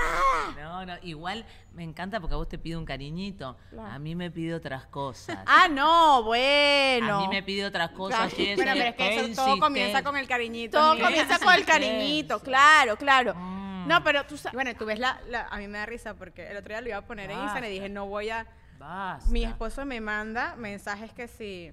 mamada. 0.55 0.63
No, 0.63 0.87
no, 0.87 0.95
igual 1.03 1.45
me 1.75 1.83
encanta 1.85 2.21
porque 2.21 2.33
a 2.35 2.37
vos 2.39 2.49
te 2.49 2.57
pide 2.59 2.75
un 2.79 2.87
cariñito. 2.87 3.59
Claro. 3.69 3.91
A 3.93 3.99
mí 3.99 4.15
me 4.15 4.31
pide 4.31 4.55
otras 4.55 4.87
cosas. 4.87 5.39
Ah, 5.47 5.69
no, 5.69 6.23
bueno. 6.23 7.19
A 7.19 7.21
mí 7.21 7.29
me 7.29 7.43
pide 7.43 7.67
otras 7.67 7.91
cosas. 7.91 8.33
Claro. 8.33 8.55
pero 8.57 8.75
y 8.77 8.81
es 8.81 8.95
que 8.95 9.21
eso 9.21 9.45
todo 9.45 9.59
comienza 9.61 10.03
con 10.03 10.17
el 10.17 10.27
cariñito. 10.27 10.79
Todo 10.79 10.99
comienza 10.99 11.39
con 11.39 11.53
el 11.55 11.65
cariñito, 11.67 12.41
claro, 12.41 12.97
claro. 12.97 13.35
Mm. 13.35 13.89
No, 13.89 14.03
pero 14.03 14.25
tú 14.25 14.37
sabes. 14.39 14.55
Bueno, 14.55 14.75
tú 14.77 14.85
ves 14.87 14.99
la, 14.99 15.21
la- 15.29 15.47
A 15.49 15.59
mí 15.59 15.69
me 15.69 15.79
da 15.79 15.87
risa 15.87 16.15
porque 16.15 16.51
el 16.51 16.57
otro 16.57 16.71
día 16.71 16.81
lo 16.81 16.89
iba 16.89 16.97
a 16.99 17.03
poner 17.07 17.31
en 17.31 17.39
Instagram 17.41 17.71
y 17.71 17.75
dije, 17.75 17.89
no 17.91 18.07
voy 18.07 18.31
a... 18.31 18.47
Basta. 18.79 19.31
Mi 19.31 19.45
esposo 19.45 19.85
me 19.85 20.01
manda 20.01 20.57
mensajes 20.57 21.13
que 21.13 21.29
sí... 21.29 21.73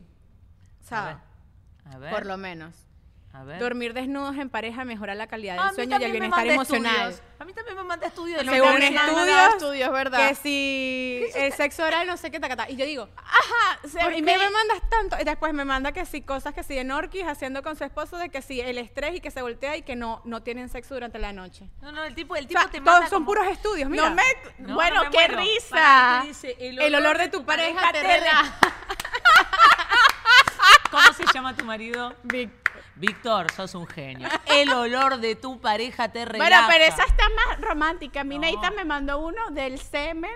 ¿Sabes? 0.84 1.18
A 1.94 1.98
ver. 1.98 2.12
Por 2.14 2.26
lo 2.26 2.38
menos. 2.38 2.76
a 3.34 3.44
ver. 3.44 3.60
Dormir 3.60 3.94
desnudos 3.96 4.38
en 4.38 4.50
pareja 4.50 4.86
mejora 4.86 5.16
la 5.16 5.26
calidad 5.26 5.58
A 5.58 5.66
del 5.68 5.76
sueño 5.76 5.98
y 6.00 6.04
el 6.04 6.12
bienestar 6.12 6.46
emocional. 6.48 7.10
estudios. 7.12 7.22
A 7.40 7.46
mí 7.46 7.52
también 7.54 7.76
me 7.76 7.84
manda 7.84 8.06
estudios 8.08 8.40
de 8.46 8.50
Según 8.50 8.82
estudios, 8.82 9.50
estudios, 9.56 9.92
¿verdad? 9.92 10.30
Que 10.30 10.36
si 10.36 11.26
el 11.36 11.52
sexo 11.54 11.84
oral 11.84 12.06
no 12.08 12.16
sé 12.16 12.30
qué 12.32 12.40
tacata. 12.40 12.70
Y 12.70 12.76
yo 12.78 12.86
digo, 12.86 13.10
Ajá, 13.18 13.80
¿por 14.04 14.14
y 14.14 14.18
qué 14.18 14.22
me- 14.22 14.38
mandas 14.38 14.88
tanto? 14.90 15.18
Y 15.20 15.24
después 15.26 15.52
me 15.54 15.66
manda 15.66 15.92
que 15.92 16.06
sí, 16.06 16.22
cosas 16.22 16.54
que 16.54 16.64
sí 16.64 16.78
en 16.78 16.92
Orquis 16.92 17.26
haciendo 17.26 17.64
con 17.64 17.76
su 17.76 17.84
esposo, 17.84 18.18
de 18.18 18.30
que 18.30 18.42
sí, 18.44 18.62
el 18.62 18.78
estrés 18.78 19.16
y 19.16 19.20
que 19.20 19.32
se 19.32 19.42
voltea 19.42 19.76
y 19.76 19.82
que 19.82 19.96
no, 19.98 20.22
no 20.26 20.42
tienen 20.44 20.70
sexo 20.70 20.94
durante 20.94 21.18
la 21.20 21.34
noche. 21.34 21.68
No, 21.82 21.92
no, 21.92 22.04
el 22.06 22.14
tipo, 22.16 22.36
el 22.38 22.46
O 22.46 22.48
tipo 22.48 22.62
sea, 22.62 22.70
te 22.70 22.78
todos 22.80 22.86
manda 22.94 23.10
son 23.10 23.26
como- 23.26 23.26
puros 23.26 23.48
estudios, 23.48 23.90
mira. 23.90 24.10
No 24.10 24.16
me, 24.16 24.24
No, 24.60 24.76
bueno, 24.76 25.04
no 25.04 25.10
me 25.10 25.10
qué 25.10 25.28
muero. 25.28 25.38
risa. 25.42 25.70
Para, 25.72 26.22
te 26.22 26.28
dice, 26.28 26.56
El 26.60 26.96
olor 26.96 27.18
de 27.18 27.28
tu 27.30 27.44
pareja 27.44 27.92
te 27.92 28.04
relaja. 28.04 28.58
¿Cómo 30.94 31.14
se 31.14 31.26
llama 31.34 31.56
tu 31.56 31.66
marido? 31.66 32.14
Víctor, 32.96 33.52
sos 33.52 33.74
un 33.76 33.88
genio. 33.88 34.30
El 34.46 34.70
olor 34.72 35.18
de 35.18 35.36
tu 35.36 35.60
pareja 35.60 36.10
te 36.12 36.20
Bueno, 36.26 36.44
relaja. 36.46 36.68
pero 36.72 36.84
esa 36.86 37.04
está 37.04 37.26
más 37.30 37.62
romántica. 37.62 38.24
Mi 38.24 38.36
No. 38.36 38.42
Neita 38.42 38.70
me 38.72 38.86
mandó 38.86 39.18
uno 39.20 39.50
del 39.52 39.80
semen 39.80 40.32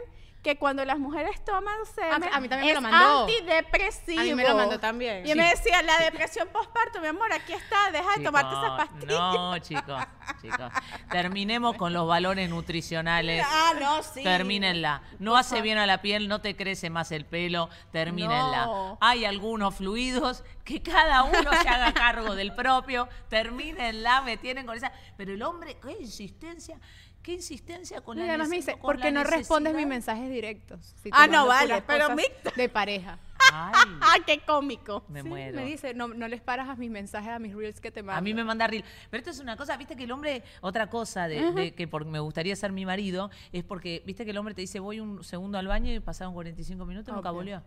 que 0.48 0.58
cuando 0.58 0.86
las 0.86 0.98
mujeres 0.98 1.44
toman 1.44 1.76
semen 1.94 2.30
a 2.32 2.40
mí 2.40 2.48
también 2.48 2.68
me 2.68 2.70
es 2.70 2.76
lo 2.76 2.82
mandó. 2.82 3.24
antidepresivo. 3.24 4.22
A 4.22 4.24
mí 4.24 4.34
me 4.34 4.48
lo 4.48 4.56
mandó 4.56 4.80
también. 4.80 5.28
Y 5.28 5.36
me 5.36 5.50
decía, 5.50 5.82
la 5.82 5.98
depresión 5.98 6.48
postparto, 6.54 7.02
mi 7.02 7.08
amor, 7.08 7.34
aquí 7.34 7.52
está, 7.52 7.92
deja 7.92 8.16
de 8.16 8.24
tomarte 8.24 8.56
esas 8.56 8.78
pastillas. 8.78 9.10
No, 9.10 9.58
chicos, 9.60 10.02
chicos. 10.42 10.72
Terminemos 11.12 11.76
con 11.76 11.92
los 11.92 12.08
valores 12.08 12.50
nutricionales. 12.50 13.46
Ah, 13.46 13.74
no, 13.78 14.02
sí. 14.02 14.24
Termínenla. 14.24 15.02
No 15.20 15.36
hace 15.36 15.62
bien 15.62 15.80
a 15.80 15.86
la 15.86 16.02
piel, 16.02 16.30
no 16.30 16.40
te 16.40 16.56
crece 16.56 16.90
más 16.90 17.12
el 17.12 17.26
pelo. 17.26 17.68
Termínenla. 17.92 18.68
No. 18.68 18.98
Hay 19.02 19.26
algunos 19.26 19.76
fluidos 19.76 20.46
que 20.64 20.82
cada 20.82 21.24
uno 21.24 21.52
se 21.62 21.68
haga 21.68 21.94
cargo 21.94 22.36
del 22.36 22.56
propio. 22.56 23.10
Termínenla, 23.28 24.22
me 24.22 24.38
tienen 24.38 24.66
con 24.66 24.78
esa. 24.78 24.94
Pero 25.18 25.34
el 25.34 25.44
hombre, 25.44 25.78
qué 25.82 25.92
insistencia, 26.00 26.80
qué 27.28 27.34
insistencia 27.34 28.00
con 28.00 28.18
Y 28.18 28.22
la 28.22 28.28
además 28.30 28.48
me 28.48 28.56
dice, 28.56 28.72
con 28.72 28.82
¿por 28.84 28.98
qué 29.02 29.12
la 29.12 29.22
no 29.22 29.30
respondes 29.30 29.76
mis 29.76 29.86
mensajes 29.86 30.30
directos? 30.30 30.96
Si 31.04 31.10
Ah, 31.12 31.28
no, 31.28 31.46
vale, 31.46 31.84
pero 31.86 32.08
De 32.56 32.70
pareja. 32.70 33.20
Ay, 33.54 33.74
Ay, 34.00 34.22
qué 34.26 34.40
cómico. 34.46 35.04
me 35.10 35.24
Sí, 35.24 35.28
muero. 35.28 35.58
Me 35.58 35.66
dice, 35.66 35.94
no, 35.94 36.08
no 36.08 36.30
les 36.30 36.40
paras 36.42 36.70
a 36.70 36.76
mis 36.78 36.90
mensajes, 36.90 37.30
a 37.30 37.38
mis 37.40 37.54
reels 37.54 37.82
que 37.82 37.92
te 37.92 38.02
mando. 38.02 38.18
A 38.18 38.22
mí 38.22 38.34
me 38.34 38.46
manda 38.46 38.66
reel. 38.66 38.86
Pero 39.10 39.20
esto 39.20 39.32
es 39.32 39.40
una 39.40 39.58
cosa, 39.58 39.76
viste 39.76 39.98
que 39.98 40.06
el 40.06 40.12
hombre, 40.14 40.42
otra 40.62 40.88
cosa 40.90 41.28
de, 41.28 41.52
de 41.52 41.76
que 41.76 41.86
por- 41.86 42.06
me 42.06 42.20
gustaría 42.22 42.56
ser 42.56 42.72
mi 42.72 42.86
marido, 42.86 43.30
es 43.52 43.66
porque, 43.66 44.04
viste 44.06 44.24
que 44.24 44.32
el 44.32 44.38
hombre 44.38 44.54
te 44.54 44.62
dice, 44.62 44.80
voy 44.80 45.02
un 45.02 45.22
segundo 45.22 45.58
al 45.58 45.68
baño 45.68 45.92
y 45.94 46.00
pasaron 46.00 46.34
45 46.34 46.86
minutos 46.86 47.12
y 47.12 47.16
nunca 47.16 47.32
Ok. 47.32 47.36
volvió. 47.36 47.62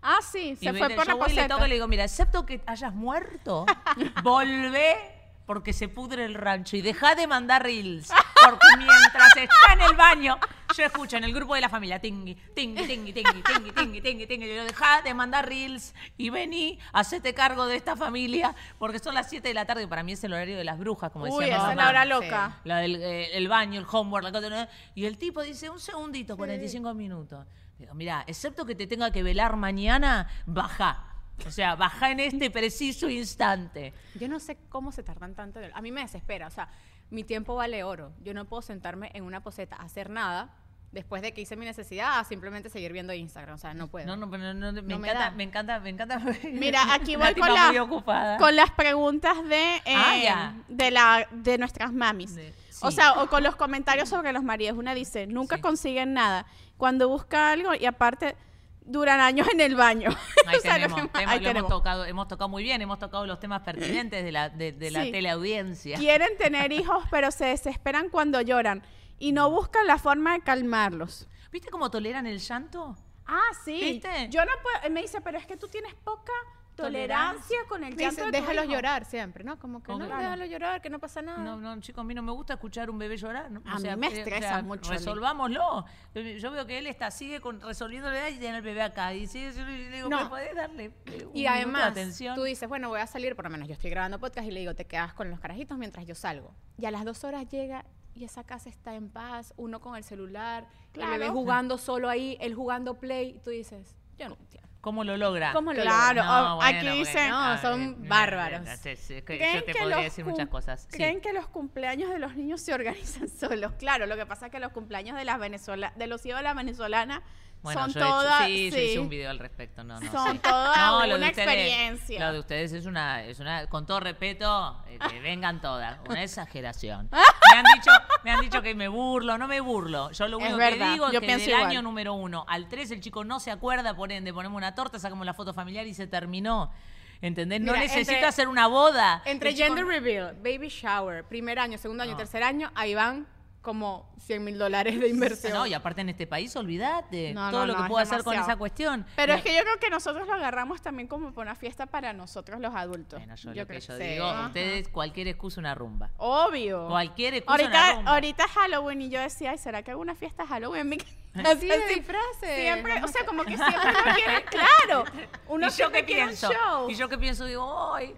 Ah, 0.00 0.18
sí, 0.22 0.50
Y 0.52 0.56
se 0.64 0.72
fue 0.74 0.90
por 0.90 1.04
yo 1.06 1.12
la 1.12 1.14
voy 1.14 1.32
y 1.32 1.34
le 1.34 1.48
toco 1.48 1.66
y 1.66 1.68
le 1.68 1.74
digo, 1.74 1.88
mira, 1.88 2.04
excepto 2.04 2.46
que 2.46 2.60
hayas 2.66 2.94
muerto, 2.94 3.66
volvé 4.22 5.21
porque 5.46 5.72
se 5.72 5.88
pudre 5.88 6.24
el 6.24 6.34
rancho 6.34 6.76
y 6.76 6.82
deja 6.82 7.14
de 7.14 7.26
mandar 7.26 7.62
reels. 7.62 8.08
Porque 8.44 8.66
mientras 8.76 9.36
está 9.36 9.72
en 9.74 9.80
el 9.82 9.96
baño, 9.96 10.38
yo 10.76 10.84
escucho 10.84 11.16
en 11.16 11.24
el 11.24 11.32
grupo 11.32 11.54
de 11.54 11.60
la 11.60 11.68
familia, 11.68 12.00
tingui, 12.00 12.34
tingui, 12.34 12.86
tingui, 12.86 13.12
tingui, 13.12 13.42
tingui, 13.42 13.72
tingui, 13.72 14.00
tingui, 14.00 14.26
tingui. 14.26 14.48
Yo, 14.54 14.64
deja 14.64 15.02
de 15.02 15.14
mandar 15.14 15.48
reels 15.48 15.94
y 16.16 16.30
vení, 16.30 16.78
hacete 16.92 17.34
cargo 17.34 17.66
de 17.66 17.76
esta 17.76 17.94
familia, 17.96 18.54
porque 18.78 18.98
son 18.98 19.14
las 19.14 19.28
7 19.28 19.46
de 19.46 19.54
la 19.54 19.64
tarde 19.66 19.84
y 19.84 19.86
para 19.86 20.02
mí 20.02 20.12
es 20.12 20.24
el 20.24 20.32
horario 20.32 20.56
de 20.56 20.64
las 20.64 20.78
brujas, 20.78 21.10
como 21.12 21.26
decía 21.26 21.38
Uy, 21.38 21.44
esa 21.50 21.70
es 21.70 21.76
la 21.76 21.88
hora 21.88 22.02
Sí. 22.02 22.08
loca. 22.08 22.60
La 22.64 22.78
del 22.78 22.96
eh, 22.96 23.36
el 23.36 23.48
baño, 23.48 23.78
el 23.78 23.86
homework, 23.90 24.24
la 24.24 24.32
cosa. 24.32 24.68
Y 24.94 25.04
el 25.04 25.18
tipo 25.18 25.42
dice, 25.42 25.70
un 25.70 25.78
segundito, 25.80 26.36
45 26.36 26.94
minutos. 26.94 27.46
Digo, 27.78 27.94
mira, 27.94 28.24
excepto 28.26 28.64
que 28.64 28.74
te 28.74 28.86
tenga 28.86 29.10
que 29.10 29.22
velar 29.22 29.56
mañana, 29.56 30.28
baja. 30.46 31.11
O 31.46 31.50
sea, 31.50 31.74
baja 31.74 32.10
en 32.10 32.20
este 32.20 32.50
preciso 32.50 33.08
instante. 33.08 33.92
Yo 34.14 34.28
no 34.28 34.38
sé 34.38 34.56
cómo 34.68 34.92
se 34.92 35.02
tardan 35.02 35.34
tanto. 35.34 35.58
en 35.58 35.66
el- 35.66 35.72
A 35.74 35.80
mí 35.80 35.90
me 35.90 36.02
desespera. 36.02 36.46
O 36.46 36.50
sea, 36.50 36.68
mi 37.10 37.24
tiempo 37.24 37.54
vale 37.56 37.82
oro. 37.84 38.12
Yo 38.22 38.32
no 38.34 38.44
puedo 38.44 38.62
sentarme 38.62 39.10
en 39.14 39.24
una 39.24 39.42
poseta 39.42 39.76
a 39.76 39.82
hacer 39.82 40.08
nada 40.10 40.54
después 40.92 41.22
de 41.22 41.32
que 41.32 41.40
hice 41.40 41.56
mi 41.56 41.64
necesidad 41.64 42.18
a 42.20 42.24
simplemente 42.24 42.68
seguir 42.68 42.92
viendo 42.92 43.12
Instagram. 43.14 43.54
O 43.54 43.58
sea, 43.58 43.72
no 43.74 43.88
puedo. 43.88 44.06
No, 44.06 44.16
no, 44.16 44.30
pero 44.30 44.52
no, 44.54 44.72
me, 44.72 44.82
No 44.82 44.98
me 44.98 45.08
encanta, 45.08 45.24
da. 45.24 45.30
me 45.32 45.42
encanta, 45.42 45.80
me 45.80 45.90
encanta, 45.90 46.20
Mira, 46.52 46.82
aquí 46.94 47.16
voy 47.16 47.34
con, 47.34 47.52
la- 47.52 48.36
con 48.38 48.54
las 48.54 48.70
preguntas 48.72 49.42
de, 49.48 49.76
eh, 49.76 49.82
Ah, 49.96 50.16
ya. 50.22 50.54
de, 50.68 50.90
la, 50.90 51.26
de 51.32 51.58
nuestras 51.58 51.92
mamis. 51.92 52.34
De- 52.34 52.54
O 52.82 52.90
sí. 52.90 52.96
sea, 52.96 53.22
o 53.22 53.28
con 53.28 53.42
los 53.42 53.56
comentarios 53.56 54.08
sobre 54.08 54.32
los 54.32 54.42
maridos. 54.44 54.76
Una 54.78 54.94
dice, 54.94 55.26
nunca 55.26 55.56
Sí. 55.56 55.62
consiguen 55.62 56.12
nada. 56.12 56.46
Cuando 56.76 57.08
busca 57.08 57.50
algo 57.52 57.74
y 57.74 57.86
aparte 57.86 58.36
duran 58.84 59.20
años 59.20 59.46
en 59.52 59.60
el 59.60 59.74
baño. 59.76 60.10
Ahí 60.46 60.56
O 60.58 60.60
sea, 60.60 60.78
lo 60.78 60.86
tenemos, 60.86 61.00
que- 61.12 61.18
tema- 61.18 61.32
ahí 61.32 61.40
lo 61.40 61.48
hemos 61.50 61.68
tocado, 61.68 62.04
hemos 62.04 62.28
tocado 62.28 62.48
muy 62.48 62.62
bien, 62.62 62.82
hemos 62.82 62.98
tocado 62.98 63.26
los 63.26 63.38
temas 63.40 63.62
pertinentes 63.62 64.24
de 64.24 64.32
la, 64.32 64.48
de, 64.48 64.72
de 64.72 64.90
la 64.90 65.04
Sí. 65.04 65.12
teleaudiencia. 65.12 65.96
Quieren 65.98 66.36
tener 66.36 66.72
hijos, 66.72 67.04
pero 67.10 67.30
se 67.30 67.46
desesperan 67.46 68.08
cuando 68.08 68.40
lloran 68.40 68.82
y 69.18 69.32
no 69.32 69.50
buscan 69.50 69.86
la 69.86 69.98
forma 69.98 70.32
de 70.34 70.40
calmarlos. 70.40 71.28
¿Viste 71.50 71.68
cómo 71.70 71.90
toleran 71.90 72.26
el 72.26 72.38
llanto? 72.38 72.96
Ah, 73.26 73.40
sí. 73.64 73.78
¿Viste? 73.80 74.28
Yo 74.30 74.44
no 74.44 74.52
puedo. 74.62 74.92
Me 74.92 75.02
dice, 75.02 75.20
pero 75.20 75.38
es 75.38 75.46
que 75.46 75.56
tú 75.56 75.68
tienes 75.68 75.94
poca 75.94 76.32
tolerancia 76.76 77.56
con 77.68 77.84
el 77.84 77.96
llanto 77.96 78.22
dice, 78.22 78.24
de 78.24 78.40
déjalos 78.40 78.64
hijo". 78.64 78.72
llorar 78.74 79.04
siempre, 79.04 79.44
¿no? 79.44 79.58
Como 79.58 79.82
que 79.82 79.92
no, 79.92 79.98
déjalo 80.06 80.44
llorar, 80.46 80.80
que 80.80 80.90
no 80.90 80.98
pasa 80.98 81.22
nada. 81.22 81.38
No, 81.38 81.56
no, 81.56 81.80
chicos, 81.80 82.00
a 82.02 82.04
mí 82.04 82.14
no 82.14 82.22
me 82.22 82.32
gusta 82.32 82.54
escuchar 82.54 82.90
un 82.90 82.98
bebé 82.98 83.16
llorar. 83.16 83.50
¿no? 83.50 83.62
A 83.66 83.78
mí 83.78 83.88
me 83.96 84.06
eh, 84.08 84.18
estresa 84.18 84.62
mucho. 84.62 84.90
Resolvámoslo. 84.90 85.84
Yo 86.14 86.50
veo 86.50 86.66
que 86.66 86.78
él 86.78 86.86
está, 86.86 87.10
sigue 87.10 87.40
con, 87.40 87.60
resolviéndole 87.60 88.30
y 88.30 88.38
tiene 88.38 88.58
el 88.58 88.62
bebé 88.62 88.82
acá. 88.82 89.14
Y 89.14 89.26
sigue, 89.26 89.52
le 89.52 89.90
digo, 89.90 90.08
No. 90.08 90.24
¿me 90.24 90.26
podés 90.26 90.54
darle 90.54 90.92
un 91.26 91.30
Y 91.36 91.42
de 91.42 91.48
además, 91.48 91.90
atención? 91.92 92.34
tú 92.34 92.42
dices, 92.44 92.68
bueno, 92.68 92.88
voy 92.88 93.00
a 93.00 93.06
salir, 93.06 93.36
por 93.36 93.44
lo 93.44 93.50
menos 93.50 93.68
yo 93.68 93.74
estoy 93.74 93.90
grabando 93.90 94.18
podcast 94.18 94.46
y 94.46 94.50
le 94.50 94.60
digo, 94.60 94.74
te 94.74 94.86
quedas 94.86 95.14
con 95.14 95.30
los 95.30 95.40
carajitos 95.40 95.78
mientras 95.78 96.06
yo 96.06 96.14
salgo. 96.14 96.54
Y 96.78 96.86
a 96.86 96.90
las 96.90 97.04
dos 97.04 97.24
horas 97.24 97.48
llega 97.48 97.84
y 98.14 98.24
esa 98.24 98.44
casa 98.44 98.68
está 98.68 98.94
en 98.94 99.08
paz, 99.08 99.54
uno 99.56 99.80
con 99.80 99.96
el 99.96 100.04
celular, 100.04 100.66
Claro. 100.92 101.14
el 101.14 101.18
bebé 101.20 101.30
jugando 101.32 101.78
solo 101.78 102.08
ahí, 102.10 102.36
él 102.40 102.54
jugando 102.54 102.98
play, 102.98 103.36
y 103.36 103.38
tú 103.38 103.48
dices, 103.50 103.96
yo 104.18 104.28
no 104.28 104.36
entiendo. 104.38 104.68
¿Cómo 104.82 105.04
lo 105.04 105.16
logra? 105.16 105.52
¿Cómo 105.52 105.72
lo 105.72 105.80
Claro, 105.80 106.16
logra? 106.22 106.24
No, 106.48 106.56
bueno, 106.56 106.78
aquí 106.80 106.88
dicen- 106.98 107.30
No, 107.30 107.56
son 107.62 108.08
bárbaros. 108.08 108.66
eh, 108.68 108.72
eh, 108.72 108.96
sí, 108.96 109.14
es 109.14 109.22
que 109.22 109.38
¿Creen 109.38 109.54
Yo 109.60 109.64
te 109.64 109.72
podría 109.74 109.96
los 109.96 110.04
decir 110.04 110.24
muchas 110.24 110.48
cosas. 110.48 110.82
sí. 110.90 110.96
¿Creen 110.96 111.20
que 111.20 111.32
los 111.32 111.46
cumpleaños 111.46 112.10
de 112.10 112.18
los 112.18 112.34
niños 112.36 112.60
se 112.60 112.74
organizan 112.74 113.28
solos? 113.28 113.72
Claro, 113.78 114.06
lo 114.06 114.16
que 114.16 114.26
pasa 114.26 114.46
es 114.46 114.52
que 114.52 114.58
los 114.58 114.72
cumpleaños 114.72 115.16
de 115.16 115.24
las 115.24 115.38
Venezuela, 115.38 115.92
de 115.96 116.06
los 116.08 116.26
hijos 116.26 116.40
de 116.40 116.42
la 116.42 116.54
venezolana 116.54 117.22
Bueno, 117.62 117.80
son 117.82 117.92
yo 117.92 118.00
he 118.00 118.02
hecho- 118.02 118.10
todas. 118.12 118.46
sí, 118.46 118.70
yo 118.70 118.78
hice 118.78 118.98
un 118.98 119.08
video 119.08 119.30
al 119.30 119.38
respecto. 119.38 119.84
No, 119.84 120.00
no, 120.00 120.10
Son 120.12 120.32
sí. 120.32 120.38
toda 120.38 120.76
No, 120.76 121.00
lo 121.06 121.12
de 121.12 121.14
una 121.18 121.26
ustedes- 121.28 121.48
experiencia. 121.48 122.20
Lo 122.26 122.32
de 122.32 122.38
ustedes 122.40 122.72
es 122.72 122.86
una, 122.86 123.24
es 123.24 123.38
una, 123.40 123.66
con 123.68 123.86
todo 123.86 124.00
respeto, 124.00 124.82
eh, 124.88 124.98
que 125.08 125.20
vengan 125.20 125.60
todas, 125.60 125.98
una 126.08 126.22
exageración. 126.24 127.08
Me 127.52 127.58
han 127.58 127.64
dicho, 127.74 127.90
me 128.24 128.30
han 128.32 128.40
dicho 128.40 128.62
que 128.62 128.74
me 128.74 128.88
burlo, 128.88 129.36
no 129.38 129.46
me 129.46 129.60
burlo. 129.60 130.10
Yo 130.12 130.26
lo 130.26 130.38
Es 130.40 130.44
único 130.52 130.58
que 130.58 130.90
digo 130.92 131.06
es 131.08 131.12
yo 131.12 131.20
que 131.20 131.26
pienso 131.26 131.44
del 131.46 131.54
igual. 131.54 131.70
año 131.70 131.82
número 131.82 132.14
uno 132.14 132.44
al 132.48 132.66
tres 132.68 132.90
el 132.90 133.00
chico 133.00 133.24
no 133.24 133.40
se 133.40 133.50
acuerda, 133.50 133.94
por 133.94 134.10
ende, 134.10 134.32
ponemos 134.32 134.56
una 134.56 134.74
torta, 134.74 134.98
sacamos 134.98 135.26
la 135.26 135.34
foto 135.34 135.52
familiar 135.52 135.86
y 135.86 135.94
se 135.94 136.06
terminó. 136.06 136.72
¿Entendés? 137.20 137.60
No 137.60 137.74
entre- 137.74 138.24
hacer 138.24 138.48
una 138.48 138.66
boda. 138.66 139.22
Entre 139.26 139.54
gender 139.54 139.84
reveal, 139.86 140.34
baby 140.42 140.68
shower, 140.68 141.24
primer 141.24 141.58
año, 141.60 141.78
segundo 141.78 142.02
año, 142.02 142.12
No. 142.12 142.16
tercer 142.18 142.42
año, 142.42 142.72
ahí 142.74 142.94
van 142.96 143.28
como 143.62 144.12
100 144.18 144.44
mil 144.44 144.58
dólares 144.58 145.00
de 145.00 145.08
inversión. 145.08 145.52
No, 145.54 145.66
y 145.66 145.72
aparte 145.72 146.00
en 146.00 146.08
este 146.08 146.26
país, 146.26 146.54
olvídate 146.56 147.32
No, 147.32 147.50
todo 147.50 147.64
no, 147.66 147.72
lo 147.72 147.82
que 147.82 147.88
puedo 147.88 148.02
hacer 148.02 148.22
con 148.24 148.34
esa 148.36 148.56
cuestión. 148.56 149.06
Pero 149.16 149.34
es 149.34 149.42
que 149.42 149.54
yo 149.54 149.62
creo 149.62 149.78
que 149.78 149.88
nosotros 149.88 150.26
lo 150.26 150.34
agarramos 150.34 150.82
también 150.82 151.06
como 151.08 151.32
para 151.32 151.50
una 151.52 151.54
fiesta 151.54 151.86
para 151.86 152.12
nosotros 152.12 152.60
los 152.60 152.74
adultos. 152.74 153.20
Bueno, 153.20 153.36
yo, 153.36 153.52
yo 153.52 153.62
lo 153.62 153.68
que 153.68 153.80
yo 153.80 153.96
digo, 153.96 154.26
Ajá. 154.26 154.46
ustedes, 154.48 154.88
cualquier 154.88 155.28
excusa 155.28 155.60
una 155.60 155.74
rumba. 155.74 156.10
Obvio. 156.18 156.88
Cualquier 156.88 157.34
excusa 157.34 157.54
una 157.64 157.64
Ahorita, 157.64 157.94
rumba. 157.94 158.10
ahorita 158.12 158.44
es 158.44 158.50
Halloween 158.50 159.02
y 159.02 159.10
yo 159.10 159.20
decía, 159.20 159.52
ay, 159.52 159.58
¿será 159.58 159.82
que 159.82 159.92
hago 159.92 160.00
una 160.00 160.16
fiesta 160.16 160.44
Halloween 160.46 160.80
en 160.82 160.88
mi? 160.88 160.98
Así 161.46 161.68
de 161.68 161.86
disfraces. 161.94 162.56
Siempre, 162.56 163.02
o 163.02 163.08
sea, 163.08 163.24
como 163.24 163.44
que 163.44 163.56
siempre 163.56 163.78
uno 163.80 164.14
quiere, 164.14 164.44
claro. 164.44 165.04
Uno 165.48 165.68
¿Y 165.68 165.70
yo 165.70 165.90
qué 165.92 166.02
pienso? 166.02 166.50
show. 166.52 166.90
Y 166.90 166.94
yo 166.94 167.08
qué 167.08 167.16
pienso, 167.16 167.44
digo, 167.46 167.94
ay, 167.94 168.14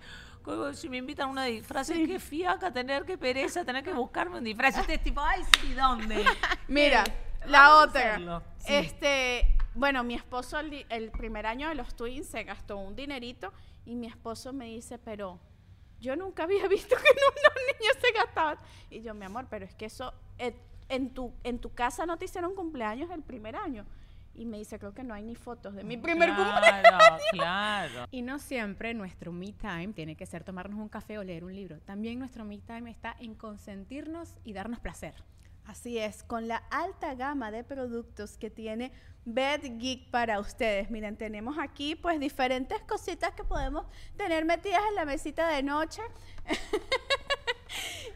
si 0.75 0.89
me 0.89 0.99
invitan 0.99 1.29
a 1.29 1.31
una 1.31 1.45
disfraz, 1.45 1.89
qué 1.89 2.19
fiaca 2.19 2.73
tener, 2.73 3.05
qué 3.05 3.17
pereza 3.17 3.65
tener 3.65 3.83
que 3.83 3.93
buscarme 3.93 4.39
un 4.39 4.45
disfraz. 4.45 4.77
Y 4.77 4.81
ustedes 4.81 5.03
tipo, 5.03 5.21
ay, 5.21 5.43
sí, 5.61 5.75
¿dónde? 5.75 6.25
Mira, 6.69 7.05
la 7.47 7.77
otra. 7.79 8.43
Sí. 8.59 8.75
Este, 8.75 9.57
bueno, 9.75 10.05
mi 10.05 10.15
esposo 10.15 10.59
el, 10.59 10.87
el 10.89 11.11
primer 11.11 11.47
año 11.47 11.69
de 11.69 11.75
los 11.75 11.95
twins 11.95 12.27
se 12.27 12.45
gastó 12.45 12.77
un 12.77 12.95
dinerito 12.95 13.53
y 13.85 13.95
mi 13.95 14.07
esposo 14.07 14.53
me 14.53 14.67
dice, 14.67 14.99
pero 14.99 15.41
yo 16.01 16.17
nunca 16.17 16.45
había 16.45 16.69
visto 16.69 16.95
que 16.97 17.03
unos 17.03 17.81
niños 17.81 17.97
se 18.01 18.13
gastaban. 18.13 18.59
Y 18.91 19.03
yo, 19.03 19.15
mi 19.15 19.25
amor, 19.25 19.47
pero 19.49 19.65
es 19.65 19.75
que 19.75 19.87
eso, 19.87 20.13
eh, 20.39 20.55
en, 20.89 21.11
tu, 21.15 21.33
en 21.43 21.59
tu 21.59 21.75
casa 21.75 22.07
no 22.07 22.19
te 22.19 22.27
hicieron 22.27 22.55
cumpleaños 22.55 23.11
el 23.11 23.23
primer 23.23 23.57
año. 23.57 23.87
Y 24.35 24.47
me 24.47 24.59
dice, 24.59 24.79
creo 24.79 24.95
que 24.95 25.05
no 25.05 25.15
hay 25.15 25.23
ni 25.23 25.35
fotos 25.35 25.75
de 25.75 25.85
mi 25.85 25.97
primer 25.97 26.35
cumpleaños. 26.35 26.83
Claro, 26.83 27.19
claro. 27.33 28.07
Y 28.11 28.23
no 28.23 28.39
siempre 28.39 28.95
nuestro 28.95 29.33
me 29.33 29.53
time 29.53 29.93
tiene 29.95 30.17
que 30.17 30.27
ser 30.27 30.45
tomarnos 30.45 30.79
un 30.79 30.89
café 30.89 31.19
o 31.19 31.25
leer 31.25 31.45
un 31.45 31.55
libro. 31.55 31.81
También 31.81 32.19
nuestro 32.19 32.45
me 32.45 32.59
time 32.59 32.91
está 32.91 33.15
en 33.21 33.35
consentirnos 33.35 34.37
y 34.45 34.53
darnos 34.53 34.81
placer. 34.81 35.15
Así 35.67 35.99
es, 35.99 36.23
con 36.23 36.47
la 36.47 36.57
alta 36.71 37.15
gama 37.15 37.51
de 37.51 37.65
productos 37.65 38.37
que 38.37 38.51
tiene 38.51 38.93
Bed 39.25 39.79
Geek 39.79 40.11
para 40.11 40.39
ustedes. 40.39 40.91
Miren, 40.91 41.17
tenemos 41.17 41.57
aquí 41.59 41.95
pues 41.95 42.21
diferentes 42.21 42.83
cositas 42.83 43.33
que 43.35 43.45
podemos 43.45 43.87
tener 44.17 44.45
metidas 44.45 44.83
en 44.91 44.95
la 44.95 45.05
mesita 45.07 45.49
de 45.49 45.63
noche. 45.63 46.03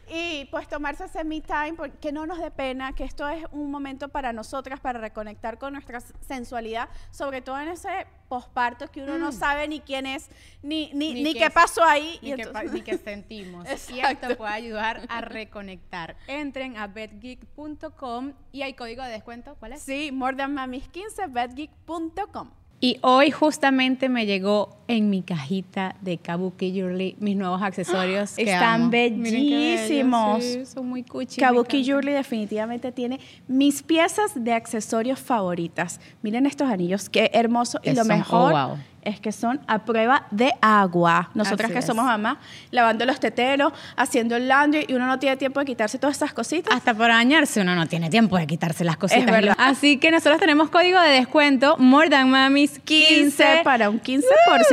y 0.09 0.45
pues 0.51 0.67
tomarse 0.67 1.05
ese 1.05 1.23
me 1.23 1.41
time, 1.41 1.73
por- 1.73 1.91
que 1.91 2.11
no 2.11 2.25
nos 2.25 2.39
dé 2.39 2.51
pena, 2.51 2.93
que 2.93 3.03
esto 3.03 3.27
es 3.27 3.45
un 3.51 3.69
momento 3.71 4.09
para 4.09 4.33
nosotras, 4.33 4.79
para 4.79 4.99
reconectar 4.99 5.57
con 5.57 5.73
nuestra 5.73 5.99
sensualidad, 6.27 6.89
sobre 7.11 7.41
todo 7.41 7.59
en 7.59 7.69
ese 7.69 8.07
posparto 8.27 8.87
que 8.91 9.01
uno 9.03 9.17
no 9.17 9.31
sabe 9.31 9.67
ni 9.67 9.79
quién 9.79 10.05
es, 10.05 10.29
ni, 10.61 10.91
ni, 10.93 11.13
Ni 11.13 11.23
ni 11.23 11.33
qué 11.33 11.39
qué 11.39 11.49
pasó 11.49 11.83
ahí. 11.83 12.19
Ni, 12.21 12.29
y 12.31 12.35
pa- 12.45 12.63
ni 12.63 12.81
que 12.81 12.97
sentimos. 12.97 13.65
Y 13.89 13.99
esto 13.99 14.35
puede 14.37 14.53
ayudar 14.53 15.01
a 15.09 15.21
reconectar. 15.21 16.15
Entren 16.27 16.77
a 16.77 16.87
betgeek.com 16.87 18.33
y 18.51 18.61
hay 18.61 18.73
código 18.73 19.03
de 19.03 19.09
descuento. 19.11 19.55
¿Cuál 19.59 19.73
es? 19.73 19.81
Sí, 19.81 20.11
more 20.11 20.35
than 20.35 20.53
mamis 20.53 20.87
15, 20.89 21.27
bedgeek.com. 21.27 22.51
Y 22.81 22.97
hoy 23.01 23.29
justamente 23.29 24.07
me 24.07 24.25
llegó 24.25 24.77
en 24.87 25.09
mi 25.09 25.21
cajita 25.21 25.95
de 26.01 26.17
Kabuki 26.17 26.71
Jewelry 26.71 27.17
mis 27.19 27.35
nuevos 27.35 27.61
accesorios. 27.61 28.31
que 28.37 28.43
Están 28.43 28.83
amo. 28.83 28.89
Bellísimos. 28.91 30.43
sí, 30.43 30.65
son 30.65 30.87
muy 30.87 31.03
cuchi. 31.03 31.41
Kabuki. 31.41 31.83
Jewelry 31.83 32.13
definitivamente 32.13 32.91
tiene 32.93 33.19
mis 33.47 33.83
piezas 33.83 34.31
de 34.35 34.53
accesorios 34.53 35.19
favoritas. 35.19 35.99
Miren 36.21 36.45
estos 36.45 36.69
anillos, 36.69 37.09
qué 37.09 37.29
hermoso. 37.33 37.79
Y 37.83 37.89
lo 37.89 37.97
son- 38.05 38.07
mejor 38.07 38.53
oh, 38.53 38.67
wow. 38.69 38.77
Es 39.03 39.19
que 39.19 39.31
son 39.31 39.61
a 39.67 39.79
prueba 39.79 40.27
de 40.31 40.53
agua. 40.61 41.29
Nosotras 41.33 41.65
Así 41.65 41.73
que 41.73 41.79
es. 41.79 41.85
somos 41.85 42.05
mamás, 42.05 42.37
lavando 42.71 43.05
los 43.05 43.19
teteros, 43.19 43.73
haciendo 43.95 44.35
el 44.35 44.47
laundry 44.47 44.85
y 44.87 44.93
uno 44.93 45.07
no 45.07 45.19
tiene 45.19 45.37
tiempo 45.37 45.59
de 45.59 45.65
quitarse 45.65 45.97
todas 45.99 46.17
esas 46.17 46.33
cositas. 46.33 46.73
Hasta 46.75 46.93
para 46.93 47.15
bañarse 47.15 47.61
uno 47.61 47.75
no 47.75 47.87
tiene 47.87 48.09
tiempo 48.09 48.37
de 48.37 48.47
quitarse 48.47 48.83
las 48.83 48.97
cositas. 48.97 49.25
Es 49.25 49.31
verdad. 49.31 49.55
Así 49.57 49.97
que 49.97 50.11
nosotros 50.11 50.39
tenemos 50.39 50.69
código 50.69 50.99
de 50.99 51.09
descuento 51.09 51.77
More 51.77 52.09
Than 52.09 52.29
Mamis 52.29 52.79
15. 52.79 53.15
15 53.15 53.61
para 53.63 53.89
un 53.89 54.01
15% 54.01 54.23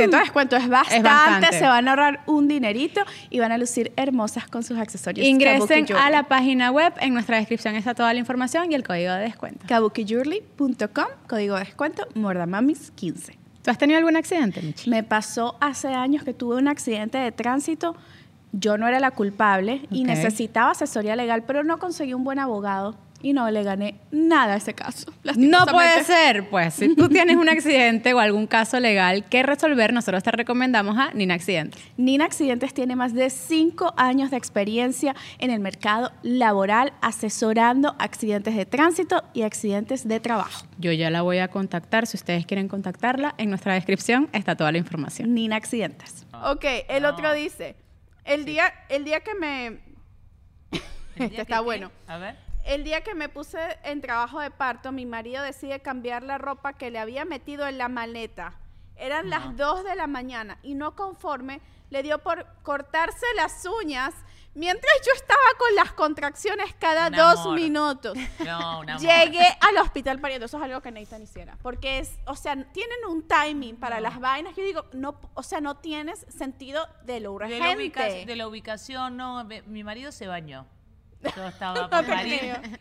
de 0.09 0.17
descuento. 0.17 0.55
Es 0.55 0.67
bastante, 0.67 1.03
bastante. 1.03 1.59
Se 1.59 1.65
van 1.65 1.87
a 1.87 1.91
ahorrar 1.91 2.21
un 2.25 2.47
dinerito 2.47 3.01
y 3.29 3.39
van 3.39 3.51
a 3.51 3.57
lucir 3.57 3.91
hermosas 3.95 4.47
con 4.47 4.63
sus 4.63 4.77
accesorios. 4.77 5.25
Ingresen 5.25 5.87
a 5.95 6.09
la 6.09 6.23
página 6.23 6.71
web, 6.71 6.93
en 6.99 7.13
nuestra 7.13 7.37
descripción 7.37 7.75
está 7.75 7.93
toda 7.93 8.13
la 8.13 8.19
información 8.19 8.71
y 8.71 8.75
el 8.75 8.83
código 8.83 9.13
de 9.13 9.21
descuento. 9.21 9.65
kabukijewelry.com, 9.67 11.05
código 11.27 11.55
de 11.55 11.63
descuento, 11.63 12.07
Mordamamis 12.15 12.91
15. 12.91 13.46
¿Tú 13.67 13.71
has 13.71 13.77
tenido 13.77 13.97
algún 13.97 14.15
accidente, 14.15 14.61
Michi? 14.61 14.89
Me 14.89 15.03
pasó 15.03 15.57
hace 15.59 15.89
años 15.89 16.23
que 16.23 16.33
tuve 16.33 16.55
un 16.55 16.69
accidente 16.69 17.17
de 17.17 17.33
tránsito. 17.33 17.97
Yo 18.53 18.77
no 18.77 18.87
era 18.87 19.01
la 19.01 19.11
culpable 19.11 19.81
y 19.91 20.05
necesitaba 20.05 20.71
asesoría 20.71 21.17
legal, 21.17 21.43
pero 21.45 21.65
no 21.65 21.77
conseguí 21.77 22.13
un 22.13 22.23
buen 22.23 22.39
abogado 22.39 22.95
y 23.21 23.33
no 23.33 23.49
le 23.49 23.63
gané 23.63 23.95
nada 24.11 24.53
a 24.53 24.57
ese 24.57 24.73
caso. 24.73 25.11
No 25.35 25.65
puede 25.65 26.03
ser, 26.03 26.49
pues 26.49 26.73
si 26.75 26.95
tú 26.95 27.09
tienes 27.09 27.37
un 27.37 27.49
accidente 27.49 28.13
o 28.13 28.19
algún 28.19 28.47
caso 28.47 28.79
legal 28.79 29.25
que 29.25 29.43
resolver, 29.43 29.93
nosotros 29.93 30.23
te 30.23 30.31
recomendamos 30.31 30.97
a 30.97 31.11
Nina 31.13 31.33
Accidentes. 31.33 31.81
Nina 31.97 32.25
Accidentes 32.25 32.73
tiene 32.73 32.95
más 32.95 33.13
de 33.13 33.29
cinco 33.29 33.93
años 33.97 34.31
de 34.31 34.37
experiencia 34.37 35.15
en 35.39 35.51
el 35.51 35.59
mercado 35.59 36.11
laboral 36.23 36.93
asesorando 37.01 37.95
accidentes 37.99 38.55
de 38.55 38.65
tránsito 38.65 39.23
y 39.33 39.43
accidentes 39.43 40.07
de 40.07 40.19
trabajo. 40.19 40.65
Yo 40.77 40.91
ya 40.91 41.09
la 41.09 41.21
voy 41.21 41.39
a 41.39 41.47
contactar, 41.47 42.07
si 42.07 42.17
ustedes 42.17 42.45
quieren 42.45 42.67
contactarla, 42.67 43.35
en 43.37 43.49
nuestra 43.49 43.73
descripción 43.73 44.29
está 44.33 44.55
toda 44.55 44.71
la 44.71 44.77
información. 44.77 45.33
Nina 45.33 45.55
Accidentes. 45.55 46.25
Ok, 46.43 46.65
el 46.87 47.05
otro 47.05 47.33
dice, 47.33 47.75
el 48.25 48.45
día, 48.45 48.73
el 48.89 49.03
día 49.03 49.21
que 49.21 49.35
me... 49.35 49.65
¿El 49.67 49.81
este 51.15 51.41
está 51.41 51.61
bueno. 51.61 51.91
A 52.07 52.17
ver. 52.17 52.46
El 52.67 52.83
día 52.83 53.01
que 53.01 53.15
me 53.15 53.29
puse 53.29 53.57
en 53.83 54.01
trabajo 54.01 54.39
de 54.41 54.51
parto, 54.51 54.91
mi 54.91 55.05
marido 55.05 55.41
decide 55.41 55.79
cambiar 55.81 56.23
la 56.23 56.37
ropa 56.37 56.73
que 56.73 56.91
le 56.91 56.99
había 56.99 57.23
metido 57.25 57.65
en 57.67 57.77
la 57.77 57.87
maleta. 57.87 58.53
Eran 58.97 59.29
las 59.29 59.55
2 59.55 59.83
de 59.85 59.95
la 59.95 60.07
mañana 60.07 60.57
y 60.63 60.73
no 60.73 60.95
conforme, 60.95 61.61
le 61.89 62.03
dio 62.03 62.17
por 62.19 62.45
cortarse 62.63 63.25
las 63.35 63.63
uñas 63.81 64.13
mientras 64.53 64.91
yo 65.05 65.13
estaba 65.13 65.39
con 65.59 65.75
las 65.75 65.93
contracciones 65.93 66.73
cada 66.79 67.07
Un 67.07 67.15
dos 67.15 67.39
amor. 67.41 67.55
minutos. 67.55 68.17
No, 68.45 68.79
un 68.79 68.89
amor. 68.89 69.01
Llegué 69.01 69.45
al 69.61 69.77
hospital 69.77 70.19
pariendo, 70.19 70.47
eso 70.47 70.57
es 70.57 70.63
algo 70.63 70.81
que 70.81 70.91
Nathan 70.91 71.21
hiciera, 71.21 71.57
porque 71.61 71.99
es, 71.99 72.17
o 72.25 72.35
sea, 72.35 72.55
tienen 72.73 72.97
un 73.07 73.25
timing 73.27 73.77
para 73.77 74.01
las 74.01 74.19
vainas. 74.19 74.55
Yo 74.57 74.63
digo, 74.63 74.85
no, 74.93 75.17
o 75.35 75.43
sea, 75.43 75.61
no 75.61 75.77
tienes 75.77 76.25
sentido 76.27 76.85
de 77.05 77.19
lo 77.21 77.29
De 77.29 77.35
urgente. 77.35 77.59
la, 77.59 77.75
ubica- 77.77 78.25
de 78.25 78.35
la 78.35 78.47
ubicación, 78.47 79.15
no. 79.15 79.45
Mi 79.67 79.83
marido 79.85 80.11
se 80.11 80.27
bañó. 80.27 80.65
Yo 81.35 81.47
estaba 81.47 81.89
por 81.89 82.05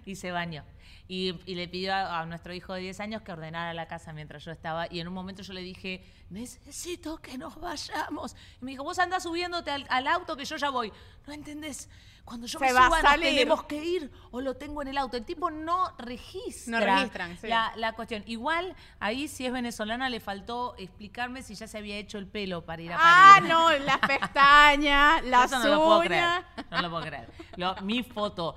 y 0.04 0.16
se 0.16 0.30
bañó. 0.30 0.64
Y, 1.08 1.38
y 1.46 1.54
le 1.54 1.68
pidió 1.68 1.94
a, 1.94 2.20
a 2.20 2.26
nuestro 2.26 2.52
hijo 2.52 2.74
de 2.74 2.80
10 2.80 3.00
años 3.00 3.22
que 3.22 3.30
ordenara 3.30 3.72
la 3.74 3.86
casa 3.86 4.12
mientras 4.12 4.44
yo 4.44 4.50
estaba. 4.50 4.92
Y 4.92 5.00
en 5.00 5.08
un 5.08 5.14
momento 5.14 5.42
yo 5.42 5.52
le 5.52 5.60
dije, 5.60 6.04
necesito 6.30 7.18
que 7.18 7.38
nos 7.38 7.60
vayamos. 7.60 8.34
Y 8.60 8.64
me 8.64 8.72
dijo, 8.72 8.82
vos 8.82 8.98
andás 8.98 9.22
subiéndote 9.22 9.70
al, 9.70 9.86
al 9.88 10.06
auto 10.08 10.36
que 10.36 10.44
yo 10.44 10.56
ya 10.56 10.70
voy. 10.70 10.92
No 11.26 11.32
entendés. 11.32 11.88
Cuando 12.26 12.46
yo 12.46 12.58
Se 12.58 12.64
me 12.66 12.70
suba 12.72 12.88
nos 12.90 13.14
tenemos 13.20 13.62
que 13.64 13.82
ir 13.82 14.10
o 14.32 14.40
lo 14.42 14.54
tengo 14.56 14.82
en 14.82 14.88
el 14.88 14.98
auto. 14.98 15.16
El 15.16 15.24
tipo 15.24 15.50
no 15.50 15.94
registra 15.96 16.78
No 16.80 16.84
registran, 16.84 17.38
sí. 17.38 17.46
la, 17.46 17.72
la 17.76 17.92
cuestión. 17.94 18.22
Igual, 18.26 18.74
ahí 19.00 19.28
si 19.28 19.46
es 19.46 19.52
venezolana 19.52 20.10
le 20.10 20.20
faltó 20.20 20.74
explicarme 20.76 21.42
si 21.42 21.54
ya 21.54 21.66
se 21.68 21.78
había 21.78 21.96
hecho 21.96 22.18
el 22.18 22.26
pelo 22.26 22.64
para 22.66 22.82
ir 22.82 22.92
a 22.92 22.96
Ah, 22.98 23.34
parir. 23.36 23.48
no, 23.48 23.70
las 23.78 23.98
pestañas, 24.00 25.24
las 25.24 25.52
Eso 25.52 25.60
no 25.60 25.68
lo 25.68 25.84
puedo 25.84 26.00
creer. 26.00 26.44
No 26.70 26.82
lo 26.82 26.90
puedo 26.90 27.02
creer. 27.04 27.30
Lo- 27.56 27.76
mi 27.82 28.02
foto 28.02 28.56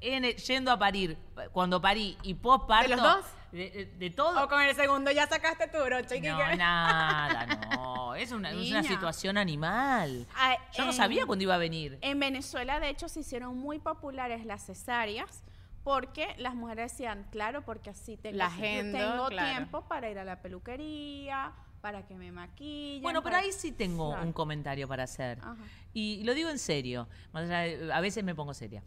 en 0.00 0.24
el- 0.24 0.36
yendo 0.36 0.70
a 0.72 0.78
parir, 0.78 1.18
cuando 1.52 1.80
parí 1.80 2.16
y 2.22 2.34
post 2.34 2.66
parto. 2.66 2.88
¿De 2.90 2.96
los 2.96 3.02
dos? 3.02 3.24
De, 3.52 3.70
de- 3.70 3.84
de 3.86 4.10
todo. 4.10 4.44
O 4.44 4.48
con 4.48 4.60
el 4.62 4.74
segundo 4.74 5.10
ya 5.12 5.26
sacaste 5.28 5.68
tu 5.68 5.78
broche. 5.84 6.20
No, 6.20 6.38
Kike. 6.38 6.56
nada, 6.56 7.46
no. 7.76 8.14
Es 8.16 8.32
una, 8.32 8.50
es 8.50 8.56
una 8.56 8.80
Niña. 8.80 8.82
situación 8.82 9.36
animal. 9.38 10.26
Ay, 10.34 10.56
Yo 10.76 10.84
no 10.84 10.92
sabía 10.92 11.24
cuándo 11.26 11.42
iba 11.44 11.54
a 11.54 11.58
venir. 11.58 11.98
En 12.00 12.18
Venezuela, 12.18 12.80
de 12.80 12.88
hecho, 12.88 13.08
se 13.08 13.20
hicieron 13.20 13.56
muy 13.56 13.78
populares 13.78 14.44
las 14.44 14.64
cesáreas 14.66 15.44
porque 15.84 16.34
las 16.38 16.54
mujeres 16.54 16.90
decían, 16.92 17.26
claro, 17.30 17.62
porque 17.64 17.90
así 17.90 18.16
tengo, 18.16 18.38
La 18.38 18.46
agenda, 18.46 18.98
tengo 18.98 19.26
claro. 19.28 19.50
tiempo 19.50 19.82
para 19.86 20.10
ir 20.10 20.18
a 20.18 20.24
la 20.24 20.40
peluquería, 20.40 21.52
para 21.82 22.06
que 22.06 22.14
me 22.14 22.32
maquillen. 22.32 23.02
Bueno, 23.02 23.22
pero 23.22 23.34
para- 23.34 23.44
ahí 23.44 23.52
sí 23.52 23.70
tengo 23.70 24.10
Claro. 24.12 24.26
un 24.26 24.32
comentario 24.32 24.88
para 24.88 25.04
hacer. 25.04 25.38
Ajá. 25.42 25.56
Y 25.92 26.24
lo 26.24 26.32
digo 26.34 26.48
en 26.50 26.58
serio. 26.58 27.06
A 27.34 28.00
veces 28.00 28.24
me 28.24 28.34
pongo 28.34 28.54
seria. 28.54 28.82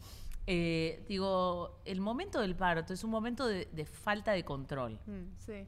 Eh, 0.50 1.04
digo, 1.10 1.82
el 1.84 2.00
momento 2.00 2.40
del 2.40 2.56
parto 2.56 2.94
es 2.94 3.04
un 3.04 3.12
momento 3.12 3.46
de, 3.46 3.66
de 3.72 3.86
falta 3.86 4.32
de 4.32 4.46
control. 4.46 5.00
Sí. 5.38 5.68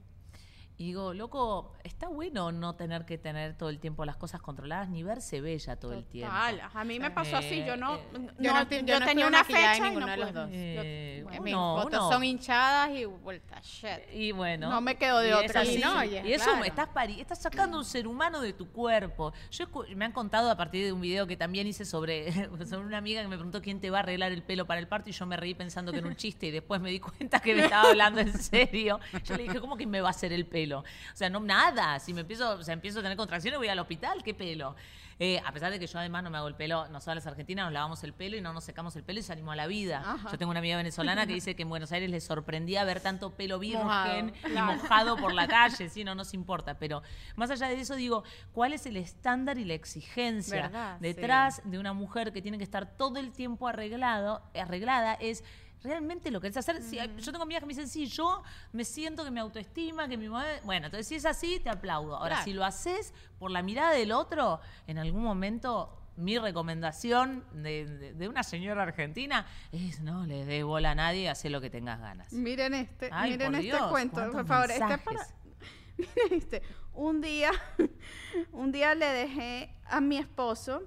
Y 0.79 0.85
digo, 0.85 1.13
loco, 1.13 1.73
está 1.83 2.07
bueno 2.07 2.53
no 2.53 2.73
tener 2.75 3.03
que 3.05 3.17
tener 3.17 3.53
todo 3.57 3.67
el 3.67 3.79
tiempo 3.79 4.05
las 4.05 4.15
cosas 4.15 4.41
controladas 4.41 4.87
ni 4.87 5.03
verse 5.03 5.41
bella 5.41 5.75
todo 5.75 5.91
el 5.91 6.05
tiempo. 6.05 6.33
A 6.33 6.83
mí 6.85 7.01
me 7.01 7.11
pasó 7.11 7.35
así, 7.35 7.65
yo 7.65 7.75
no, 7.75 7.95
Eh, 7.97 8.03
no- 8.13 8.19
Yo 8.39 8.53
no, 8.53 8.59
estoy- 8.61 8.79
yo 8.79 8.85
yo 8.85 8.99
no 9.01 9.05
tenía 9.05 9.27
una 9.27 9.39
en 9.39 9.45
fecha 9.45 9.75
y 9.77 9.81
ninguno 9.81 10.05
no 10.05 10.11
de 10.13 10.17
los 10.17 10.33
dos. 10.33 10.49
Eh, 10.53 11.17
En 11.19 11.25
uno- 11.27 11.41
mis 11.43 11.53
fotos 11.83 11.99
uno- 11.99 12.09
son 12.09 12.23
hinchadas 12.23 12.91
y 12.91 13.03
vuelta 13.03 13.59
shit. 13.61 13.89
Y 14.13 14.31
bueno. 14.31 14.69
No 14.69 14.79
me 14.79 14.95
quedo 14.95 15.19
de 15.19 15.31
y 15.31 15.33
otra. 15.33 15.63
es 15.63 15.67
así. 15.69 15.79
Y 15.79 15.81
no, 15.81 16.01
y 16.05 16.15
es 16.15 16.25
y 16.25 16.31
eso 16.33 16.45
claro. 16.45 16.63
estás, 16.63 16.87
pari- 16.93 17.19
estás 17.19 17.41
sacando 17.41 17.77
un 17.77 17.83
ser 17.83 18.07
humano 18.07 18.39
de 18.39 18.53
tu 18.53 18.71
cuerpo. 18.71 19.33
Yo 19.51 19.65
me 19.97 20.05
han 20.05 20.13
contado 20.13 20.49
a 20.49 20.55
partir 20.55 20.85
de 20.85 20.93
un 20.93 21.01
video 21.01 21.27
que 21.27 21.35
también 21.35 21.67
hice 21.67 21.83
sobre, 21.83 22.31
sobre 22.65 22.85
una 22.85 22.99
amiga 22.99 23.21
que 23.21 23.27
me 23.27 23.35
preguntó 23.35 23.61
quién 23.61 23.81
te 23.81 23.89
va 23.89 23.97
a 23.97 23.99
arreglar 23.99 24.31
el 24.31 24.43
pelo 24.43 24.65
para 24.65 24.79
el 24.79 24.87
parto 24.87 25.09
y 25.09 25.11
yo 25.11 25.25
me 25.25 25.35
reí 25.35 25.55
pensando 25.55 25.91
que 25.91 25.97
era 25.97 26.07
un 26.07 26.15
chiste 26.15 26.45
y 26.47 26.51
después 26.51 26.79
me 26.79 26.89
di 26.89 27.01
cuenta 27.01 27.41
que 27.41 27.53
me 27.53 27.63
estaba 27.65 27.89
hablando 27.89 28.21
en 28.21 28.31
serio. 28.41 28.97
Yo 29.25 29.35
le 29.35 29.43
dije, 29.43 29.59
¿cómo 29.59 29.75
que 29.75 29.85
me 29.85 29.99
va 29.99 30.07
a 30.07 30.11
hacer 30.11 30.31
el 30.31 30.45
pelo? 30.45 30.68
O 30.77 30.83
sea, 31.15 31.29
no 31.29 31.39
nada. 31.39 31.99
Si 31.99 32.13
me 32.13 32.21
empiezo, 32.21 32.51
o 32.51 32.63
sea, 32.63 32.73
empiezo 32.73 32.99
a 32.99 33.01
tener 33.01 33.17
contracciones 33.17 33.57
voy 33.57 33.67
al 33.67 33.79
hospital, 33.79 34.23
¿qué 34.23 34.33
pelo? 34.33 34.75
Eh, 35.21 35.41
a 35.45 35.51
pesar 35.51 35.69
de 35.69 35.79
que 35.79 35.85
yo 35.85 35.99
además 35.99 36.23
no 36.23 36.29
me 36.29 36.37
hago 36.37 36.47
el 36.47 36.55
pelo, 36.55 36.87
nosotros 36.87 37.15
las 37.15 37.27
argentinas 37.27 37.65
nos 37.65 37.73
lavamos 37.73 38.01
el 38.05 38.13
pelo 38.13 38.37
y 38.37 38.41
no 38.41 38.53
nos 38.53 38.63
secamos 38.63 38.95
el 38.95 39.03
pelo 39.03 39.19
y 39.19 39.23
salimos 39.23 39.51
a 39.51 39.57
la 39.57 39.67
vida. 39.67 40.17
Yo 40.31 40.37
tengo 40.37 40.49
una 40.49 40.59
amiga 40.59 40.77
venezolana 40.77 41.27
que 41.27 41.33
dice 41.33 41.57
que 41.57 41.63
en 41.63 41.69
Buenos 41.69 41.91
Aires 41.91 42.09
le 42.09 42.21
sorprendía 42.21 42.85
ver 42.85 43.01
tanto 43.01 43.31
pelo 43.31 43.59
virgen 43.59 43.83
Mojado. 43.83 44.31
y 44.47 44.51
mojado 44.53 45.17
por 45.17 45.33
la 45.33 45.49
calle, 45.49 45.89
sí, 45.89 46.05
no 46.05 46.15
nos 46.15 46.33
importa. 46.33 46.79
Pero 46.79 47.03
más 47.35 47.51
allá 47.51 47.67
de 47.67 47.81
eso, 47.81 47.97
digo, 47.97 48.23
¿cuál 48.53 48.71
es 48.71 48.85
el 48.85 48.95
estándar 48.95 49.57
y 49.57 49.65
la 49.65 49.73
exigencia 49.73 50.97
detrás 51.01 51.61
de 51.65 51.79
una 51.79 51.91
mujer 51.91 52.31
que 52.31 52.41
tiene 52.41 52.57
que 52.57 52.63
estar 52.63 52.95
todo 52.95 53.19
el 53.19 53.33
tiempo 53.33 53.67
arreglado, 53.67 54.41
arreglada? 54.55 55.15
Es 55.15 55.43
realmente 55.83 56.31
lo 56.31 56.41
que 56.41 56.47
es 56.47 56.57
hacer. 56.57 56.81
Si 56.81 56.99
hay- 56.99 57.15
yo 57.17 57.31
tengo 57.31 57.43
amigas 57.43 57.61
que 57.61 57.65
me 57.67 57.73
dicen, 57.73 57.87
sí, 57.87 58.07
yo 58.07 58.43
me 58.73 58.83
siento 58.85 59.23
que 59.23 59.31
mi 59.31 59.39
autoestima, 59.39 60.07
que 60.07 60.17
mi 60.17 60.27
mamá. 60.29 60.45
Bueno, 60.63 60.87
entonces 60.87 61.07
si 61.07 61.15
es 61.15 61.25
así, 61.25 61.59
te 61.59 61.69
aplaudo. 61.69 62.15
Ahora, 62.15 62.35
Claro. 62.35 62.43
si 62.45 62.53
lo 62.53 62.65
haces 62.65 63.13
por 63.37 63.51
la 63.51 63.61
mirada 63.61 63.91
del 63.91 64.11
otro, 64.11 64.59
en 64.87 64.97
algún 64.97 65.23
momento. 65.23 65.95
Mi 66.17 66.37
recomendación 66.37 67.45
de, 67.53 67.85
de- 67.85 68.13
de 68.13 68.27
una 68.27 68.43
señora 68.43 68.83
argentina 68.83 69.45
es 69.71 70.01
no 70.01 70.25
le 70.25 70.43
des 70.43 70.65
bola 70.65 70.91
a 70.91 70.95
nadie, 70.95 71.29
haz 71.29 71.45
lo 71.45 71.61
que 71.61 71.69
tengas 71.69 71.97
ganas. 72.01 72.33
Miren 72.33 72.73
este, 72.73 73.07
Ay, 73.09 73.31
miren 73.31 73.55
este 73.55 73.67
Dios, 73.67 73.81
cuento, 73.89 74.29
por 74.29 74.45
favor. 74.45 74.69
Este 74.69 74.97
para, 74.97 75.25
miren 75.97 76.33
este. 76.33 76.61
Un 76.93 77.21
día, 77.21 77.51
un 78.51 78.73
día 78.73 78.95
le 78.95 79.05
dejé 79.05 79.73
a 79.85 80.01
mi 80.01 80.17
esposo 80.17 80.83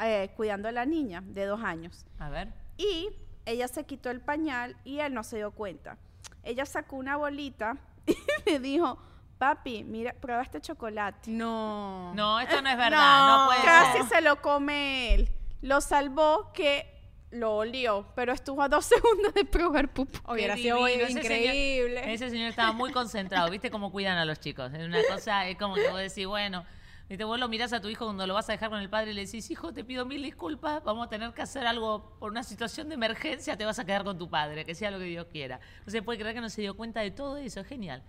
eh, 0.00 0.30
cuidando 0.36 0.68
a 0.68 0.72
la 0.72 0.86
niña 0.86 1.24
de 1.26 1.44
dos 1.44 1.60
años. 1.64 2.06
A 2.20 2.28
ver. 2.30 2.52
Y 2.76 3.08
ella 3.46 3.68
se 3.68 3.84
quitó 3.84 4.10
el 4.10 4.20
pañal 4.20 4.76
y 4.84 4.98
él 5.00 5.14
no 5.14 5.22
se 5.24 5.36
dio 5.36 5.50
cuenta. 5.50 5.98
Ella 6.42 6.64
sacó 6.66 6.96
una 6.96 7.16
bolita 7.16 7.76
y 8.06 8.50
le 8.50 8.58
dijo, 8.60 8.98
papi, 9.38 9.84
mira, 9.84 10.12
prueba 10.14 10.42
este 10.42 10.60
chocolate. 10.60 11.30
No. 11.30 12.12
No, 12.14 12.40
esto 12.40 12.60
no 12.62 12.68
es 12.70 12.76
verdad, 12.78 13.26
no, 13.26 13.46
puede 13.46 13.62
Casi 13.62 13.98
ser. 13.98 14.06
se 14.08 14.20
lo 14.22 14.40
come 14.42 15.14
él. 15.14 15.28
Lo 15.60 15.80
salvó 15.80 16.52
que 16.52 16.88
lo 17.30 17.56
olió, 17.56 18.06
pero 18.14 18.32
estuvo 18.32 18.60
a 18.62 18.68
dos 18.68 18.84
segundos 18.86 19.32
de 19.34 19.44
probar 19.44 19.88
pupo. 19.92 20.18
Hubiera 20.32 20.54
sido 20.56 20.84
divino, 20.84 21.04
ese 21.04 21.18
increíble. 21.20 22.00
señor- 22.00 22.14
ese 22.14 22.30
señor 22.30 22.48
estaba 22.50 22.72
muy 22.72 22.92
concentrado, 22.92 23.48
¿viste 23.50 23.70
cómo 23.70 23.90
cuidan 23.90 24.18
a 24.18 24.24
los 24.24 24.38
chicos? 24.40 24.72
Es 24.74 24.84
una 24.84 24.98
cosa, 25.08 25.46
es 25.48 25.56
como 25.56 25.74
que 25.76 25.88
vos 25.88 25.98
decís, 26.00 26.26
bueno, 26.26 26.64
¿viste? 27.12 27.24
vos 27.24 27.38
lo 27.38 27.46
mirás 27.48 27.72
a 27.74 27.80
tu 27.80 27.88
hijo 27.88 28.06
cuando 28.06 28.26
lo 28.26 28.32
vas 28.34 28.48
a 28.48 28.52
dejar 28.52 28.70
con 28.70 28.78
el 28.80 28.88
padre 28.88 29.10
y 29.10 29.14
le 29.14 29.26
decís, 29.26 29.50
hijo, 29.50 29.72
te 29.72 29.84
pido 29.84 30.06
mil 30.06 30.22
disculpas, 30.22 30.82
vamos 30.82 31.06
a 31.06 31.10
tener 31.10 31.32
que 31.34 31.42
hacer 31.42 31.66
algo 31.66 32.16
por 32.18 32.30
una 32.30 32.42
situación 32.42 32.88
de 32.88 32.94
emergencia, 32.94 33.56
te 33.56 33.64
vas 33.66 33.78
a 33.78 33.84
quedar 33.84 34.02
con 34.04 34.16
tu 34.18 34.30
padre, 34.30 34.64
que 34.64 34.74
sea 34.74 34.90
lo 34.90 34.98
que 34.98 35.04
Dios 35.04 35.26
quiera. 35.30 35.60
No 35.84 35.92
se 35.92 36.02
puede 36.02 36.18
creer 36.18 36.34
que 36.34 36.40
no 36.40 36.48
se 36.48 36.62
dio 36.62 36.74
cuenta 36.74 37.00
de 37.00 37.10
todo 37.10 37.36
eso, 37.36 37.60
es 37.60 37.66
genial. 37.66 38.02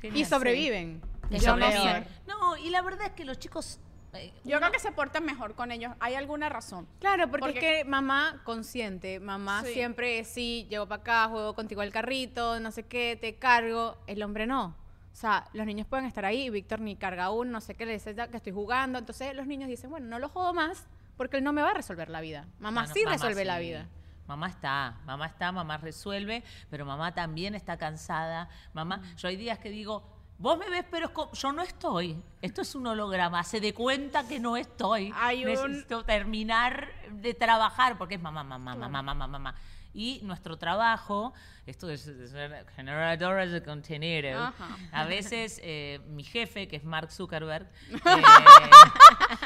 Genial, 0.00 0.20
Y 0.20 0.24
sobreviven. 0.24 1.02
sí. 1.32 1.40
Sobreviven. 1.40 2.06
No, 2.28 2.56
y 2.56 2.70
la 2.70 2.80
verdad 2.82 3.06
es 3.08 3.12
que 3.14 3.24
los 3.24 3.40
chicos... 3.40 3.80
eh, 4.12 4.32
Yo 4.44 4.58
uno- 4.58 4.60
creo 4.60 4.70
que 4.72 4.78
se 4.78 4.92
portan 4.92 5.24
mejor 5.24 5.56
con 5.56 5.72
ellos. 5.72 5.92
¿Hay 5.98 6.14
alguna 6.14 6.48
razón? 6.48 6.86
Claro, 7.00 7.28
porque, 7.28 7.40
Porque- 7.52 7.78
es 7.80 7.82
que 7.82 7.90
mamá 7.90 8.40
consciente, 8.44 9.18
mamá 9.18 9.64
Sí. 9.64 9.72
siempre 9.72 10.20
es, 10.20 10.28
sí, 10.28 10.66
llevo 10.70 10.86
para 10.86 11.00
acá, 11.00 11.28
juego 11.28 11.54
contigo 11.54 11.80
al 11.80 11.90
carrito, 11.90 12.60
no 12.60 12.70
sé 12.70 12.84
qué, 12.84 13.18
te 13.20 13.34
cargo. 13.34 13.96
El 14.06 14.22
hombre 14.22 14.46
no. 14.46 14.76
O 15.18 15.20
sea, 15.20 15.48
los 15.52 15.66
niños 15.66 15.84
pueden 15.88 16.06
estar 16.06 16.24
ahí 16.24 16.42
y 16.42 16.50
Víctor 16.50 16.78
ni 16.78 16.94
carga 16.94 17.24
aún, 17.24 17.50
no 17.50 17.60
sé 17.60 17.74
qué 17.74 17.84
le 17.84 17.94
dice 17.94 18.14
ya 18.14 18.28
que 18.28 18.36
estoy 18.36 18.52
jugando. 18.52 19.00
Entonces 19.00 19.34
los 19.34 19.48
niños 19.48 19.68
dicen, 19.68 19.90
bueno, 19.90 20.06
no 20.06 20.20
lo 20.20 20.28
jodo 20.28 20.54
más 20.54 20.86
porque 21.16 21.38
él 21.38 21.42
no 21.42 21.52
me 21.52 21.60
va 21.60 21.70
a 21.70 21.74
resolver 21.74 22.08
la 22.08 22.20
vida. 22.20 22.46
Mamá 22.60 22.86
sí 22.86 23.00
mamá 23.02 23.14
resuelve 23.16 23.44
la 23.44 23.58
vida. 23.58 23.88
Mamá 24.28 24.46
está, 24.48 24.94
mamá 25.06 25.26
está, 25.26 25.50
mamá 25.50 25.76
resuelve, 25.78 26.44
pero 26.70 26.84
mamá 26.86 27.14
también 27.14 27.56
está 27.56 27.76
cansada. 27.76 28.48
Mamá, 28.74 28.98
Mm. 28.98 29.16
yo 29.16 29.26
hay 29.28 29.36
días 29.36 29.58
que 29.58 29.70
digo, 29.70 30.04
vos 30.38 30.56
me 30.56 30.70
ves, 30.70 30.84
pero 30.88 31.08
es 31.08 31.40
yo 31.40 31.50
no 31.50 31.62
estoy. 31.62 32.22
Esto 32.40 32.62
es 32.62 32.76
un 32.76 32.86
holograma, 32.86 33.42
se 33.42 33.58
de 33.60 33.74
cuenta 33.74 34.28
que 34.28 34.38
no 34.38 34.56
estoy. 34.56 35.12
Hay 35.16 35.44
un- 35.44 35.50
Necesito 35.72 36.04
terminar 36.04 36.86
de 37.10 37.34
trabajar, 37.34 37.98
porque 37.98 38.14
es 38.14 38.22
mamá, 38.22 38.44
mamá, 38.44 38.76
mamá, 38.76 39.02
mamá, 39.02 39.26
mamá. 39.26 39.54
Y 39.98 40.20
nuestro 40.22 40.56
trabajo, 40.56 41.34
esto 41.66 41.90
es, 41.90 42.06
es 42.06 42.32
generadores 42.76 43.50
de 43.50 43.64
contenido. 43.64 44.38
Ajá. 44.40 44.76
A 44.92 45.04
veces 45.06 45.60
eh, 45.64 45.98
mi 46.06 46.22
jefe, 46.22 46.68
que 46.68 46.76
es 46.76 46.84
Mark 46.84 47.10
Zuckerberg, 47.10 47.66
eh, 47.90 48.22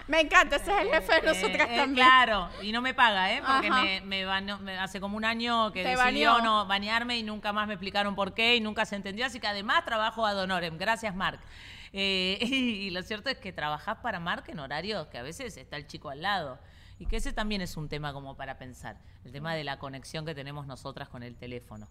Me 0.09 0.21
encanta, 0.21 0.57
ese 0.57 0.71
es 0.71 0.83
el 0.83 0.91
jefe 0.91 1.13
de 1.13 1.19
eh, 1.19 1.23
nosotras 1.25 1.69
eh, 1.71 1.77
también. 1.77 2.07
Claro, 2.07 2.51
y 2.61 2.71
no 2.71 2.83
me 2.83 2.93
paga, 2.93 3.33
¿eh? 3.33 3.43
Porque 3.47 3.71
me, 3.71 4.01
me 4.03 4.27
baneó- 4.27 4.59
me- 4.59 4.79
hace 4.79 5.01
como 5.01 5.17
un 5.17 5.25
año 5.25 5.73
que 5.73 5.85
Te 5.85 5.97
decidió 5.97 6.43
no 6.43 6.67
banearme 6.67 7.17
y 7.17 7.23
nunca 7.23 7.55
más 7.55 7.67
me 7.67 7.73
explicaron 7.73 8.15
por 8.15 8.35
qué 8.35 8.57
y 8.57 8.61
nunca 8.61 8.85
se 8.85 8.97
entendió. 8.97 9.25
Así 9.25 9.41
que 9.41 9.47
además 9.47 9.87
trabajo 9.87 10.27
ad 10.27 10.39
honorem. 10.39 10.77
Gracias, 10.77 11.15
Mark. 11.17 11.41
Eh, 11.95 12.37
y, 12.43 12.91
lo 12.91 13.03
cierto 13.03 13.31
es 13.31 13.39
que 13.39 13.55
trabajás 13.55 13.97
para 14.03 14.21
Mark 14.21 14.45
en 14.49 14.59
horarios 14.59 15.07
que 15.07 15.17
a 15.17 15.23
veces 15.23 15.57
está 15.57 15.77
el 15.79 15.87
chico 15.87 16.11
al 16.11 16.21
lado. 16.21 16.59
Y 17.03 17.07
que 17.07 17.17
ese 17.17 17.33
también 17.33 17.61
es 17.63 17.77
un 17.77 17.89
tema 17.89 18.13
como 18.13 18.37
para 18.37 18.59
pensar. 18.59 18.97
El 19.25 19.33
tema 19.33 19.57
de 19.57 19.65
la 19.65 19.81
conexión 19.81 20.25
que 20.25 20.37
tenemos 20.37 20.69
nosotras 20.69 21.09
con 21.09 21.25
el 21.25 21.35
teléfono. 21.35 21.87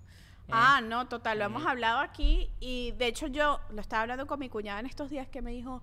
¿eh? 0.48 0.52
Ah, 0.54 0.80
no, 0.82 1.10
total, 1.10 1.40
lo 1.40 1.46
hemos 1.46 1.66
hablado 1.66 2.00
aquí 2.00 2.50
y 2.62 2.92
de 2.92 3.08
hecho 3.08 3.28
yo 3.28 3.60
lo 3.72 3.82
estaba 3.82 4.04
hablando 4.04 4.26
con 4.26 4.40
mi 4.40 4.48
cuñada 4.48 4.80
en 4.80 4.86
estos 4.86 5.10
días 5.10 5.28
que 5.28 5.42
me 5.42 5.52
dijo, 5.52 5.82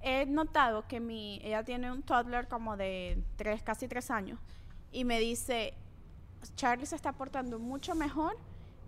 he 0.00 0.24
notado 0.24 0.88
que 0.88 1.00
mi, 1.00 1.38
ella 1.44 1.62
tiene 1.64 1.92
un 1.92 2.02
toddler 2.02 2.48
como 2.48 2.78
de 2.78 3.22
tres, 3.36 3.62
casi 3.62 3.88
tres 3.88 4.10
años 4.10 4.38
y 4.90 5.04
me 5.04 5.20
dice, 5.20 5.74
Charlie 6.56 6.86
se 6.86 6.96
está 6.96 7.12
portando 7.12 7.58
mucho 7.58 7.94
mejor 7.94 8.38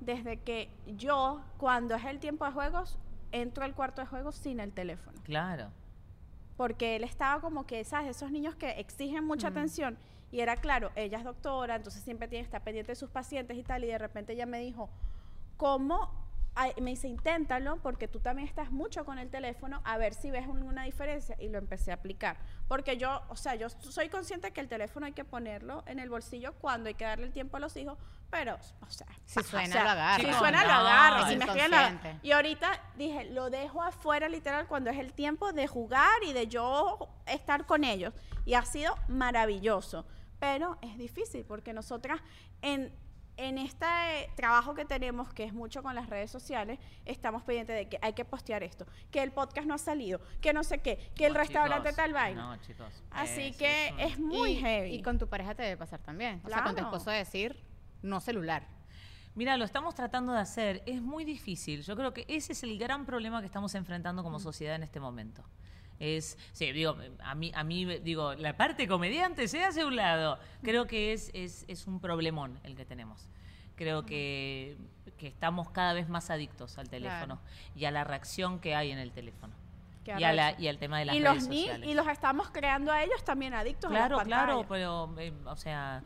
desde 0.01 0.41
que 0.41 0.71
yo, 0.97 1.43
cuando 1.59 1.95
es 1.95 2.07
el 2.07 2.21
tiempo 2.21 2.47
de 2.47 2.53
juegos, 2.53 2.97
entro 3.33 3.65
al 3.65 3.75
cuarto 3.75 4.01
de 4.01 4.07
juegos 4.07 4.35
sin 4.35 4.61
el 4.61 4.73
teléfono. 4.73 5.21
Claro. 5.25 5.71
Porque 6.57 6.97
él 6.97 7.05
estaba 7.05 7.41
como 7.41 7.67
que, 7.67 7.85
¿sabes? 7.85 8.17
Esos 8.17 8.31
niños 8.31 8.55
que 8.55 8.71
exigen 8.81 9.25
mucha 9.25 9.49
atención. 9.49 9.99
Y 10.31 10.41
era 10.41 10.57
claro, 10.57 10.91
ella 10.97 11.19
es 11.19 11.25
doctora, 11.25 11.77
entonces 11.77 12.03
siempre 12.03 12.29
tiene 12.29 12.43
que 12.43 12.47
estar 12.47 12.63
pendiente 12.63 12.93
de 12.93 12.97
sus 12.97 13.11
pacientes 13.11 13.57
y 13.57 13.63
tal. 13.63 13.85
Y 13.85 13.89
de 13.89 13.99
repente 13.99 14.33
ella 14.33 14.47
me 14.47 14.61
dijo, 14.61 14.91
¿cómo? 15.57 16.11
Ay, 16.57 16.73
me 16.81 16.91
dice, 16.91 17.09
inténtalo 17.09 17.79
porque 17.83 18.07
tú 18.07 18.21
también 18.21 18.47
estás 18.49 18.71
mucho 18.71 19.05
con 19.05 19.19
el 19.19 19.29
teléfono, 19.29 19.81
a 19.85 19.99
ver 19.99 20.15
si 20.15 20.31
ves 20.31 20.47
una 20.47 20.85
diferencia. 20.85 21.37
Y 21.41 21.49
lo 21.49 21.59
empecé 21.59 21.91
a 21.91 21.95
aplicar. 21.95 22.37
Porque 22.69 22.97
yo, 22.97 23.23
o 23.29 23.37
sea, 23.37 23.57
yo 23.57 23.69
soy 23.71 24.09
consciente 24.09 24.53
que 24.53 24.61
el 24.61 24.69
teléfono 24.69 25.07
hay 25.07 25.13
que 25.13 25.25
ponerlo 25.25 25.83
en 25.87 25.99
el 25.99 26.11
bolsillo 26.11 26.53
cuando 26.55 26.89
hay 26.89 26.95
que 26.95 27.05
darle 27.05 27.27
el 27.27 27.33
tiempo 27.33 27.57
a 27.57 27.61
los 27.61 27.77
hijos, 27.77 27.99
pero, 28.37 28.55
o 28.81 28.91
sea, 28.91 29.07
Si 29.27 29.39
o 29.39 29.43
suena, 29.45 29.73
sea, 29.73 29.85
lo 29.85 29.91
agarra. 29.91 30.25
Si 30.25 30.33
suena, 30.39 30.63
lo 30.63 30.69
no, 30.69 30.75
agarra. 30.75 31.21
es 31.21 31.29
Si 31.29 31.37
me 31.37 31.45
escriben, 31.45 31.71
lo 31.71 31.77
agarra. 31.77 32.19
Y 32.23 32.33
ahorita 32.33 32.81
dije, 32.97 33.25
lo 33.27 33.49
dejo 33.49 33.81
afuera 33.81 34.29
literal 34.29 34.67
cuando 34.67 34.91
es 34.91 34.99
el 34.99 35.13
tiempo 35.13 35.53
de 35.53 35.69
jugar 35.69 36.23
y 36.27 36.33
de 36.33 36.49
yo 36.49 37.09
estar 37.27 37.65
con 37.67 37.85
ellos. 37.85 38.13
Y 38.45 38.55
ha 38.55 38.63
sido 38.65 38.95
maravilloso. 39.09 40.05
pero 40.41 40.77
es 40.83 40.99
difícil 40.99 41.45
porque 41.47 41.73
nosotras 41.73 42.21
en, 42.61 42.93
en 43.39 43.57
este 43.57 43.87
eh, 43.87 44.31
trabajo 44.37 44.75
que 44.75 44.85
tenemos, 44.85 45.33
que 45.33 45.45
es 45.45 45.55
mucho 45.55 45.83
con 45.83 45.95
las 45.95 46.11
redes 46.11 46.31
sociales, 46.31 46.79
estamos 47.07 47.43
pendientes 47.45 47.75
de 47.77 47.89
que 47.89 47.99
hay 48.03 48.13
que 48.13 48.25
postear 48.27 48.63
esto, 48.63 48.85
que 49.11 49.23
el 49.23 49.33
podcast 49.33 49.67
no 49.67 49.75
ha 49.75 49.79
salido, 49.79 50.21
que 50.43 50.53
no 50.53 50.63
sé 50.63 50.79
qué, 50.83 51.11
que 51.17 51.25
el 51.27 51.33
No, 51.33 51.39
restaurante 51.39 51.89
chicos, 51.89 51.97
tal 51.97 52.13
vaina. 52.13 52.43
No, 52.43 52.57
chicos. 52.63 53.03
Así 53.11 53.49
es- 53.49 53.57
que 53.57 53.87
es 53.87 53.93
un- 53.93 54.01
es 54.01 54.19
muy 54.19 54.51
y, 54.53 54.57
heavy. 54.61 54.95
y 54.97 55.03
con 55.03 55.19
tu 55.19 55.29
pareja 55.29 55.55
te 55.55 55.63
debe 55.63 55.77
pasar 55.79 56.01
también. 56.01 56.43
O 56.45 56.49
sea, 56.49 56.59
con 56.63 56.73
tu 56.73 56.81
Claro. 56.83 56.89
esposo 56.89 57.11
decir, 57.11 57.65
no 58.05 58.21
celular. 58.21 58.67
Mira, 59.35 59.57
lo 59.57 59.65
estamos 59.65 59.95
tratando 59.95 60.33
de 60.33 60.39
hacer. 60.39 60.83
Es 60.87 61.03
muy 61.03 61.25
difícil. 61.25 61.83
Yo 61.83 61.97
creo 61.97 62.15
que 62.15 62.25
ese 62.29 62.53
es 62.53 62.63
el 62.63 62.79
gran 62.79 63.05
problema 63.05 63.41
que 63.41 63.47
estamos 63.47 63.75
enfrentando 63.75 64.23
como 64.23 64.39
sociedad 64.39 64.77
en 64.77 64.85
este 64.85 65.01
momento. 65.01 65.43
Es, 65.99 66.39
sí, 66.53 66.71
digo, 66.73 66.97
a 67.21 67.35
mí, 67.35 67.51
a 67.55 67.65
mí, 67.65 67.85
digo, 68.01 68.35
la 68.35 68.57
parte 68.57 68.87
comediante 68.87 69.49
se 69.49 69.65
hace 69.65 69.81
a 69.81 69.87
un 69.87 69.97
lado. 69.97 70.39
Creo 70.63 70.87
que 70.87 71.13
es, 71.13 71.31
es, 71.35 71.65
es 71.67 71.87
un 71.87 71.99
problemón 71.99 72.61
el 72.63 72.77
que 72.77 72.85
tenemos. 72.85 73.29
Creo 73.75 74.07
que, 74.07 74.77
que 75.19 75.27
estamos 75.27 75.71
cada 75.71 75.95
vez 75.95 76.09
más 76.09 76.31
adictos 76.31 76.79
al 76.79 76.89
teléfono 76.89 77.41
y 77.75 77.87
a 77.87 77.91
la 77.91 78.05
reacción 78.05 78.61
que 78.61 78.77
hay 78.77 78.93
en 78.93 78.99
el 78.99 79.11
teléfono. 79.11 79.64
Y, 80.07 80.23
a 80.25 80.33
la- 80.33 80.61
y 80.61 80.69
al 80.69 80.79
tema 80.79 80.99
de 80.99 81.07
las 81.07 81.17
y 81.17 81.21
redes 81.21 81.35
los 81.35 81.49
ni- 81.49 81.61
sociales. 81.63 81.89
y 81.89 81.95
los 81.95 82.07
estamos 82.09 82.51
creando 82.51 82.93
a 82.93 83.03
ellos 83.03 83.25
también 83.25 83.55
adictos 83.55 83.91
Claro, 83.91 84.17
a 84.17 84.19
las 84.19 84.27
claro, 84.27 84.67
pantallas. 84.67 85.09
pero, 85.17 85.21
eh, 85.21 85.33
o 85.47 85.57
sea, 85.57 86.03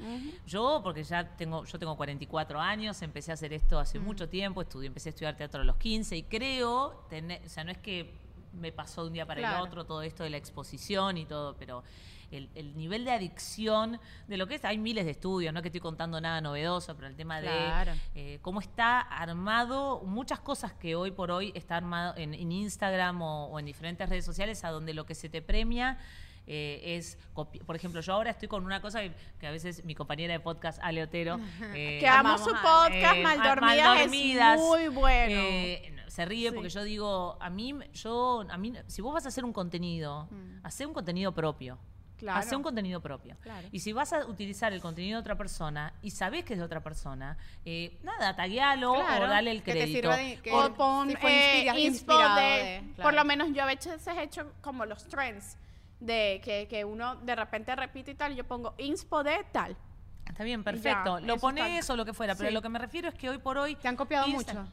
yo, 0.47 0.81
porque 0.85 1.03
ya 1.05 1.37
tengo, 1.37 1.65
yo 1.65 1.79
tengo 1.79 1.97
44 1.97 2.61
años, 2.61 3.01
empecé 3.03 3.31
a 3.31 3.35
hacer 3.35 3.53
esto 3.53 3.79
hace 3.79 3.99
mucho 3.99 4.29
tiempo, 4.29 4.63
estudié, 4.63 4.87
empecé 4.87 5.09
a 5.09 5.11
estudiar 5.11 5.37
teatro 5.37 5.63
a 5.63 5.65
los 5.65 5.77
15 5.77 6.17
y 6.17 6.23
creo, 6.23 7.05
tener, 7.11 7.43
o 7.45 7.49
sea, 7.49 7.65
no 7.65 7.71
es 7.73 7.79
que 7.79 8.15
me 8.53 8.73
pasó 8.73 9.03
de 9.03 9.09
un 9.09 9.13
día 9.15 9.27
para 9.27 9.41
Claro. 9.41 9.59
el 9.59 9.63
otro 9.69 9.85
todo 9.85 10.03
esto 10.03 10.23
de 10.23 10.31
la 10.31 10.37
exposición 10.37 11.17
y 11.19 11.27
todo, 11.27 11.55
pero 11.57 11.83
el, 12.31 12.51
el 12.55 12.77
nivel 12.77 13.05
de 13.05 13.13
adicción 13.13 13.99
de 14.27 14.37
lo 14.37 14.47
que 14.47 14.57
es, 14.57 14.65
hay 14.65 14.79
miles 14.79 15.05
de 15.05 15.13
estudios, 15.13 15.53
no 15.55 15.63
que 15.63 15.69
estoy 15.69 15.81
contando 15.81 16.21
nada 16.21 16.41
novedoso, 16.41 16.95
pero 16.95 17.07
el 17.09 17.17
tema 17.17 17.41
Claro. 17.41 17.93
de 18.15 18.35
eh, 18.35 18.39
cómo 18.43 18.61
está 18.61 19.01
armado, 19.01 20.03
muchas 20.05 20.41
cosas 20.41 20.73
que 20.73 20.95
hoy 20.97 21.11
por 21.11 21.31
hoy 21.31 21.53
está 21.55 21.77
armado 21.77 22.15
en, 22.17 22.35
en 22.35 22.53
Instagram 22.53 23.23
o, 23.23 23.47
o 23.47 23.59
en 23.59 23.67
diferentes 23.67 24.09
redes 24.09 24.25
sociales, 24.25 24.65
a 24.65 24.71
donde 24.71 24.93
lo 24.95 25.07
que 25.07 25.15
se 25.15 25.29
te 25.29 25.41
premia 25.43 25.99
eh, 26.51 26.97
es, 26.97 27.19
por 27.35 27.77
ejemplo, 27.77 28.01
yo 28.01 28.13
ahora 28.15 28.31
estoy 28.31 28.49
con 28.49 28.65
una 28.65 28.81
cosa 28.81 29.01
que, 29.03 29.13
que 29.39 29.47
a 29.47 29.51
veces 29.51 29.85
mi 29.85 29.95
compañera 29.95 30.33
de 30.33 30.41
podcast, 30.41 30.79
Ale 30.83 31.03
Otero, 31.03 31.39
eh, 31.75 31.99
que 32.01 32.09
amo 32.09 32.39
su 32.39 32.49
a- 32.51 32.63
podcast, 32.63 33.17
eh, 33.17 33.23
Mal 33.23 33.39
Mal 33.39 33.49
Dormidas, 33.49 33.99
Dormidas, 34.01 34.55
es 34.59 34.67
muy 34.67 34.89
bueno. 34.89 35.35
eh, 35.41 35.95
se 36.09 36.25
ríe 36.25 36.51
porque 36.53 36.71
yo 36.71 36.83
digo, 36.85 37.37
a 37.39 37.51
mí, 37.51 37.75
yo, 37.93 38.45
a 38.51 38.57
mí, 38.57 38.73
si 38.87 39.03
vos 39.03 39.13
vas 39.13 39.27
a 39.27 39.29
hacer 39.29 39.45
un 39.45 39.53
contenido, 39.53 40.29
hacé 40.63 40.87
un 40.87 40.95
contenido 40.95 41.33
propio. 41.33 41.79
Claro. 42.19 42.41
Hacé 42.41 42.57
un 42.57 42.63
contenido 42.63 43.01
propio. 43.01 43.37
Claro. 43.41 43.69
Y 43.73 43.79
si 43.81 43.93
vas 43.93 44.13
a 44.13 44.27
utilizar 44.27 44.73
el 44.73 44.81
contenido 44.81 45.17
de 45.19 45.21
otra 45.21 45.37
persona 45.37 45.95
y 46.03 46.11
sabés 46.11 46.45
que 46.45 46.55
es 46.55 46.59
de 46.59 46.65
otra 46.65 46.81
persona, 46.83 47.39
eh, 47.65 47.97
nada, 48.03 48.35
taguealo 48.35 48.95
Claro, 48.95 49.25
o 49.25 49.29
dale 49.29 49.53
el 49.53 49.63
que 49.63 49.73
te 49.73 49.79
crédito. 49.79 50.11
de- 50.11 50.41
o 50.53 50.75
pon 50.75 51.09
si 51.11 51.17
fue 51.17 51.69
eh, 51.69 51.81
inspirado 51.81 52.37
de, 52.37 52.83
de- 52.97 53.03
por 53.03 53.15
lo 53.15 53.25
menos 53.25 53.49
yo 53.55 53.63
a 53.63 53.67
veces 53.67 54.05
he 54.07 54.23
hecho 54.23 54.53
como 54.61 54.85
los 54.85 55.05
trends 55.07 55.57
de 56.01 56.41
que, 56.45 56.67
que 56.69 56.85
uno 56.85 57.17
de 57.17 57.35
repente 57.37 57.75
repite 57.77 58.11
y 58.11 58.15
tal, 58.15 58.35
yo 58.37 58.45
pongo 58.45 58.75
inspo 58.79 59.23
de 59.23 59.45
tal. 59.53 59.77
Está 60.27 60.45
bien, 60.45 60.61
Ya, 60.61 60.65
perfecto. 60.65 61.21
lo 61.21 61.37
pones 61.39 61.89
o 61.89 61.97
lo 61.97 62.05
que 62.05 62.13
fuera, 62.13 62.35
pero 62.35 62.51
lo 62.51 62.61
que 62.63 62.69
me 62.69 62.79
refiero 62.79 63.09
es 63.09 63.15
que 63.15 63.31
hoy 63.31 63.39
por 63.39 63.59
hoy. 63.59 63.75
¿Te 63.77 63.89
han 63.89 63.97
copiado 63.97 64.27
Insta- 64.27 64.55
mucho? 64.55 64.69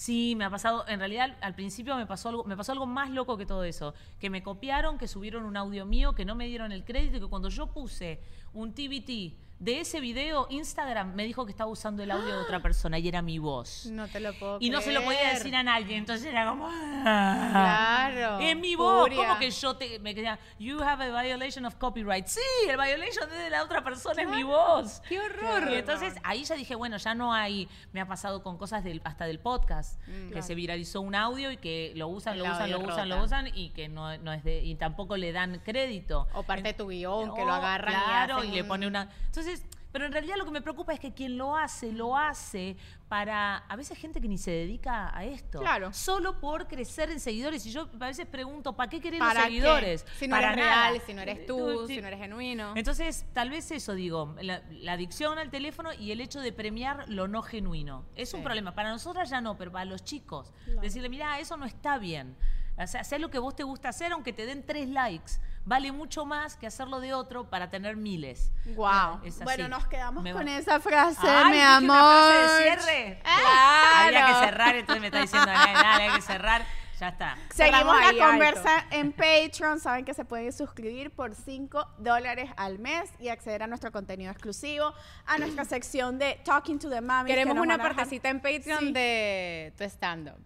Sí, 0.00 0.34
me 0.34 0.46
ha 0.46 0.50
pasado, 0.50 0.86
en 0.88 0.98
realidad 0.98 1.36
al 1.42 1.54
principio 1.54 1.94
me 1.94 2.06
pasó 2.06 2.30
algo, 2.30 2.44
me 2.44 2.56
pasó 2.56 2.72
algo 2.72 2.86
más 2.86 3.10
loco 3.10 3.36
que 3.36 3.44
todo 3.44 3.64
eso, 3.64 3.92
que 4.18 4.30
me 4.30 4.42
copiaron, 4.42 4.96
que 4.96 5.06
subieron 5.06 5.44
un 5.44 5.58
audio 5.58 5.84
mío, 5.84 6.14
que 6.14 6.24
no 6.24 6.34
me 6.34 6.46
dieron 6.46 6.72
el 6.72 6.86
crédito 6.86 7.20
que 7.20 7.26
cuando 7.26 7.50
yo 7.50 7.66
puse 7.66 8.18
un 8.54 8.72
TBT 8.72 9.49
de 9.60 9.80
ese 9.80 10.00
video, 10.00 10.46
Instagram 10.48 11.14
me 11.14 11.24
dijo 11.24 11.44
que 11.44 11.50
estaba 11.52 11.70
usando 11.70 12.02
el 12.02 12.10
audio 12.10 12.28
de 12.34 12.42
otra 12.42 12.60
persona 12.60 12.98
y 12.98 13.06
era 13.06 13.20
mi 13.20 13.38
voz. 13.38 13.86
No 13.86 14.08
te 14.08 14.18
lo 14.18 14.32
puedo 14.32 14.56
Y 14.58 14.70
no 14.70 14.80
se 14.80 14.90
lo 14.90 15.02
podía 15.04 15.34
decir 15.34 15.54
a 15.54 15.62
nadie, 15.62 15.96
entonces 15.96 16.26
era 16.28 16.48
como... 16.48 16.66
Claro. 16.68 18.38
Es 18.38 18.56
mi 18.56 18.74
voz, 18.74 19.02
furia. 19.08 19.16
como 19.28 19.38
que 19.38 19.50
yo 19.50 19.76
te, 19.76 19.98
me 19.98 20.14
quedaba, 20.14 20.38
you 20.58 20.80
have 20.82 21.04
a 21.04 21.22
violation 21.22 21.66
of 21.66 21.74
copyright. 21.76 22.26
Sí, 22.26 22.40
el 22.68 22.76
violation 22.76 23.28
es 23.30 23.38
de 23.38 23.50
la 23.50 23.62
otra 23.62 23.84
persona, 23.84 24.22
es 24.22 24.28
mi 24.28 24.42
voz. 24.42 25.02
¡Qué 25.08 25.20
horror! 25.20 25.70
Y 25.70 25.74
entonces 25.74 26.14
ahí 26.22 26.44
ya 26.44 26.54
dije, 26.54 26.74
bueno, 26.74 26.96
ya 26.96 27.14
no 27.14 27.34
hay, 27.34 27.68
me 27.92 28.00
ha 28.00 28.06
pasado 28.06 28.42
con 28.42 28.56
cosas 28.56 28.82
del, 28.82 29.02
hasta 29.04 29.26
del 29.26 29.40
podcast, 29.40 30.00
que 30.32 30.40
se 30.42 30.54
viralizó 30.54 31.02
un 31.02 31.14
audio 31.14 31.50
y 31.50 31.58
que 31.58 31.92
lo 31.96 32.08
usan, 32.08 32.34
El 32.34 32.44
lo 32.44 32.44
usan, 32.46 32.70
lo 32.70 32.80
usan, 32.80 33.08
lo 33.08 33.22
usan 33.22 33.50
y 33.54 33.70
que 33.70 33.88
no, 33.88 34.16
no 34.18 34.32
es 34.32 34.42
de, 34.42 34.62
y 34.62 34.74
tampoco 34.76 35.18
le 35.18 35.32
dan 35.32 35.60
crédito. 35.64 36.28
O 36.32 36.44
parte 36.44 36.68
de 36.68 36.74
tu 36.74 36.88
guion, 36.88 37.34
que 37.34 37.44
lo 37.44 37.52
agarran 37.52 37.92
claro, 37.92 38.36
y, 38.38 38.40
hacen 38.40 38.54
le 38.54 38.62
un- 38.62 38.68
pone 38.68 38.86
una. 38.86 39.10
Entonces, 39.26 39.49
pero 39.92 40.06
en 40.06 40.12
realidad 40.12 40.36
lo 40.36 40.44
que 40.44 40.52
me 40.52 40.62
preocupa 40.62 40.92
es 40.92 41.00
que 41.00 41.12
quien 41.12 41.36
lo 41.36 41.56
hace, 41.56 41.90
lo 41.92 42.16
hace 42.16 42.76
para 43.08 43.56
a 43.56 43.74
veces 43.74 43.98
gente 43.98 44.20
que 44.20 44.28
ni 44.28 44.38
se 44.38 44.52
dedica 44.52 45.16
a 45.16 45.24
esto. 45.24 45.58
Claro. 45.58 45.92
Solo 45.92 46.38
por 46.38 46.68
crecer 46.68 47.10
en 47.10 47.18
seguidores. 47.18 47.66
Y 47.66 47.72
yo 47.72 47.88
a 48.00 48.06
veces 48.06 48.26
pregunto, 48.26 48.76
¿para 48.76 48.88
qué 48.88 49.00
querés 49.00 49.18
los 49.18 49.28
¿Para 49.28 49.40
qué? 49.40 49.46
seguidores? 49.46 50.06
Si 50.16 50.28
no 50.28 50.36
para 50.36 50.52
eres 50.52 50.64
nada. 50.64 50.90
real, 50.90 51.02
si 51.04 51.14
no 51.14 51.22
eres 51.22 51.44
tú, 51.44 51.86
si 51.88 52.00
no 52.00 52.06
eres 52.06 52.20
genuino. 52.20 52.72
Entonces, 52.76 53.26
tal 53.32 53.50
vez 53.50 53.68
eso 53.72 53.94
digo, 53.94 54.36
la, 54.40 54.62
la 54.70 54.92
adicción 54.92 55.38
al 55.38 55.50
teléfono 55.50 55.92
y 55.92 56.12
el 56.12 56.20
hecho 56.20 56.40
de 56.40 56.52
premiar 56.52 57.08
lo 57.08 57.26
no 57.26 57.42
genuino. 57.42 58.04
Es 58.14 58.32
un 58.32 58.44
problema. 58.44 58.74
Para 58.76 58.90
nosotras 58.90 59.28
ya 59.28 59.40
no, 59.40 59.56
pero 59.56 59.72
para 59.72 59.86
los 59.86 60.04
chicos. 60.04 60.52
Decirle, 60.80 61.08
mira, 61.08 61.40
eso 61.40 61.56
no 61.56 61.66
está 61.66 61.98
bien. 61.98 62.36
O 62.78 62.86
sea, 62.86 63.00
haz 63.00 63.18
lo 63.18 63.28
que 63.28 63.38
vos 63.38 63.56
te 63.56 63.64
gusta 63.64 63.88
hacer, 63.88 64.12
aunque 64.12 64.32
te 64.32 64.46
den 64.46 64.64
tres 64.64 64.88
likes. 64.88 65.32
Vale 65.64 65.92
mucho 65.92 66.24
más 66.24 66.56
que 66.56 66.66
hacerlo 66.66 67.00
de 67.00 67.12
otro 67.14 67.48
para 67.48 67.68
tener 67.70 67.96
miles. 67.96 68.50
Wow. 68.76 69.20
Es 69.24 69.36
así. 69.36 69.44
Bueno, 69.44 69.68
nos 69.68 69.86
quedamos 69.86 70.22
Me 70.24 70.32
con 70.32 70.46
va- 70.46 70.56
esa 70.58 70.80
frase, 70.80 71.28
Ay, 71.28 71.52
mi 71.52 71.60
amor. 71.60 71.96
una 71.96 72.32
frase 72.32 72.62
de 72.62 72.62
cierre. 72.80 73.22
Había 73.24 74.20
que 74.20 74.32
Claro. 74.32 74.40
cerrar, 74.46 74.76
entonces 74.76 75.00
me 75.00 75.06
está 75.08 75.20
diciendo, 75.20 75.46
"Dale, 75.46 75.72
dale, 75.74 76.04
hay 76.08 76.14
que 76.16 76.22
cerrar. 76.22 76.66
Ya 76.98 77.08
está. 77.08 77.38
Seguimos 77.54 77.98
la 77.98 78.08
ahí 78.08 78.20
alto. 78.20 78.30
conversa 78.30 78.86
en 78.90 79.12
Patreon. 79.12 79.80
Saben 79.80 80.04
que 80.04 80.12
se 80.12 80.26
pueden 80.26 80.52
suscribir 80.52 81.10
por 81.10 81.34
5 81.34 81.88
dólares 81.96 82.50
al 82.58 82.78
mes 82.78 83.10
y 83.18 83.28
acceder 83.28 83.62
a 83.62 83.66
nuestro 83.66 83.90
contenido 83.90 84.30
exclusivo, 84.30 84.92
a 85.24 85.38
nuestra 85.38 85.64
sección 85.64 86.18
de 86.18 86.38
Talking 86.44 86.78
to 86.78 86.90
the 86.90 87.00
Mami. 87.00 87.30
Queremos 87.30 87.56
una 87.56 87.78
partecita 87.78 88.28
en 88.28 88.40
Patreon 88.40 88.80
Sí. 88.80 88.92
de 88.92 89.72
tu 89.78 89.84
stand-up. 89.84 90.36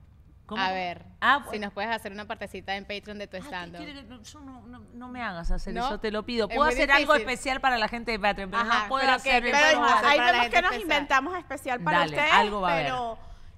¿Cómo? 0.46 0.60
A 0.62 0.72
ver, 0.72 1.06
Ah, 1.22 1.38
si 1.44 1.46
bueno. 1.46 1.66
nos 1.66 1.72
puedes 1.72 1.90
hacer 1.90 2.12
una 2.12 2.26
partecita 2.26 2.76
en 2.76 2.84
Patreon 2.84 3.18
de 3.18 3.26
tu 3.26 3.36
Ah, 3.38 3.40
¿qué 3.40 3.46
stand-up. 3.46 3.76
quiere 3.78 3.94
que- 3.94 4.02
no, 4.02 4.22
yo 4.22 4.40
no, 4.40 4.60
no- 4.66 4.82
no 4.92 5.08
me 5.08 5.22
hagas 5.22 5.50
hacer 5.50 5.72
¿No? 5.72 5.86
eso, 5.86 5.98
te 6.00 6.10
lo 6.10 6.22
pido. 6.24 6.48
Puedo 6.48 6.64
hacer 6.68 6.90
algo 6.92 7.14
especial 7.14 7.60
para 7.62 7.78
la 7.78 7.88
gente 7.88 8.12
de 8.12 8.18
Patreon, 8.18 8.50
pero 8.50 8.62
Ajá, 8.62 8.82
no 8.82 8.88
puedo 8.88 9.04
pero 9.04 9.16
hacer 9.16 9.42
que-. 9.42 9.50
Pero 9.52 9.84
hacer 9.84 10.04
ahí 10.06 10.18
vemos 10.20 10.32
que 10.48 10.62
nos 10.62 10.72
especial. 10.72 10.80
inventamos 10.82 11.38
especial 11.38 11.80
para 11.80 11.98
Dale, 12.00 12.16
ustedes. 12.16 12.32
algo 12.34 12.60
va 12.60 12.68
a 12.68 12.72
haber. 12.74 12.92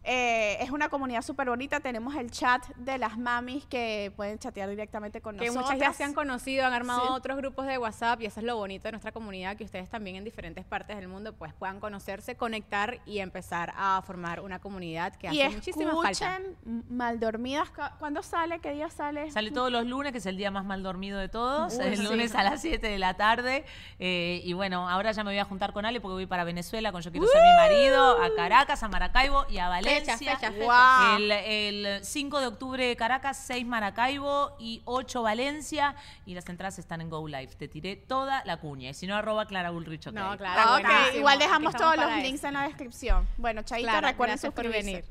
Eh, 0.07 0.57
es 0.61 0.71
una 0.71 0.89
comunidad 0.89 1.23
súper 1.23 1.49
bonita. 1.49 1.81
Tenemos 1.81 2.15
el 2.15 2.31
chat 2.31 2.65
de 2.77 2.97
las 2.99 3.19
mamis 3.19 3.67
que 3.67 4.13
pueden 4.17 4.39
chatear 4.39 4.69
directamente 4.71 5.21
con 5.21 5.37
Que 5.37 5.47
nosotros. 5.47 5.67
muchas 5.73 5.81
ya 5.81 5.93
se 5.93 6.05
han 6.05 6.15
conocido, 6.15 6.65
han 6.65 6.73
armado 6.73 7.03
Sí. 7.03 7.13
otros 7.13 7.37
grupos 7.37 7.67
de 7.67 7.77
WhatsApp 7.79 8.21
y 8.23 8.27
eso 8.27 8.41
es 8.41 8.47
lo 8.47 8.57
bonito 8.57 8.85
de 8.89 8.93
nuestra 8.93 9.13
comunidad, 9.13 9.57
que 9.57 9.65
ustedes 9.65 9.89
también 9.91 10.17
en 10.17 10.25
diferentes 10.25 10.65
partes 10.65 10.97
del 10.97 11.09
mundo 11.09 11.33
pues 11.35 11.53
puedan 11.55 11.81
conocerse, 11.81 12.37
conectar 12.37 13.01
y 13.05 13.19
empezar 13.19 13.73
a 13.77 14.01
formar 14.07 14.41
una 14.41 14.61
comunidad 14.61 15.15
que 15.17 15.29
y 15.33 15.43
hace 15.43 15.57
muchísima 15.57 15.93
falta. 15.95 16.11
escuchen 16.11 16.57
M- 16.67 16.83
mal 16.89 17.19
dormidas. 17.21 17.69
Cu- 17.71 17.83
¿Cuándo 17.99 18.23
sale? 18.23 18.61
¿Qué 18.61 18.73
día 18.73 18.89
sale? 18.91 19.31
Sale 19.33 19.51
todos 19.51 19.73
los 19.73 19.85
lunes, 19.87 20.13
que 20.13 20.19
es 20.19 20.27
el 20.27 20.37
día 20.37 20.51
más 20.51 20.65
mal 20.65 20.83
dormido 20.83 21.19
de 21.19 21.29
todos, 21.29 21.75
Uy, 21.75 21.85
el 21.85 21.97
sí. 21.97 22.03
lunes 22.05 22.35
a 22.35 22.43
las 22.45 22.61
7 22.63 22.87
de 22.87 22.99
la 22.99 23.15
tarde. 23.15 23.65
Eh, 23.99 24.41
y 24.45 24.53
bueno, 24.53 24.89
ahora 24.89 25.11
ya 25.13 25.25
me 25.25 25.31
voy 25.31 25.39
a 25.39 25.45
juntar 25.45 25.73
con 25.73 25.85
Ale 25.85 26.01
porque 26.01 26.15
voy 26.15 26.27
para 26.27 26.45
Venezuela 26.45 26.93
con 26.93 27.03
Yo 27.03 27.11
Quiero 27.11 27.27
Ser 27.27 27.43
Mi 27.43 27.55
Marido, 27.55 28.23
a 28.23 28.29
Caracas, 28.37 28.83
a 28.83 28.89
Maracaibo 28.89 29.47
y 29.49 29.59
a 29.59 29.69
Valencia. 29.69 29.96
Fecha, 30.01 30.19
fecha. 30.19 30.51
Wow. 30.51 31.17
El, 31.19 31.31
el 31.33 32.05
5 32.05 32.41
de 32.41 32.47
octubre 32.47 32.97
Caracas, 32.97 33.37
6 33.47 33.67
Maracaibo 33.67 34.57
y 34.59 34.83
8 34.85 35.23
Valencia. 35.23 35.95
Y 36.25 36.35
las 36.35 36.49
entradas 36.49 36.79
están 36.79 37.01
en 37.01 37.11
Go 37.11 37.27
Live. 37.27 37.49
Te 37.59 37.69
tiré 37.69 37.97
toda 37.97 38.43
la 38.45 38.59
cuña. 38.59 38.91
Y 38.91 38.95
si 38.95 39.07
no, 39.07 39.17
arroba 39.17 39.47
Clara 39.47 39.71
Bullrich, 39.71 40.07
ok. 40.07 40.15
No, 40.15 40.37
claro. 40.37 40.61
Ah, 40.65 40.77
ok, 40.77 40.83
buenísimo. 40.87 41.19
igual 41.19 41.39
dejamos 41.39 41.75
todos 41.75 41.97
los 41.97 42.13
links 42.17 42.41
eso. 42.41 42.49
en 42.49 42.55
la 42.55 42.63
descripción. 42.63 43.29
Bueno, 43.37 43.63
Chaito, 43.63 43.89
Clara, 43.89 44.09
recuerden 44.11 44.35
gracias 44.35 44.53
por 44.53 44.65
suscribirse. 44.65 44.93
venir. 44.93 45.05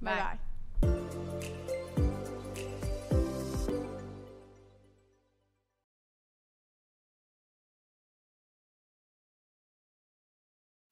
Bye 0.00 0.14
Bye. 0.14 1.20
bye. 1.22 1.31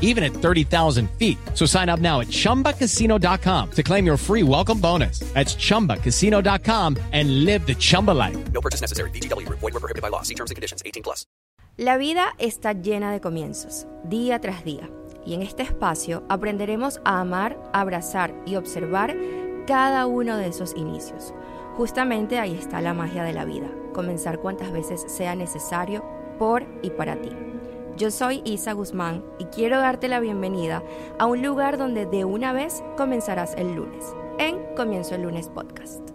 even 0.00 0.24
at 0.24 0.32
30,000 0.32 1.08
feet. 1.18 1.38
So 1.54 1.64
sign 1.64 1.88
up 1.88 2.00
now 2.00 2.20
at 2.20 2.28
chumbacasino.com 2.28 3.70
to 3.70 3.82
claim 3.82 4.04
your 4.04 4.16
free 4.16 4.42
welcome 4.42 4.80
bonus. 4.80 5.20
That's 5.34 5.54
chumbacasino.com 5.54 6.96
and 7.12 7.44
live 7.44 7.66
the 7.66 7.76
Chumba 7.76 8.10
life. 8.10 8.36
No 8.52 8.60
purchase 8.60 8.80
necessary. 8.80 9.10
VGW, 9.10 9.48
void, 9.48 9.62
were 9.62 9.80
prohibited 9.80 10.02
by 10.02 10.08
law. 10.08 10.22
See 10.22 10.34
terms 10.34 10.50
and 10.50 10.56
conditions 10.56 10.82
18 10.84 11.04
plus. 11.04 11.24
La 11.76 11.96
vida 11.96 12.34
está 12.38 12.72
llena 12.72 13.12
de 13.12 13.20
comienzos, 13.20 13.86
día 14.02 14.40
tras 14.40 14.64
día. 14.64 14.90
Y 15.24 15.34
en 15.34 15.42
este 15.42 15.62
espacio 15.62 16.24
aprenderemos 16.28 17.00
a 17.04 17.20
amar, 17.20 17.56
abrazar 17.72 18.34
y 18.46 18.56
observar 18.56 19.16
cada 19.68 20.06
uno 20.06 20.36
de 20.36 20.48
esos 20.48 20.74
inicios. 20.74 21.32
Justamente 21.76 22.40
ahí 22.40 22.54
está 22.54 22.80
la 22.80 22.94
magia 22.94 23.22
de 23.22 23.32
la 23.32 23.44
vida, 23.44 23.68
comenzar 23.94 24.40
cuantas 24.40 24.72
veces 24.72 25.04
sea 25.06 25.36
necesario 25.36 26.02
por 26.36 26.66
y 26.82 26.90
para 26.90 27.14
ti. 27.20 27.30
Yo 27.98 28.12
soy 28.12 28.42
Isa 28.44 28.74
Guzmán 28.74 29.24
y 29.40 29.46
quiero 29.46 29.80
darte 29.80 30.06
la 30.06 30.20
bienvenida 30.20 30.84
a 31.18 31.26
un 31.26 31.42
lugar 31.42 31.78
donde 31.78 32.06
de 32.06 32.24
una 32.24 32.52
vez 32.52 32.84
comenzarás 32.96 33.54
el 33.56 33.74
lunes, 33.74 34.14
en 34.38 34.72
Comienzo 34.76 35.16
el 35.16 35.22
lunes 35.22 35.48
podcast. 35.48 36.10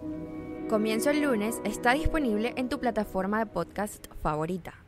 Comienzo 0.70 1.10
el 1.10 1.20
lunes 1.20 1.60
está 1.62 1.92
disponible 1.92 2.54
en 2.56 2.70
tu 2.70 2.80
plataforma 2.80 3.38
de 3.38 3.44
podcast 3.44 4.06
favorita. 4.22 4.83